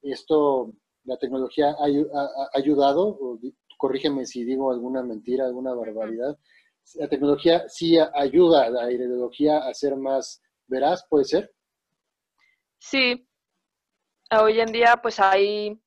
esto, 0.03 0.73
la 1.05 1.17
tecnología 1.19 1.77
ha, 1.79 2.49
ayudado, 2.55 3.39
corrígeme 3.77 4.27
si 4.27 4.45
digo 4.45 4.73
alguna 4.73 5.03
mentira, 5.05 5.47
alguna 5.47 5.73
barbaridad. 5.73 6.37
La 6.95 7.09
tecnología 7.09 7.69
sí 7.69 7.97
ayuda 7.99 8.65
a 8.65 8.71
la 8.71 8.91
ideología 8.91 9.59
a 9.59 9.75
ser 9.75 9.95
más 9.97 10.43
¿Verás? 10.69 11.05
¿Puede 11.09 11.25
ser? 11.25 11.53
Sí. 12.79 13.29
Hoy 14.31 14.61
en 14.61 14.71
día 14.71 14.99
pues 15.03 15.19
hay 15.19 15.81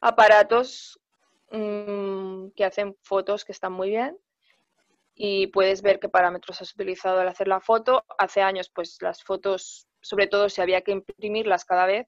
aparatos 0.00 1.00
mm, 1.50 2.48
que 2.54 2.64
hacen 2.64 2.96
fotos 3.02 3.44
que 3.44 3.52
están 3.52 3.72
muy 3.72 3.90
bien 3.90 4.16
y 5.14 5.48
puedes 5.48 5.82
ver 5.82 5.98
qué 5.98 6.08
parámetros 6.08 6.60
has 6.60 6.72
utilizado 6.72 7.20
al 7.20 7.28
hacer 7.28 7.48
la 7.48 7.60
foto. 7.60 8.04
Hace 8.18 8.42
años, 8.42 8.70
pues 8.72 8.98
las 9.00 9.24
fotos, 9.24 9.88
sobre 10.00 10.26
todo 10.26 10.48
si 10.48 10.60
había 10.60 10.82
que 10.82 10.92
imprimirlas 10.92 11.64
cada 11.64 11.86
vez, 11.86 12.06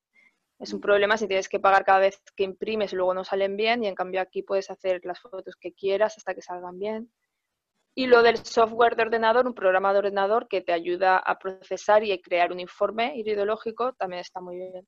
es 0.59 0.73
un 0.73 0.81
problema 0.81 1.17
si 1.17 1.27
tienes 1.27 1.49
que 1.49 1.59
pagar 1.59 1.85
cada 1.85 2.01
vez 2.01 2.21
que 2.37 2.45
imprimes 2.45 2.93
y 2.93 2.97
luego 2.97 3.15
no 3.15 3.25
salen 3.25 3.57
bien 3.57 3.83
y 3.83 3.89
en 3.89 3.95
cambio 3.95 4.21
aquí 4.21 4.43
puedes 4.43 4.71
hacer 4.71 5.01
las 5.05 5.21
fotos 5.21 5.57
que 5.57 5.73
quieras 5.73 6.17
hasta 6.19 6.35
que 6.35 6.43
salgan 6.43 6.79
bien. 6.79 7.11
Y 7.99 8.07
lo 8.07 8.23
del 8.23 8.37
software 8.37 8.95
de 8.95 9.03
ordenador, 9.03 9.45
un 9.45 9.55
programa 9.55 9.93
de 9.93 9.99
ordenador 9.99 10.47
que 10.47 10.61
te 10.61 10.73
ayuda 10.73 11.19
a 11.19 11.37
procesar 11.37 12.05
y 12.05 12.17
crear 12.23 12.53
un 12.53 12.61
informe 12.61 13.19
iridológico, 13.19 13.93
también 13.95 14.21
está 14.21 14.41
muy 14.41 14.55
bien. 14.55 14.87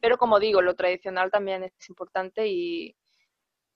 Pero 0.00 0.16
como 0.16 0.40
digo, 0.40 0.62
lo 0.62 0.74
tradicional 0.74 1.30
también 1.30 1.64
es 1.64 1.88
importante 1.90 2.48
y 2.48 2.96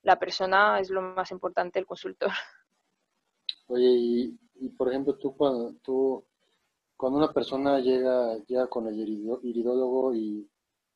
la 0.01 0.19
persona 0.19 0.81
es 0.81 0.89
lo 0.89 1.03
más 1.03 1.31
importante, 1.31 1.79
el 1.79 1.85
consultor. 1.85 2.31
Oye, 3.67 4.33
y, 4.55 4.69
por 4.71 4.89
ejemplo, 4.89 5.19
tú 5.19 5.37
cuando, 5.37 5.75
tú, 5.83 6.25
cuando 6.97 7.19
una 7.19 7.35
persona 7.35 7.81
llega, 7.81 8.39
ya 8.49 8.67
con 8.67 8.87
el 8.87 8.99
iridólogo 8.99 10.15
y 10.15 10.51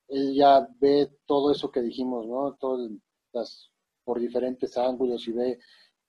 él 0.09 0.35
ya 0.35 0.67
ve 0.81 1.19
todo 1.27 1.53
eso 1.53 1.71
que 1.71 1.83
dijimos, 1.83 2.27
¿no? 2.27 2.55
Todas 2.55 2.91
las, 3.35 3.71
por 4.05 4.19
diferentes 4.19 4.79
ángulos 4.79 5.29
y 5.29 5.33
ve 5.33 5.59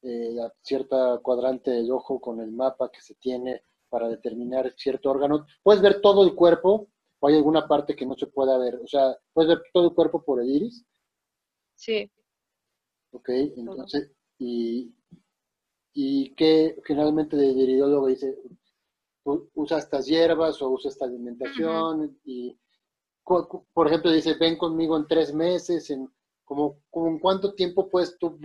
eh, 0.04 0.36
cierta 0.62 1.20
cuadrante 1.22 1.72
del 1.72 1.92
ojo 1.92 2.20
con 2.20 2.40
el 2.40 2.52
mapa 2.52 2.90
que 2.92 3.02
se 3.02 3.16
tiene 3.16 3.64
para 3.90 4.08
determinar 4.08 4.74
cierto 4.78 5.12
órgano. 5.12 5.46
Puedes 5.64 5.82
ver 5.82 6.02
todo 6.02 6.24
el 6.24 6.36
cuerpo 6.36 6.88
o 7.20 7.28
hay 7.28 7.36
alguna 7.36 7.68
parte 7.68 7.96
que 7.96 8.06
no 8.06 8.16
se 8.16 8.28
pueda 8.28 8.58
ver. 8.58 8.76
O 8.76 8.88
sea, 8.88 9.16
puedes 9.34 9.50
ver 9.50 9.62
todo 9.74 9.90
el 9.90 9.96
cuerpo 9.96 10.24
por 10.24 10.42
el 10.42 10.50
iris. 10.50 10.86
Sí. 11.76 12.10
Ok, 13.12 13.30
entonces, 13.30 14.12
y, 14.38 14.94
y 15.94 16.34
que 16.36 16.82
generalmente 16.86 17.36
el 17.36 17.58
iridólogo 17.58 18.08
dice, 18.08 18.38
usa 19.24 19.78
estas 19.78 20.06
hierbas 20.06 20.62
o 20.62 20.70
usa 20.70 20.90
esta 20.90 21.06
alimentación 21.06 22.18
y 22.24 22.58
por 23.24 23.88
ejemplo, 23.88 24.12
dice, 24.12 24.34
ven 24.34 24.58
conmigo 24.58 24.98
en 24.98 25.08
tres 25.08 25.34
meses, 25.34 25.90
en 25.90 26.12
como, 26.44 26.82
en 26.94 27.20
cuánto 27.20 27.54
tiempo 27.54 27.90
puedes 27.90 28.18
tú 28.18 28.38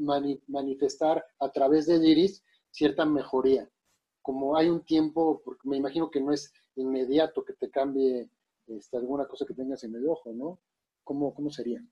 manifestar 0.00 1.24
a 1.38 1.50
través 1.50 1.86
del 1.86 2.04
iris 2.04 2.44
cierta 2.70 3.04
mejoría. 3.04 3.68
Como 4.22 4.56
hay 4.56 4.68
un 4.68 4.84
tiempo, 4.84 5.42
porque 5.44 5.68
me 5.68 5.76
imagino 5.76 6.10
que 6.10 6.20
no 6.20 6.32
es 6.32 6.52
inmediato 6.76 7.44
que 7.44 7.54
te 7.54 7.70
cambie 7.70 8.30
este, 8.66 8.96
alguna 8.96 9.26
cosa 9.26 9.44
que 9.46 9.54
tengas 9.54 9.82
en 9.84 9.94
el 9.94 10.08
ojo, 10.08 10.32
¿no? 10.32 10.60
¿Cómo, 11.04 11.34
¿Cómo 11.34 11.50
sería? 11.50 11.82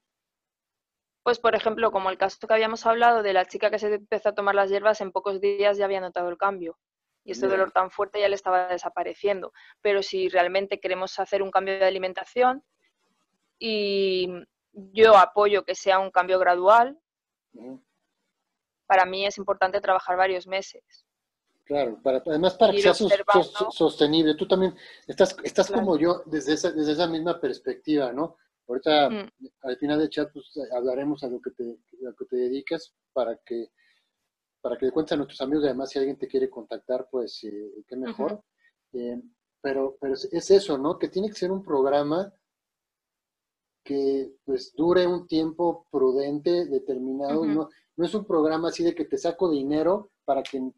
Pues, 1.22 1.38
por 1.38 1.54
ejemplo, 1.54 1.90
como 1.90 2.10
el 2.10 2.18
caso 2.18 2.46
que 2.46 2.54
habíamos 2.54 2.86
hablado 2.86 3.22
de 3.22 3.32
la 3.32 3.44
chica 3.44 3.70
que 3.70 3.78
se 3.78 3.94
empezó 3.94 4.30
a 4.30 4.34
tomar 4.34 4.54
las 4.54 4.70
hierbas, 4.70 5.00
en 5.00 5.12
pocos 5.12 5.40
días 5.40 5.76
ya 5.76 5.84
había 5.84 6.00
notado 6.00 6.28
el 6.28 6.38
cambio 6.38 6.78
y 7.28 7.32
este 7.32 7.46
dolor 7.46 7.72
tan 7.72 7.90
fuerte 7.90 8.20
ya 8.20 8.28
le 8.30 8.34
estaba 8.36 8.68
desapareciendo. 8.68 9.52
Pero 9.82 10.02
si 10.02 10.30
realmente 10.30 10.80
queremos 10.80 11.18
hacer 11.18 11.42
un 11.42 11.50
cambio 11.50 11.78
de 11.78 11.84
alimentación 11.84 12.64
y 13.58 14.30
yo 14.72 15.14
apoyo 15.18 15.62
que 15.64 15.74
sea 15.74 15.98
un 15.98 16.10
cambio 16.10 16.38
gradual, 16.38 16.98
para 18.88 19.04
mí 19.04 19.26
es 19.26 19.38
importante 19.38 19.80
trabajar 19.80 20.16
varios 20.16 20.46
meses. 20.46 21.06
Claro, 21.64 22.00
para, 22.02 22.22
además 22.26 22.54
para 22.54 22.72
que 22.72 22.80
sea 22.80 22.94
sostenible. 22.94 24.34
Tú 24.34 24.48
también 24.48 24.74
estás, 25.06 25.36
estás 25.44 25.70
como 25.70 25.98
yo 25.98 26.22
desde 26.24 26.54
esa, 26.54 26.72
desde 26.72 26.92
esa 26.92 27.06
misma 27.06 27.38
perspectiva, 27.38 28.10
¿no? 28.10 28.36
Ahorita 28.66 29.10
mm. 29.10 29.30
al 29.62 29.76
final 29.76 29.98
del 29.98 30.08
chat 30.08 30.32
pues, 30.32 30.50
hablaremos 30.74 31.22
a 31.24 31.28
lo 31.28 31.40
que 31.40 31.50
te, 31.50 31.64
a 31.64 32.10
lo 32.10 32.16
que 32.16 32.24
te 32.24 32.36
dedicas 32.36 32.94
para 33.12 33.36
que 33.44 33.70
para 34.60 34.76
que 34.76 34.86
le 34.86 34.92
cuentes 34.92 35.12
a 35.12 35.16
nuestros 35.16 35.40
amigos, 35.40 35.64
además 35.64 35.90
si 35.90 35.98
alguien 35.98 36.18
te 36.18 36.26
quiere 36.26 36.50
contactar, 36.50 37.06
pues 37.10 37.44
eh, 37.44 37.84
qué 37.86 37.96
mejor. 37.96 38.42
Eh, 38.92 39.20
pero, 39.60 39.96
pero 40.00 40.14
es 40.14 40.50
eso, 40.50 40.78
¿no? 40.78 40.98
Que 40.98 41.08
tiene 41.08 41.28
que 41.28 41.34
ser 41.34 41.52
un 41.52 41.62
programa 41.62 42.32
que 43.88 44.34
pues 44.44 44.74
dure 44.76 45.06
un 45.06 45.26
tiempo 45.26 45.86
prudente, 45.90 46.66
determinado, 46.66 47.46
no, 47.46 47.70
no 47.96 48.04
es 48.04 48.14
un 48.14 48.26
programa 48.26 48.68
así 48.68 48.84
de 48.84 48.94
que 48.94 49.06
te 49.06 49.16
saco 49.16 49.50
dinero 49.50 50.10
para 50.26 50.42
que 50.42 50.58
en 50.58 50.74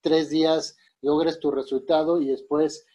tres 0.00 0.30
días 0.30 0.76
logres 1.02 1.40
tu 1.40 1.50
resultado 1.50 2.20
y 2.20 2.28
después 2.28 2.86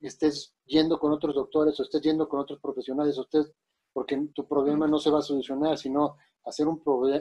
estés 0.00 0.54
yendo 0.66 1.00
con 1.00 1.10
otros 1.10 1.34
doctores 1.34 1.80
o 1.80 1.82
estés 1.82 2.00
yendo 2.00 2.28
con 2.28 2.38
otros 2.38 2.60
profesionales 2.60 3.18
o 3.18 3.22
estés, 3.22 3.50
porque 3.92 4.28
tu 4.32 4.46
problema 4.46 4.86
no 4.86 5.00
se 5.00 5.10
va 5.10 5.18
a 5.18 5.22
solucionar, 5.22 5.76
sino 5.76 6.16
hacer 6.44 6.68
un, 6.68 6.80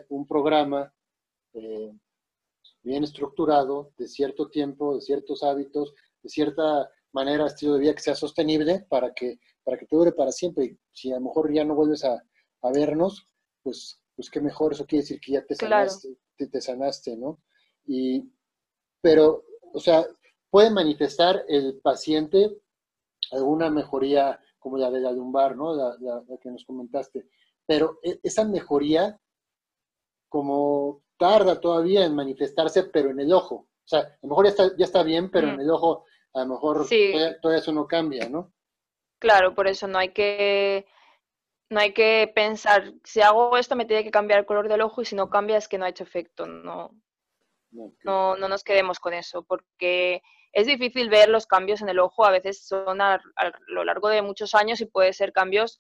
un 0.09 0.27
programa 0.27 0.93
eh, 1.53 1.97
bien 2.83 3.05
estructurado, 3.05 3.91
de 3.97 4.07
cierto 4.07 4.49
tiempo, 4.49 4.93
de 4.93 5.01
ciertos 5.01 5.41
hábitos, 5.41 5.95
de 6.21 6.29
cierta 6.29 6.91
manera, 7.11 7.47
estilo 7.47 7.73
de 7.73 7.79
vida 7.79 7.95
que 7.95 8.03
sea 8.03 8.13
sostenible 8.13 8.85
para 8.87 9.15
que, 9.15 9.39
para 9.67 9.77
que 9.77 9.85
te 9.85 9.97
dure 9.97 10.13
para 10.13 10.31
siempre. 10.31 10.63
Y 10.63 10.79
si 10.93 11.11
a 11.11 11.15
lo 11.15 11.25
mejor 11.25 11.53
ya 11.53 11.65
no 11.65 11.75
vuelves 11.75 12.05
a, 12.05 12.23
vernos, 12.73 13.27
pues, 13.61 14.01
pues 14.15 14.29
qué 14.29 14.39
mejor, 14.39 14.71
eso 14.71 14.85
quiere 14.85 15.03
decir 15.03 15.19
que 15.19 15.33
ya 15.33 15.45
te 15.45 15.55
sanaste, 15.55 16.17
te, 16.37 16.61
sanaste, 16.61 17.17
¿no? 17.17 17.41
Y, 17.85 18.23
pero, 19.01 19.43
o 19.73 19.79
sea, 19.81 20.05
puede 20.49 20.69
manifestar 20.69 21.43
el 21.49 21.79
paciente 21.81 22.57
alguna 23.31 23.69
mejoría 23.69 24.39
como 24.57 24.77
la 24.77 24.89
de 24.89 25.01
la 25.01 25.11
lumbar, 25.11 25.57
¿no? 25.57 25.75
La, 25.75 25.97
la 25.99 26.37
que 26.41 26.49
nos 26.49 26.63
comentaste. 26.63 27.27
Pero 27.65 27.99
e, 28.03 28.21
esa 28.23 28.45
mejoría, 28.45 29.19
como 30.29 31.03
tarda 31.17 31.59
todavía 31.59 32.05
en 32.05 32.15
manifestarse, 32.15 32.83
pero 32.83 33.11
en 33.11 33.19
el 33.19 33.33
ojo. 33.33 33.55
O 33.55 33.87
sea, 33.87 33.99
a 33.99 34.19
lo 34.21 34.29
mejor 34.29 34.45
ya 34.45 34.51
está, 34.51 34.77
ya 34.77 34.85
está 34.85 35.03
bien, 35.03 35.29
pero 35.29 35.49
en 35.49 35.59
el 35.59 35.69
ojo 35.69 36.05
a 36.33 36.41
lo 36.41 36.47
mejor 36.47 36.87
todavía, 36.87 37.59
eso 37.59 37.73
no 37.73 37.85
cambia, 37.85 38.29
¿no? 38.29 38.53
Claro, 39.19 39.55
por 39.55 39.67
eso 39.67 39.87
no 39.87 39.97
hay 39.97 40.09
que 40.09 40.85
no 41.69 41.79
hay 41.81 41.93
que 41.93 42.31
pensar, 42.33 42.93
si 43.03 43.21
hago 43.21 43.57
esto 43.57 43.75
me 43.75 43.85
tiene 43.85 44.03
que 44.03 44.11
cambiar 44.11 44.39
el 44.39 44.45
color 44.45 44.69
del 44.69 44.81
ojo 44.81 45.01
y 45.01 45.05
si 45.05 45.15
no 45.15 45.29
cambia 45.29 45.57
es 45.57 45.67
que 45.67 45.77
no 45.77 45.85
ha 45.85 45.89
hecho 45.89 46.03
efecto. 46.03 46.45
No, 46.45 46.91
no, 48.03 48.37
no 48.37 48.47
nos 48.47 48.63
quedemos 48.63 48.99
con 48.99 49.13
eso, 49.13 49.43
porque 49.43 50.21
es 50.53 50.65
difícil 50.65 51.09
ver 51.09 51.29
los 51.29 51.45
cambios 51.45 51.81
en 51.81 51.89
el 51.89 51.99
ojo, 51.99 52.25
a 52.25 52.31
veces 52.31 52.65
son 52.65 53.01
a, 53.01 53.15
a, 53.35 53.51
lo 53.67 53.83
largo 53.83 54.07
de 54.09 54.21
muchos 54.21 54.55
años 54.55 54.79
y 54.81 54.85
puede 54.85 55.13
ser 55.13 55.33
cambios 55.33 55.79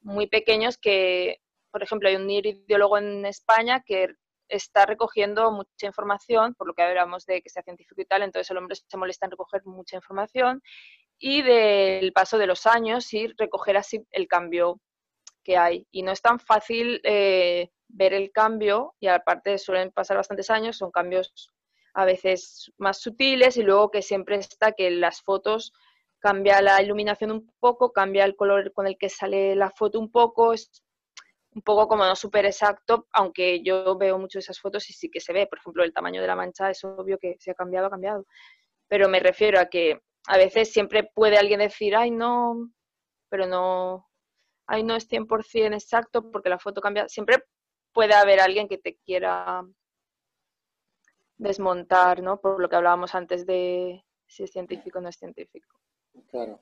muy 0.00 0.26
pequeños 0.26 0.76
que, 0.78 1.38
por 1.70 1.82
ejemplo, 1.82 2.08
hay 2.08 2.16
un 2.16 2.28
iridiólogo 2.28 2.98
en 2.98 3.24
España 3.24 3.82
que 3.86 4.08
está 4.48 4.86
recogiendo 4.86 5.50
mucha 5.52 5.86
información, 5.86 6.54
por 6.54 6.66
lo 6.66 6.74
que 6.74 6.82
hablamos 6.82 7.24
de 7.26 7.42
que 7.42 7.48
sea 7.48 7.62
científico 7.62 8.00
y 8.00 8.06
tal, 8.06 8.22
entonces 8.22 8.50
el 8.50 8.58
hombre 8.58 8.76
se 8.76 8.96
molesta 8.96 9.26
en 9.26 9.30
recoger 9.30 9.62
mucha 9.64 9.96
información 9.96 10.62
y 11.24 11.40
del 11.40 12.12
paso 12.12 12.36
de 12.36 12.48
los 12.48 12.66
años 12.66 13.14
y 13.14 13.28
recoger 13.38 13.76
así 13.76 14.04
el 14.10 14.26
cambio 14.26 14.80
que 15.44 15.56
hay. 15.56 15.86
Y 15.92 16.02
no 16.02 16.10
es 16.10 16.20
tan 16.20 16.40
fácil 16.40 17.00
eh, 17.04 17.70
ver 17.86 18.12
el 18.12 18.32
cambio 18.32 18.96
y 18.98 19.06
aparte 19.06 19.56
suelen 19.58 19.92
pasar 19.92 20.16
bastantes 20.16 20.50
años, 20.50 20.76
son 20.76 20.90
cambios 20.90 21.32
a 21.94 22.04
veces 22.04 22.72
más 22.76 23.00
sutiles 23.00 23.56
y 23.56 23.62
luego 23.62 23.92
que 23.92 24.02
siempre 24.02 24.34
está 24.36 24.72
que 24.72 24.90
las 24.90 25.22
fotos 25.22 25.72
cambia 26.18 26.60
la 26.60 26.82
iluminación 26.82 27.30
un 27.30 27.52
poco, 27.60 27.92
cambia 27.92 28.24
el 28.24 28.34
color 28.34 28.72
con 28.72 28.88
el 28.88 28.98
que 28.98 29.08
sale 29.08 29.54
la 29.54 29.70
foto 29.70 30.00
un 30.00 30.10
poco, 30.10 30.52
es 30.52 30.82
un 31.54 31.62
poco 31.62 31.86
como 31.86 32.04
no 32.04 32.16
súper 32.16 32.46
exacto, 32.46 33.06
aunque 33.12 33.62
yo 33.62 33.96
veo 33.96 34.18
mucho 34.18 34.40
esas 34.40 34.58
fotos 34.58 34.90
y 34.90 34.92
sí 34.92 35.08
que 35.08 35.20
se 35.20 35.32
ve. 35.32 35.46
Por 35.46 35.58
ejemplo, 35.58 35.84
el 35.84 35.92
tamaño 35.92 36.20
de 36.20 36.26
la 36.26 36.34
mancha 36.34 36.70
es 36.70 36.82
obvio 36.82 37.16
que 37.18 37.36
se 37.38 37.52
ha 37.52 37.54
cambiado, 37.54 37.86
ha 37.86 37.90
cambiado. 37.90 38.26
Pero 38.88 39.08
me 39.08 39.20
refiero 39.20 39.60
a 39.60 39.66
que 39.66 40.00
a 40.26 40.36
veces 40.36 40.72
siempre 40.72 41.10
puede 41.14 41.38
alguien 41.38 41.60
decir, 41.60 41.96
ay, 41.96 42.10
no, 42.10 42.70
pero 43.28 43.46
no, 43.46 44.08
ay, 44.66 44.82
no 44.82 44.94
es 44.94 45.08
100% 45.08 45.74
exacto 45.74 46.30
porque 46.30 46.48
la 46.48 46.58
foto 46.58 46.80
cambia. 46.80 47.08
Siempre 47.08 47.44
puede 47.92 48.14
haber 48.14 48.40
alguien 48.40 48.68
que 48.68 48.78
te 48.78 48.96
quiera 48.96 49.62
desmontar, 51.36 52.22
¿no? 52.22 52.40
Por 52.40 52.60
lo 52.60 52.68
que 52.68 52.76
hablábamos 52.76 53.14
antes 53.14 53.46
de 53.46 54.04
si 54.26 54.44
es 54.44 54.50
científico 54.50 54.98
o 54.98 55.02
no 55.02 55.08
es 55.08 55.16
científico. 55.16 55.78
Claro. 56.28 56.60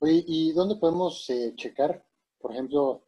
Oye, 0.00 0.24
¿y 0.26 0.52
dónde 0.52 0.76
podemos 0.76 1.28
eh, 1.30 1.54
checar? 1.56 2.04
Por 2.38 2.52
ejemplo, 2.52 3.04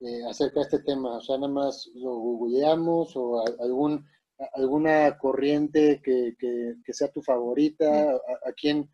eh, 0.00 0.24
acerca 0.28 0.60
de 0.60 0.62
este 0.62 0.78
tema? 0.80 1.16
O 1.16 1.20
sea, 1.20 1.36
nada 1.36 1.52
más 1.52 1.90
lo 1.94 2.14
googleamos 2.14 3.16
o 3.16 3.42
algún, 3.60 4.06
alguna 4.54 5.18
corriente 5.18 6.00
que, 6.02 6.36
que, 6.38 6.92
sea 6.92 7.10
tu 7.10 7.22
favorita, 7.22 8.12
a, 8.14 8.52
quién, 8.52 8.90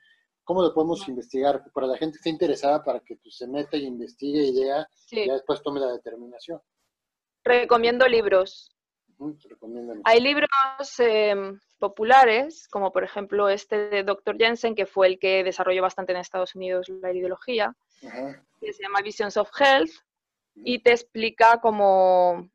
¿cómo 0.47 0.63
lo 0.63 0.73
podemos 0.73 1.07
investigar? 1.09 1.63
Para 1.75 1.89
la 1.89 1.99
gente 1.99 2.15
que 2.15 2.21
esté 2.21 2.31
interesada, 2.31 2.83
para 2.83 3.01
que 3.01 3.17
pues, 3.17 3.37
se 3.37 3.49
meta 3.49 3.77
y 3.77 3.85
investigue 3.85 4.45
y 4.45 4.53
lea, 4.53 4.89
y 5.11 5.29
después 5.29 5.61
tome 5.63 5.81
la 5.81 5.93
determinación. 5.93 6.63
Recomiendo 7.45 8.07
libros. 8.07 8.73
Hay 10.05 10.21
libros 10.21 10.49
em, 10.99 11.59
populares, 11.79 12.69
como 12.69 12.93
por 12.93 13.03
ejemplo 13.03 13.49
este 13.49 13.89
de 13.89 14.05
Dr. 14.05 14.37
Jensen, 14.39 14.75
que 14.75 14.87
fue 14.87 15.09
el 15.09 15.19
que 15.19 15.43
desarrolló 15.43 15.83
bastante 15.83 16.13
en 16.13 16.19
Estados 16.19 16.55
Unidos 16.55 16.89
la 16.89 17.13
ideología, 17.13 17.75
que 18.61 18.73
se 18.73 18.83
llama 18.83 19.03
Visions 19.03 19.37
of 19.37 19.51
Health, 19.59 19.91
y 20.55 20.79
te 20.81 20.93
explica 20.93 21.61
como 21.61 22.49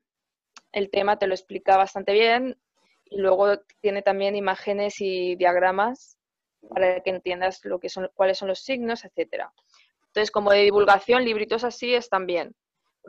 el 0.71 0.89
tema, 0.89 1.17
te 1.17 1.27
lo 1.27 1.33
explica 1.33 1.77
bastante 1.77 2.13
bien 2.13 2.57
y 3.05 3.17
luego 3.17 3.59
tiene 3.81 4.01
también 4.01 4.35
imágenes 4.35 5.01
y 5.01 5.35
diagramas 5.35 6.17
para 6.69 7.01
que 7.01 7.09
entiendas 7.09 7.63
lo 7.65 7.79
que 7.79 7.89
son, 7.89 8.09
cuáles 8.13 8.37
son 8.37 8.47
los 8.47 8.59
signos, 8.59 9.05
etcétera. 9.05 9.51
Entonces, 10.07 10.31
como 10.31 10.51
de 10.51 10.63
divulgación, 10.63 11.23
libritos 11.23 11.63
así 11.63 11.93
están 11.93 12.25
bien. 12.25 12.55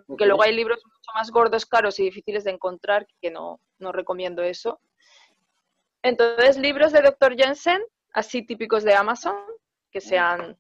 Porque 0.07 0.27
luego 0.27 0.43
hay 0.43 0.55
libros 0.55 0.81
mucho 0.85 1.11
más 1.15 1.31
gordos, 1.31 1.67
caros 1.67 1.99
y 2.01 2.05
difíciles 2.05 2.45
de 2.45 2.53
encontrar, 2.53 3.07
que 3.21 3.31
no, 3.31 3.61
no 3.79 3.93
recomiendo 3.93 4.43
eso. 4.43 4.81
Entonces, 6.03 6.57
libros 6.57 6.93
de 6.93 7.03
Dr. 7.03 7.37
Jensen, 7.37 7.81
así 8.13 8.45
típicos 8.45 8.85
de 8.85 8.95
Amazon, 8.95 9.37
que 9.91 10.01
sean 10.01 10.59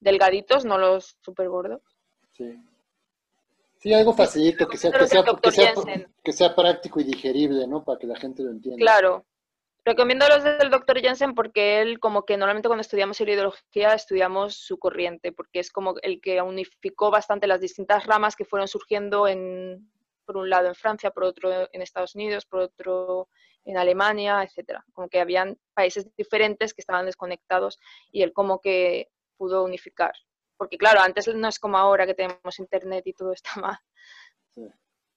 delgaditos, 0.00 0.64
no 0.64 0.78
los 0.78 1.18
súper 1.20 1.48
gordos. 1.48 1.82
Sí. 2.32 2.56
Sí, 3.78 3.92
algo 3.92 4.14
facilito, 4.14 4.66
que 4.66 4.78
sea, 4.78 4.90
que 4.90 5.06
sea, 5.06 5.24
que, 6.24 6.32
sea, 6.32 6.54
práctico 6.54 6.98
y 7.00 7.04
digerible, 7.04 7.66
¿no? 7.66 7.84
Para 7.84 7.98
que 7.98 8.06
la 8.06 8.16
gente 8.16 8.42
lo 8.42 8.50
entienda. 8.50 8.78
Claro. 8.78 9.24
Recomiendo 9.86 10.26
los 10.28 10.42
del 10.42 10.68
doctor 10.68 10.98
Jensen 10.98 11.32
porque 11.32 11.80
él, 11.80 12.00
como 12.00 12.24
que 12.24 12.36
normalmente 12.36 12.68
cuando 12.68 12.80
estudiamos 12.80 13.20
ideología, 13.20 13.94
estudiamos 13.94 14.56
su 14.56 14.80
corriente, 14.80 15.30
porque 15.30 15.60
es 15.60 15.70
como 15.70 15.94
el 16.02 16.20
que 16.20 16.42
unificó 16.42 17.12
bastante 17.12 17.46
las 17.46 17.60
distintas 17.60 18.04
ramas 18.04 18.34
que 18.34 18.44
fueron 18.44 18.66
surgiendo 18.66 19.28
en, 19.28 19.88
por 20.24 20.38
un 20.38 20.50
lado 20.50 20.66
en 20.66 20.74
Francia, 20.74 21.12
por 21.12 21.22
otro 21.22 21.68
en 21.72 21.82
Estados 21.82 22.16
Unidos, 22.16 22.46
por 22.46 22.62
otro 22.62 23.28
en 23.64 23.78
Alemania, 23.78 24.42
etcétera. 24.42 24.84
Como 24.92 25.08
que 25.08 25.20
habían 25.20 25.56
países 25.72 26.12
diferentes 26.16 26.74
que 26.74 26.80
estaban 26.80 27.06
desconectados 27.06 27.78
y 28.10 28.22
él 28.22 28.32
como 28.32 28.60
que 28.60 29.12
pudo 29.36 29.62
unificar. 29.62 30.14
Porque 30.56 30.78
claro, 30.78 31.00
antes 31.00 31.32
no 31.32 31.46
es 31.46 31.60
como 31.60 31.78
ahora 31.78 32.06
que 32.06 32.14
tenemos 32.14 32.58
internet 32.58 33.06
y 33.06 33.12
todo 33.12 33.32
está 33.32 33.50
mal. 33.60 33.78
Sí. 34.50 34.68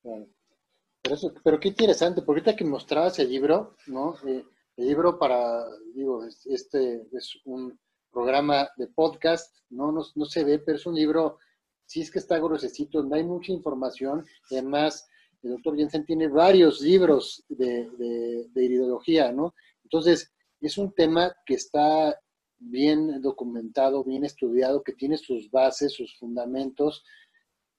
Pero, 0.03 1.15
eso, 1.15 1.33
pero 1.43 1.59
qué 1.59 1.69
interesante, 1.69 2.21
porque 2.21 2.41
ahorita 2.41 2.55
que 2.55 2.65
mostrabas 2.65 3.17
el 3.17 3.29
libro, 3.29 3.75
¿no? 3.87 4.15
Eh, 4.27 4.45
el 4.79 4.87
libro 4.87 5.19
para, 5.19 5.65
digo, 5.93 6.23
este 6.45 7.05
es 7.11 7.37
un 7.43 7.77
programa 8.11 8.69
de 8.77 8.87
podcast, 8.87 9.53
¿no? 9.69 9.91
No, 9.91 10.01
no 10.15 10.25
se 10.25 10.45
ve, 10.45 10.59
pero 10.59 10.77
es 10.77 10.85
un 10.85 10.95
libro, 10.95 11.37
sí 11.85 11.99
es 11.99 12.09
que 12.09 12.19
está 12.19 12.39
gruesecito, 12.39 13.03
no 13.03 13.15
hay 13.15 13.25
mucha 13.25 13.51
información, 13.51 14.25
además 14.49 15.05
el 15.43 15.51
doctor 15.51 15.75
Jensen 15.75 16.05
tiene 16.05 16.29
varios 16.29 16.79
libros 16.79 17.43
de, 17.49 17.89
de, 17.97 18.47
de 18.53 18.63
iridología, 18.63 19.33
¿no? 19.33 19.53
Entonces, 19.83 20.31
es 20.61 20.77
un 20.77 20.93
tema 20.93 21.35
que 21.45 21.55
está 21.55 22.17
bien 22.57 23.21
documentado, 23.21 24.05
bien 24.05 24.23
estudiado, 24.23 24.81
que 24.81 24.93
tiene 24.93 25.17
sus 25.17 25.51
bases, 25.51 25.93
sus 25.93 26.17
fundamentos, 26.17 27.03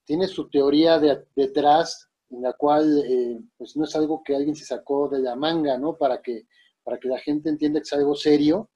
tiene 0.05 0.26
su 0.26 0.51
teoría 0.51 0.98
de, 0.98 1.24
detrás, 1.34 2.11
en 2.28 2.42
la 2.42 2.53
cual 2.53 3.03
eh, 3.07 3.40
pues 3.57 3.74
no 3.74 3.84
es 3.84 3.96
algo 3.96 4.22
que 4.22 4.36
alguien 4.36 4.55
se 4.55 4.66
sacó 4.66 5.09
de 5.09 5.20
la 5.20 5.34
manga, 5.34 5.78
¿no? 5.78 5.96
Para 5.96 6.20
que, 6.20 6.46
para 6.91 6.99
que 6.99 7.09
la 7.09 7.20
gente 7.20 7.49
entienda 7.49 7.78
que 7.78 7.84
es 7.84 7.93
algo 7.93 8.16
serio 8.16 8.68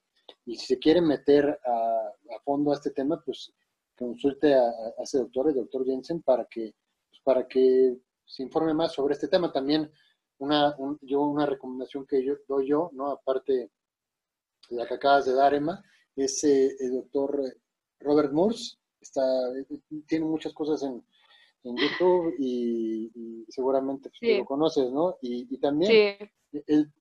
y 0.46 0.54
si 0.54 0.66
se 0.66 0.78
quiere 0.78 1.00
meter 1.00 1.58
a, 1.66 2.12
fondo 2.44 2.70
a 2.70 2.74
este 2.74 2.92
tema, 2.92 3.20
pues 3.24 3.52
consulte 3.98 4.54
a, 4.54 4.70
ese 5.02 5.18
doctor, 5.18 5.48
el 5.48 5.56
doctor 5.56 5.84
Jensen, 5.84 6.22
para 6.22 6.44
que, 6.44 6.76
pues, 7.10 7.20
para 7.24 7.48
que 7.48 7.98
se 8.24 8.44
informe 8.44 8.72
más 8.72 8.92
sobre 8.92 9.14
este 9.14 9.26
tema. 9.26 9.52
También 9.52 9.90
una, 10.38 10.76
yo 11.00 11.22
una 11.22 11.44
recomendación 11.44 12.06
que 12.06 12.24
yo 12.24 12.36
doy 12.46 12.68
yo, 12.68 12.90
¿no? 12.92 13.10
Aparte 13.10 13.52
de 14.70 14.76
la 14.76 14.86
que 14.86 14.94
acabas 14.94 15.26
de 15.26 15.34
dar, 15.34 15.52
Emma, 15.52 15.82
es 16.14 16.44
eh, 16.44 16.76
el 16.78 16.92
doctor 16.92 17.42
Robert 17.98 18.32
Morse. 18.32 18.76
Está, 19.00 19.24
tiene 20.06 20.24
muchas 20.24 20.52
cosas 20.52 20.84
en, 20.84 21.04
YouTube 21.64 22.36
y, 22.38 23.44
seguramente 23.48 24.08
pues, 24.10 24.38
lo 24.38 24.44
conoces, 24.44 24.92
¿no? 24.92 25.16
Y, 25.20 25.58
también 25.58 26.30
él 26.68 26.92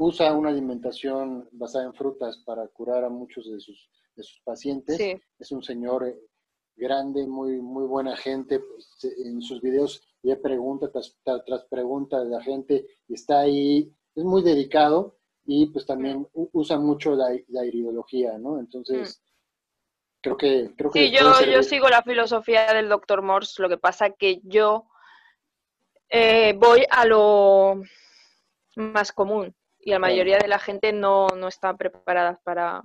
usa 0.00 0.32
una 0.32 0.48
alimentación 0.48 1.46
basada 1.52 1.84
en 1.84 1.92
frutas 1.92 2.38
para 2.38 2.66
curar 2.68 3.04
a 3.04 3.10
muchos 3.10 3.50
de 3.50 3.60
sus, 3.60 3.90
de 4.16 4.22
sus 4.22 4.40
pacientes. 4.40 4.98
Es 5.38 5.52
un 5.52 5.62
señor 5.62 6.08
eh, 6.08 6.18
grande, 6.74 7.26
muy, 7.26 7.60
muy 7.60 7.84
buena 7.84 8.16
gente. 8.16 8.60
Pues, 8.60 9.04
en 9.18 9.42
sus 9.42 9.60
videos 9.60 10.02
le 10.22 10.36
pregunta 10.36 10.90
tras, 10.90 11.18
tras 11.22 11.64
pregunta 11.64 12.24
de 12.24 12.30
la 12.30 12.42
gente 12.42 12.86
y 13.08 13.14
está 13.14 13.40
ahí. 13.40 13.94
Es 14.14 14.24
muy 14.24 14.42
dedicado 14.42 15.18
y 15.44 15.66
pues 15.66 15.84
también 15.84 16.26
usa 16.32 16.78
mucho 16.78 17.14
la, 17.14 17.38
la 17.48 17.66
iridología, 17.66 18.38
¿no? 18.38 18.58
Entonces, 18.58 19.20
mm. 19.20 20.20
creo 20.22 20.36
que... 20.38 20.74
Creo 20.78 20.90
que 20.90 21.08
sí, 21.08 21.10
yo, 21.10 21.44
yo 21.44 21.62
sigo 21.62 21.90
la 21.90 22.02
filosofía 22.02 22.72
del 22.72 22.88
doctor 22.88 23.20
Morse, 23.20 23.60
lo 23.60 23.68
que 23.68 23.76
pasa 23.76 24.10
que 24.10 24.40
yo 24.44 24.86
eh, 26.08 26.54
voy 26.54 26.86
a 26.88 27.04
lo 27.04 27.82
más 28.76 29.12
común 29.12 29.54
y 29.82 29.90
la 29.90 29.98
mayoría 29.98 30.38
de 30.38 30.48
la 30.48 30.58
gente 30.58 30.92
no, 30.92 31.28
no 31.28 31.48
está 31.48 31.74
preparada 31.74 32.40
para... 32.44 32.82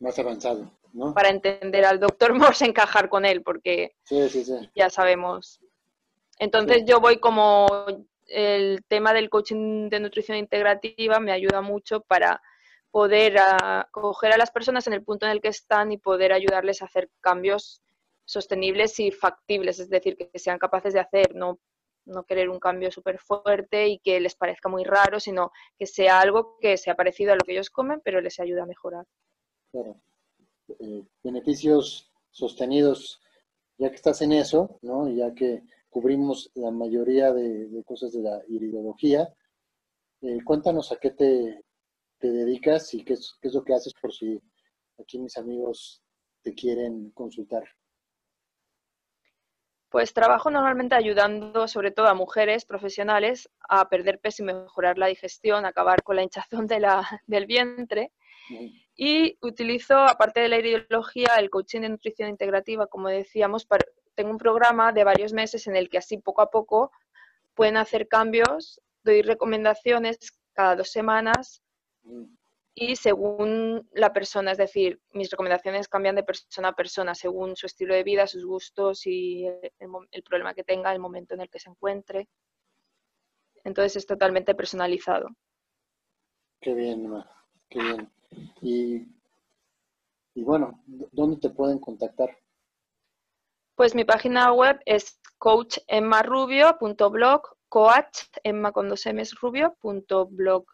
Más 0.00 0.18
avanzado, 0.18 0.70
¿no? 0.92 1.14
Para 1.14 1.28
entender 1.28 1.84
al 1.84 2.00
doctor 2.00 2.34
Morse, 2.38 2.64
encajar 2.64 3.08
con 3.08 3.24
él, 3.24 3.42
porque 3.42 3.94
ya 4.74 4.90
sabemos. 4.90 5.60
Entonces 6.38 6.84
yo 6.86 7.00
voy 7.00 7.18
como 7.18 7.66
el 8.26 8.82
tema 8.88 9.12
del 9.12 9.30
coaching 9.30 9.88
de 9.90 10.00
nutrición 10.00 10.38
integrativa 10.38 11.20
me 11.20 11.32
ayuda 11.32 11.60
mucho 11.60 12.00
para 12.00 12.40
poder 12.90 13.36
acoger 13.38 14.32
a 14.32 14.38
las 14.38 14.50
personas 14.50 14.86
en 14.86 14.92
el 14.92 15.02
punto 15.02 15.26
en 15.26 15.32
el 15.32 15.40
que 15.40 15.48
están 15.48 15.92
y 15.92 15.98
poder 15.98 16.32
ayudarles 16.32 16.80
a 16.80 16.86
hacer 16.86 17.10
cambios 17.20 17.82
sostenibles 18.24 18.98
y 19.00 19.10
factibles, 19.10 19.78
es 19.80 19.90
decir, 19.90 20.16
que 20.16 20.38
sean 20.38 20.58
capaces 20.58 20.94
de 20.94 21.00
hacer, 21.00 21.34
no, 21.34 21.58
no 22.06 22.24
querer 22.24 22.48
un 22.48 22.58
cambio 22.58 22.90
súper 22.90 23.18
fuerte 23.18 23.88
y 23.88 23.98
que 23.98 24.20
les 24.20 24.34
parezca 24.34 24.68
muy 24.68 24.84
raro, 24.84 25.20
sino 25.20 25.52
que 25.78 25.86
sea 25.86 26.20
algo 26.20 26.56
que 26.60 26.76
sea 26.76 26.94
parecido 26.94 27.32
a 27.32 27.36
lo 27.36 27.44
que 27.44 27.52
ellos 27.52 27.70
comen, 27.70 28.00
pero 28.04 28.20
les 28.20 28.38
ayude 28.40 28.60
a 28.60 28.66
mejorar. 28.66 29.06
Claro. 29.70 30.00
Eh, 30.68 31.04
beneficios 31.22 32.10
sostenidos, 32.30 33.20
ya 33.78 33.90
que 33.90 33.96
estás 33.96 34.22
en 34.22 34.32
eso, 34.32 34.78
¿no? 34.82 35.08
Ya 35.08 35.34
que 35.34 35.62
cubrimos 35.88 36.50
la 36.54 36.70
mayoría 36.70 37.32
de, 37.32 37.82
cosas 37.84 38.12
de 38.12 38.22
la 38.22 38.42
iridología. 38.48 39.32
Eh, 40.22 40.38
cuéntanos 40.44 40.90
a 40.92 40.96
qué 40.96 41.10
te, 41.10 41.60
dedicas 42.20 42.94
y 42.94 43.04
qué 43.04 43.12
es, 43.12 43.36
qué 43.40 43.48
es, 43.48 43.54
lo 43.54 43.62
que 43.62 43.74
haces 43.74 43.92
por 44.00 44.10
si 44.10 44.40
aquí 44.98 45.18
mis 45.18 45.36
amigos 45.36 46.02
te 46.42 46.54
quieren 46.54 47.10
consultar. 47.10 47.64
Pues 49.94 50.12
trabajo 50.12 50.50
normalmente 50.50 50.96
ayudando 50.96 51.68
sobre 51.68 51.92
todo 51.92 52.08
a 52.08 52.14
mujeres 52.14 52.64
profesionales 52.64 53.48
a 53.60 53.88
perder 53.88 54.18
peso 54.18 54.42
y 54.42 54.46
mejorar 54.46 54.98
la 54.98 55.06
digestión, 55.06 55.64
acabar 55.64 56.02
con 56.02 56.16
la 56.16 56.24
hinchazón 56.24 56.66
de 56.66 56.80
la, 56.80 57.22
del 57.28 57.46
vientre. 57.46 58.10
Y 58.96 59.38
utilizo, 59.40 59.96
aparte 59.96 60.40
de 60.40 60.48
la 60.48 60.58
iridología, 60.58 61.36
el 61.38 61.48
coaching 61.48 61.82
de 61.82 61.90
nutrición 61.90 62.28
integrativa, 62.28 62.88
como 62.88 63.08
decíamos, 63.08 63.68
tengo 64.16 64.32
un 64.32 64.38
programa 64.38 64.90
de 64.90 65.04
varios 65.04 65.32
meses 65.32 65.64
en 65.68 65.76
el 65.76 65.88
que 65.88 65.98
así 65.98 66.18
poco 66.18 66.42
a 66.42 66.50
poco 66.50 66.90
pueden 67.54 67.76
hacer 67.76 68.08
cambios, 68.08 68.80
doy 69.04 69.22
recomendaciones 69.22 70.18
cada 70.54 70.74
dos 70.74 70.90
semanas 70.90 71.62
y 72.74 72.96
según 72.96 73.88
la 73.92 74.12
persona, 74.12 74.50
es 74.50 74.58
decir, 74.58 75.00
mis 75.12 75.30
recomendaciones 75.30 75.88
cambian 75.88 76.16
de 76.16 76.24
persona 76.24 76.68
a 76.68 76.74
persona 76.74 77.14
según 77.14 77.54
su 77.54 77.66
estilo 77.66 77.94
de 77.94 78.02
vida, 78.02 78.26
sus 78.26 78.44
gustos 78.44 79.06
y 79.06 79.46
el, 79.46 80.22
problema 80.24 80.54
que 80.54 80.64
tenga, 80.64 80.92
el 80.92 80.98
momento 80.98 81.34
en 81.34 81.42
el 81.42 81.48
que 81.48 81.60
se 81.60 81.70
encuentre. 81.70 82.28
Entonces 83.62 83.94
es 83.96 84.06
totalmente 84.06 84.56
personalizado. 84.56 85.28
Qué 86.60 86.74
bien, 86.74 87.24
qué 87.68 87.78
bien. 87.78 88.10
Y, 88.60 89.06
y 90.34 90.42
bueno, 90.42 90.82
¿dónde 91.12 91.36
te 91.36 91.50
pueden 91.50 91.78
contactar? 91.78 92.36
Pues 93.76 93.94
mi 93.94 94.04
página 94.04 94.52
web 94.52 94.80
es 94.84 95.20
coachemmarubio.blog, 95.38 97.42
coach, 97.68 98.18
emma 98.42 98.72
con 98.72 98.88
dos 98.88 99.04
rubio.blog. 99.40 100.73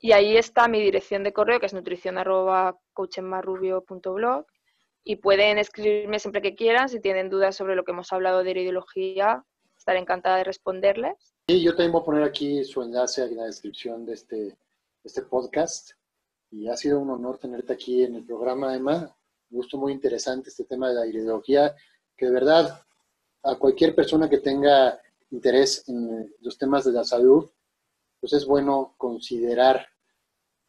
Y 0.00 0.12
ahí 0.12 0.36
está 0.36 0.68
mi 0.68 0.80
dirección 0.80 1.24
de 1.24 1.32
correo, 1.32 1.58
que 1.58 1.66
es 1.66 1.74
nutrición 1.74 2.18
arroba 2.18 2.78
coachemmarrubio.blog. 2.92 4.46
Y 5.04 5.16
pueden 5.16 5.58
escribirme 5.58 6.18
siempre 6.18 6.42
que 6.42 6.54
quieran, 6.54 6.88
si 6.88 7.00
tienen 7.00 7.30
dudas 7.30 7.56
sobre 7.56 7.74
lo 7.74 7.84
que 7.84 7.92
hemos 7.92 8.12
hablado 8.12 8.44
de 8.44 8.50
ideología, 8.50 9.44
estaré 9.76 9.98
encantada 9.98 10.36
de 10.36 10.44
responderles. 10.44 11.34
Y 11.46 11.62
yo 11.62 11.72
también 11.72 11.92
voy 11.92 12.02
a 12.02 12.04
poner 12.04 12.22
aquí 12.22 12.62
su 12.64 12.82
enlace 12.82 13.24
en 13.24 13.36
la 13.36 13.44
descripción 13.44 14.04
de 14.04 14.14
este, 14.14 14.56
este 15.02 15.22
podcast. 15.22 15.92
Y 16.50 16.68
ha 16.68 16.76
sido 16.76 17.00
un 17.00 17.10
honor 17.10 17.38
tenerte 17.38 17.72
aquí 17.72 18.02
en 18.02 18.16
el 18.16 18.24
programa, 18.24 18.74
Emma. 18.74 19.16
Un 19.50 19.56
gusto 19.56 19.78
muy 19.78 19.92
interesante 19.92 20.50
este 20.50 20.64
tema 20.64 20.90
de 20.90 20.94
la 20.94 21.06
ideología 21.06 21.74
que 22.16 22.26
de 22.26 22.32
verdad 22.32 22.82
a 23.44 23.54
cualquier 23.56 23.94
persona 23.94 24.28
que 24.28 24.38
tenga 24.38 25.00
interés 25.30 25.88
en 25.88 26.34
los 26.40 26.58
temas 26.58 26.84
de 26.84 26.92
la 26.92 27.04
salud, 27.04 27.48
pues 28.20 28.32
es 28.32 28.46
bueno 28.46 28.94
considerar 28.96 29.86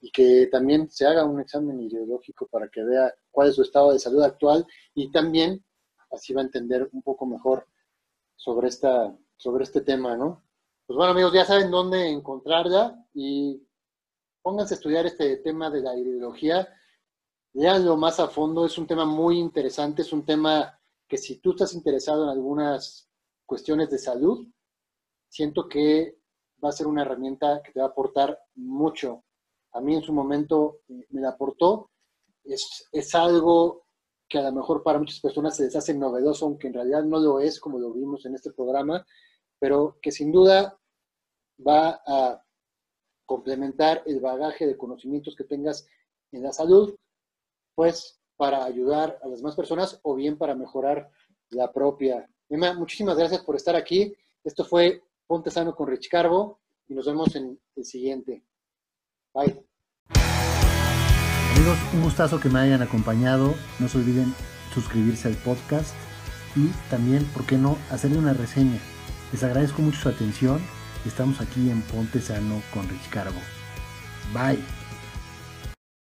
y 0.01 0.11
que 0.11 0.47
también 0.51 0.89
se 0.89 1.05
haga 1.05 1.25
un 1.25 1.41
examen 1.41 1.79
ideológico 1.81 2.47
para 2.47 2.69
que 2.69 2.83
vea 2.83 3.13
cuál 3.31 3.49
es 3.49 3.55
su 3.55 3.63
estado 3.63 3.91
de 3.91 3.99
salud 3.99 4.23
actual 4.23 4.65
y 4.93 5.11
también 5.11 5.63
así 6.11 6.33
va 6.33 6.41
a 6.41 6.45
entender 6.45 6.89
un 6.91 7.01
poco 7.01 7.25
mejor 7.25 7.67
sobre, 8.35 8.69
esta, 8.69 9.15
sobre 9.35 9.63
este 9.63 9.81
tema, 9.81 10.15
¿no? 10.15 10.43
Pues 10.85 10.95
bueno, 10.97 11.11
amigos, 11.11 11.33
ya 11.33 11.45
saben 11.45 11.69
dónde 11.69 12.07
encontrarla 12.09 13.05
y 13.13 13.61
pónganse 14.41 14.73
a 14.73 14.77
estudiar 14.77 15.05
este 15.05 15.37
tema 15.37 15.69
de 15.69 15.81
la 15.81 15.95
ideología. 15.95 16.67
Leanlo 17.53 17.97
más 17.97 18.19
a 18.19 18.27
fondo, 18.27 18.65
es 18.65 18.77
un 18.77 18.87
tema 18.87 19.05
muy 19.05 19.37
interesante, 19.37 20.01
es 20.01 20.13
un 20.13 20.25
tema 20.25 20.79
que 21.07 21.17
si 21.17 21.39
tú 21.39 21.51
estás 21.51 21.73
interesado 21.73 22.23
en 22.23 22.29
algunas 22.29 23.09
cuestiones 23.45 23.89
de 23.89 23.97
salud, 23.97 24.47
siento 25.27 25.67
que 25.67 26.18
va 26.63 26.69
a 26.69 26.73
ser 26.73 26.87
una 26.87 27.01
herramienta 27.01 27.61
que 27.63 27.71
te 27.71 27.79
va 27.79 27.87
a 27.87 27.89
aportar 27.89 28.39
mucho. 28.55 29.23
A 29.73 29.81
mí 29.81 29.95
en 29.95 30.01
su 30.01 30.13
momento 30.13 30.79
eh, 30.89 31.05
me 31.09 31.21
la 31.21 31.29
aportó. 31.29 31.91
Es, 32.43 32.87
es 32.91 33.15
algo 33.15 33.83
que 34.27 34.37
a 34.37 34.43
lo 34.43 34.51
mejor 34.51 34.83
para 34.83 34.99
muchas 34.99 35.19
personas 35.19 35.55
se 35.55 35.63
les 35.63 35.75
hace 35.75 35.93
novedoso, 35.93 36.45
aunque 36.45 36.67
en 36.67 36.75
realidad 36.75 37.03
no 37.03 37.19
lo 37.19 37.39
es, 37.39 37.59
como 37.59 37.79
lo 37.79 37.91
vimos 37.91 38.25
en 38.25 38.35
este 38.35 38.51
programa, 38.51 39.05
pero 39.59 39.97
que 40.01 40.11
sin 40.11 40.31
duda 40.31 40.79
va 41.67 42.01
a 42.05 42.43
complementar 43.25 44.03
el 44.05 44.19
bagaje 44.19 44.67
de 44.67 44.77
conocimientos 44.77 45.35
que 45.35 45.43
tengas 45.43 45.87
en 46.31 46.43
la 46.43 46.53
salud, 46.53 46.95
pues 47.75 48.19
para 48.37 48.63
ayudar 48.63 49.19
a 49.21 49.27
las 49.27 49.41
más 49.41 49.55
personas 49.55 49.99
o 50.03 50.15
bien 50.15 50.37
para 50.37 50.55
mejorar 50.55 51.09
la 51.49 51.71
propia. 51.73 52.29
Emma, 52.47 52.73
muchísimas 52.73 53.17
gracias 53.17 53.43
por 53.43 53.55
estar 53.55 53.75
aquí. 53.75 54.15
Esto 54.43 54.63
fue 54.63 55.03
Ponte 55.29 55.51
Sano 55.51 55.75
con 55.75 55.87
Rich 55.87 56.09
Carbo 56.09 56.59
y 56.87 56.95
nos 56.95 57.05
vemos 57.05 57.35
en 57.35 57.59
el 57.75 57.85
siguiente. 57.85 58.43
Bye. 59.31 59.63
Amigos, 61.55 61.77
un 61.93 62.01
gustazo 62.01 62.39
que 62.39 62.49
me 62.49 62.57
hayan 62.57 62.81
acompañado. 62.81 63.53
No 63.77 63.87
se 63.87 63.99
olviden 63.99 64.33
suscribirse 64.73 65.27
al 65.27 65.35
podcast 65.35 65.93
y 66.55 66.69
también, 66.89 67.23
¿por 67.25 67.45
qué 67.45 67.59
no?, 67.59 67.77
hacerle 67.91 68.17
una 68.17 68.33
reseña. 68.33 68.79
Les 69.31 69.43
agradezco 69.43 69.83
mucho 69.83 69.99
su 69.99 70.09
atención 70.09 70.59
Estamos 71.05 71.39
aquí 71.39 71.69
en 71.69 71.81
Ponte 71.83 72.19
Sano 72.19 72.61
con 72.73 72.87
Rich 72.89 73.09
Carbo. 73.09 73.39
Bye. 74.33 74.78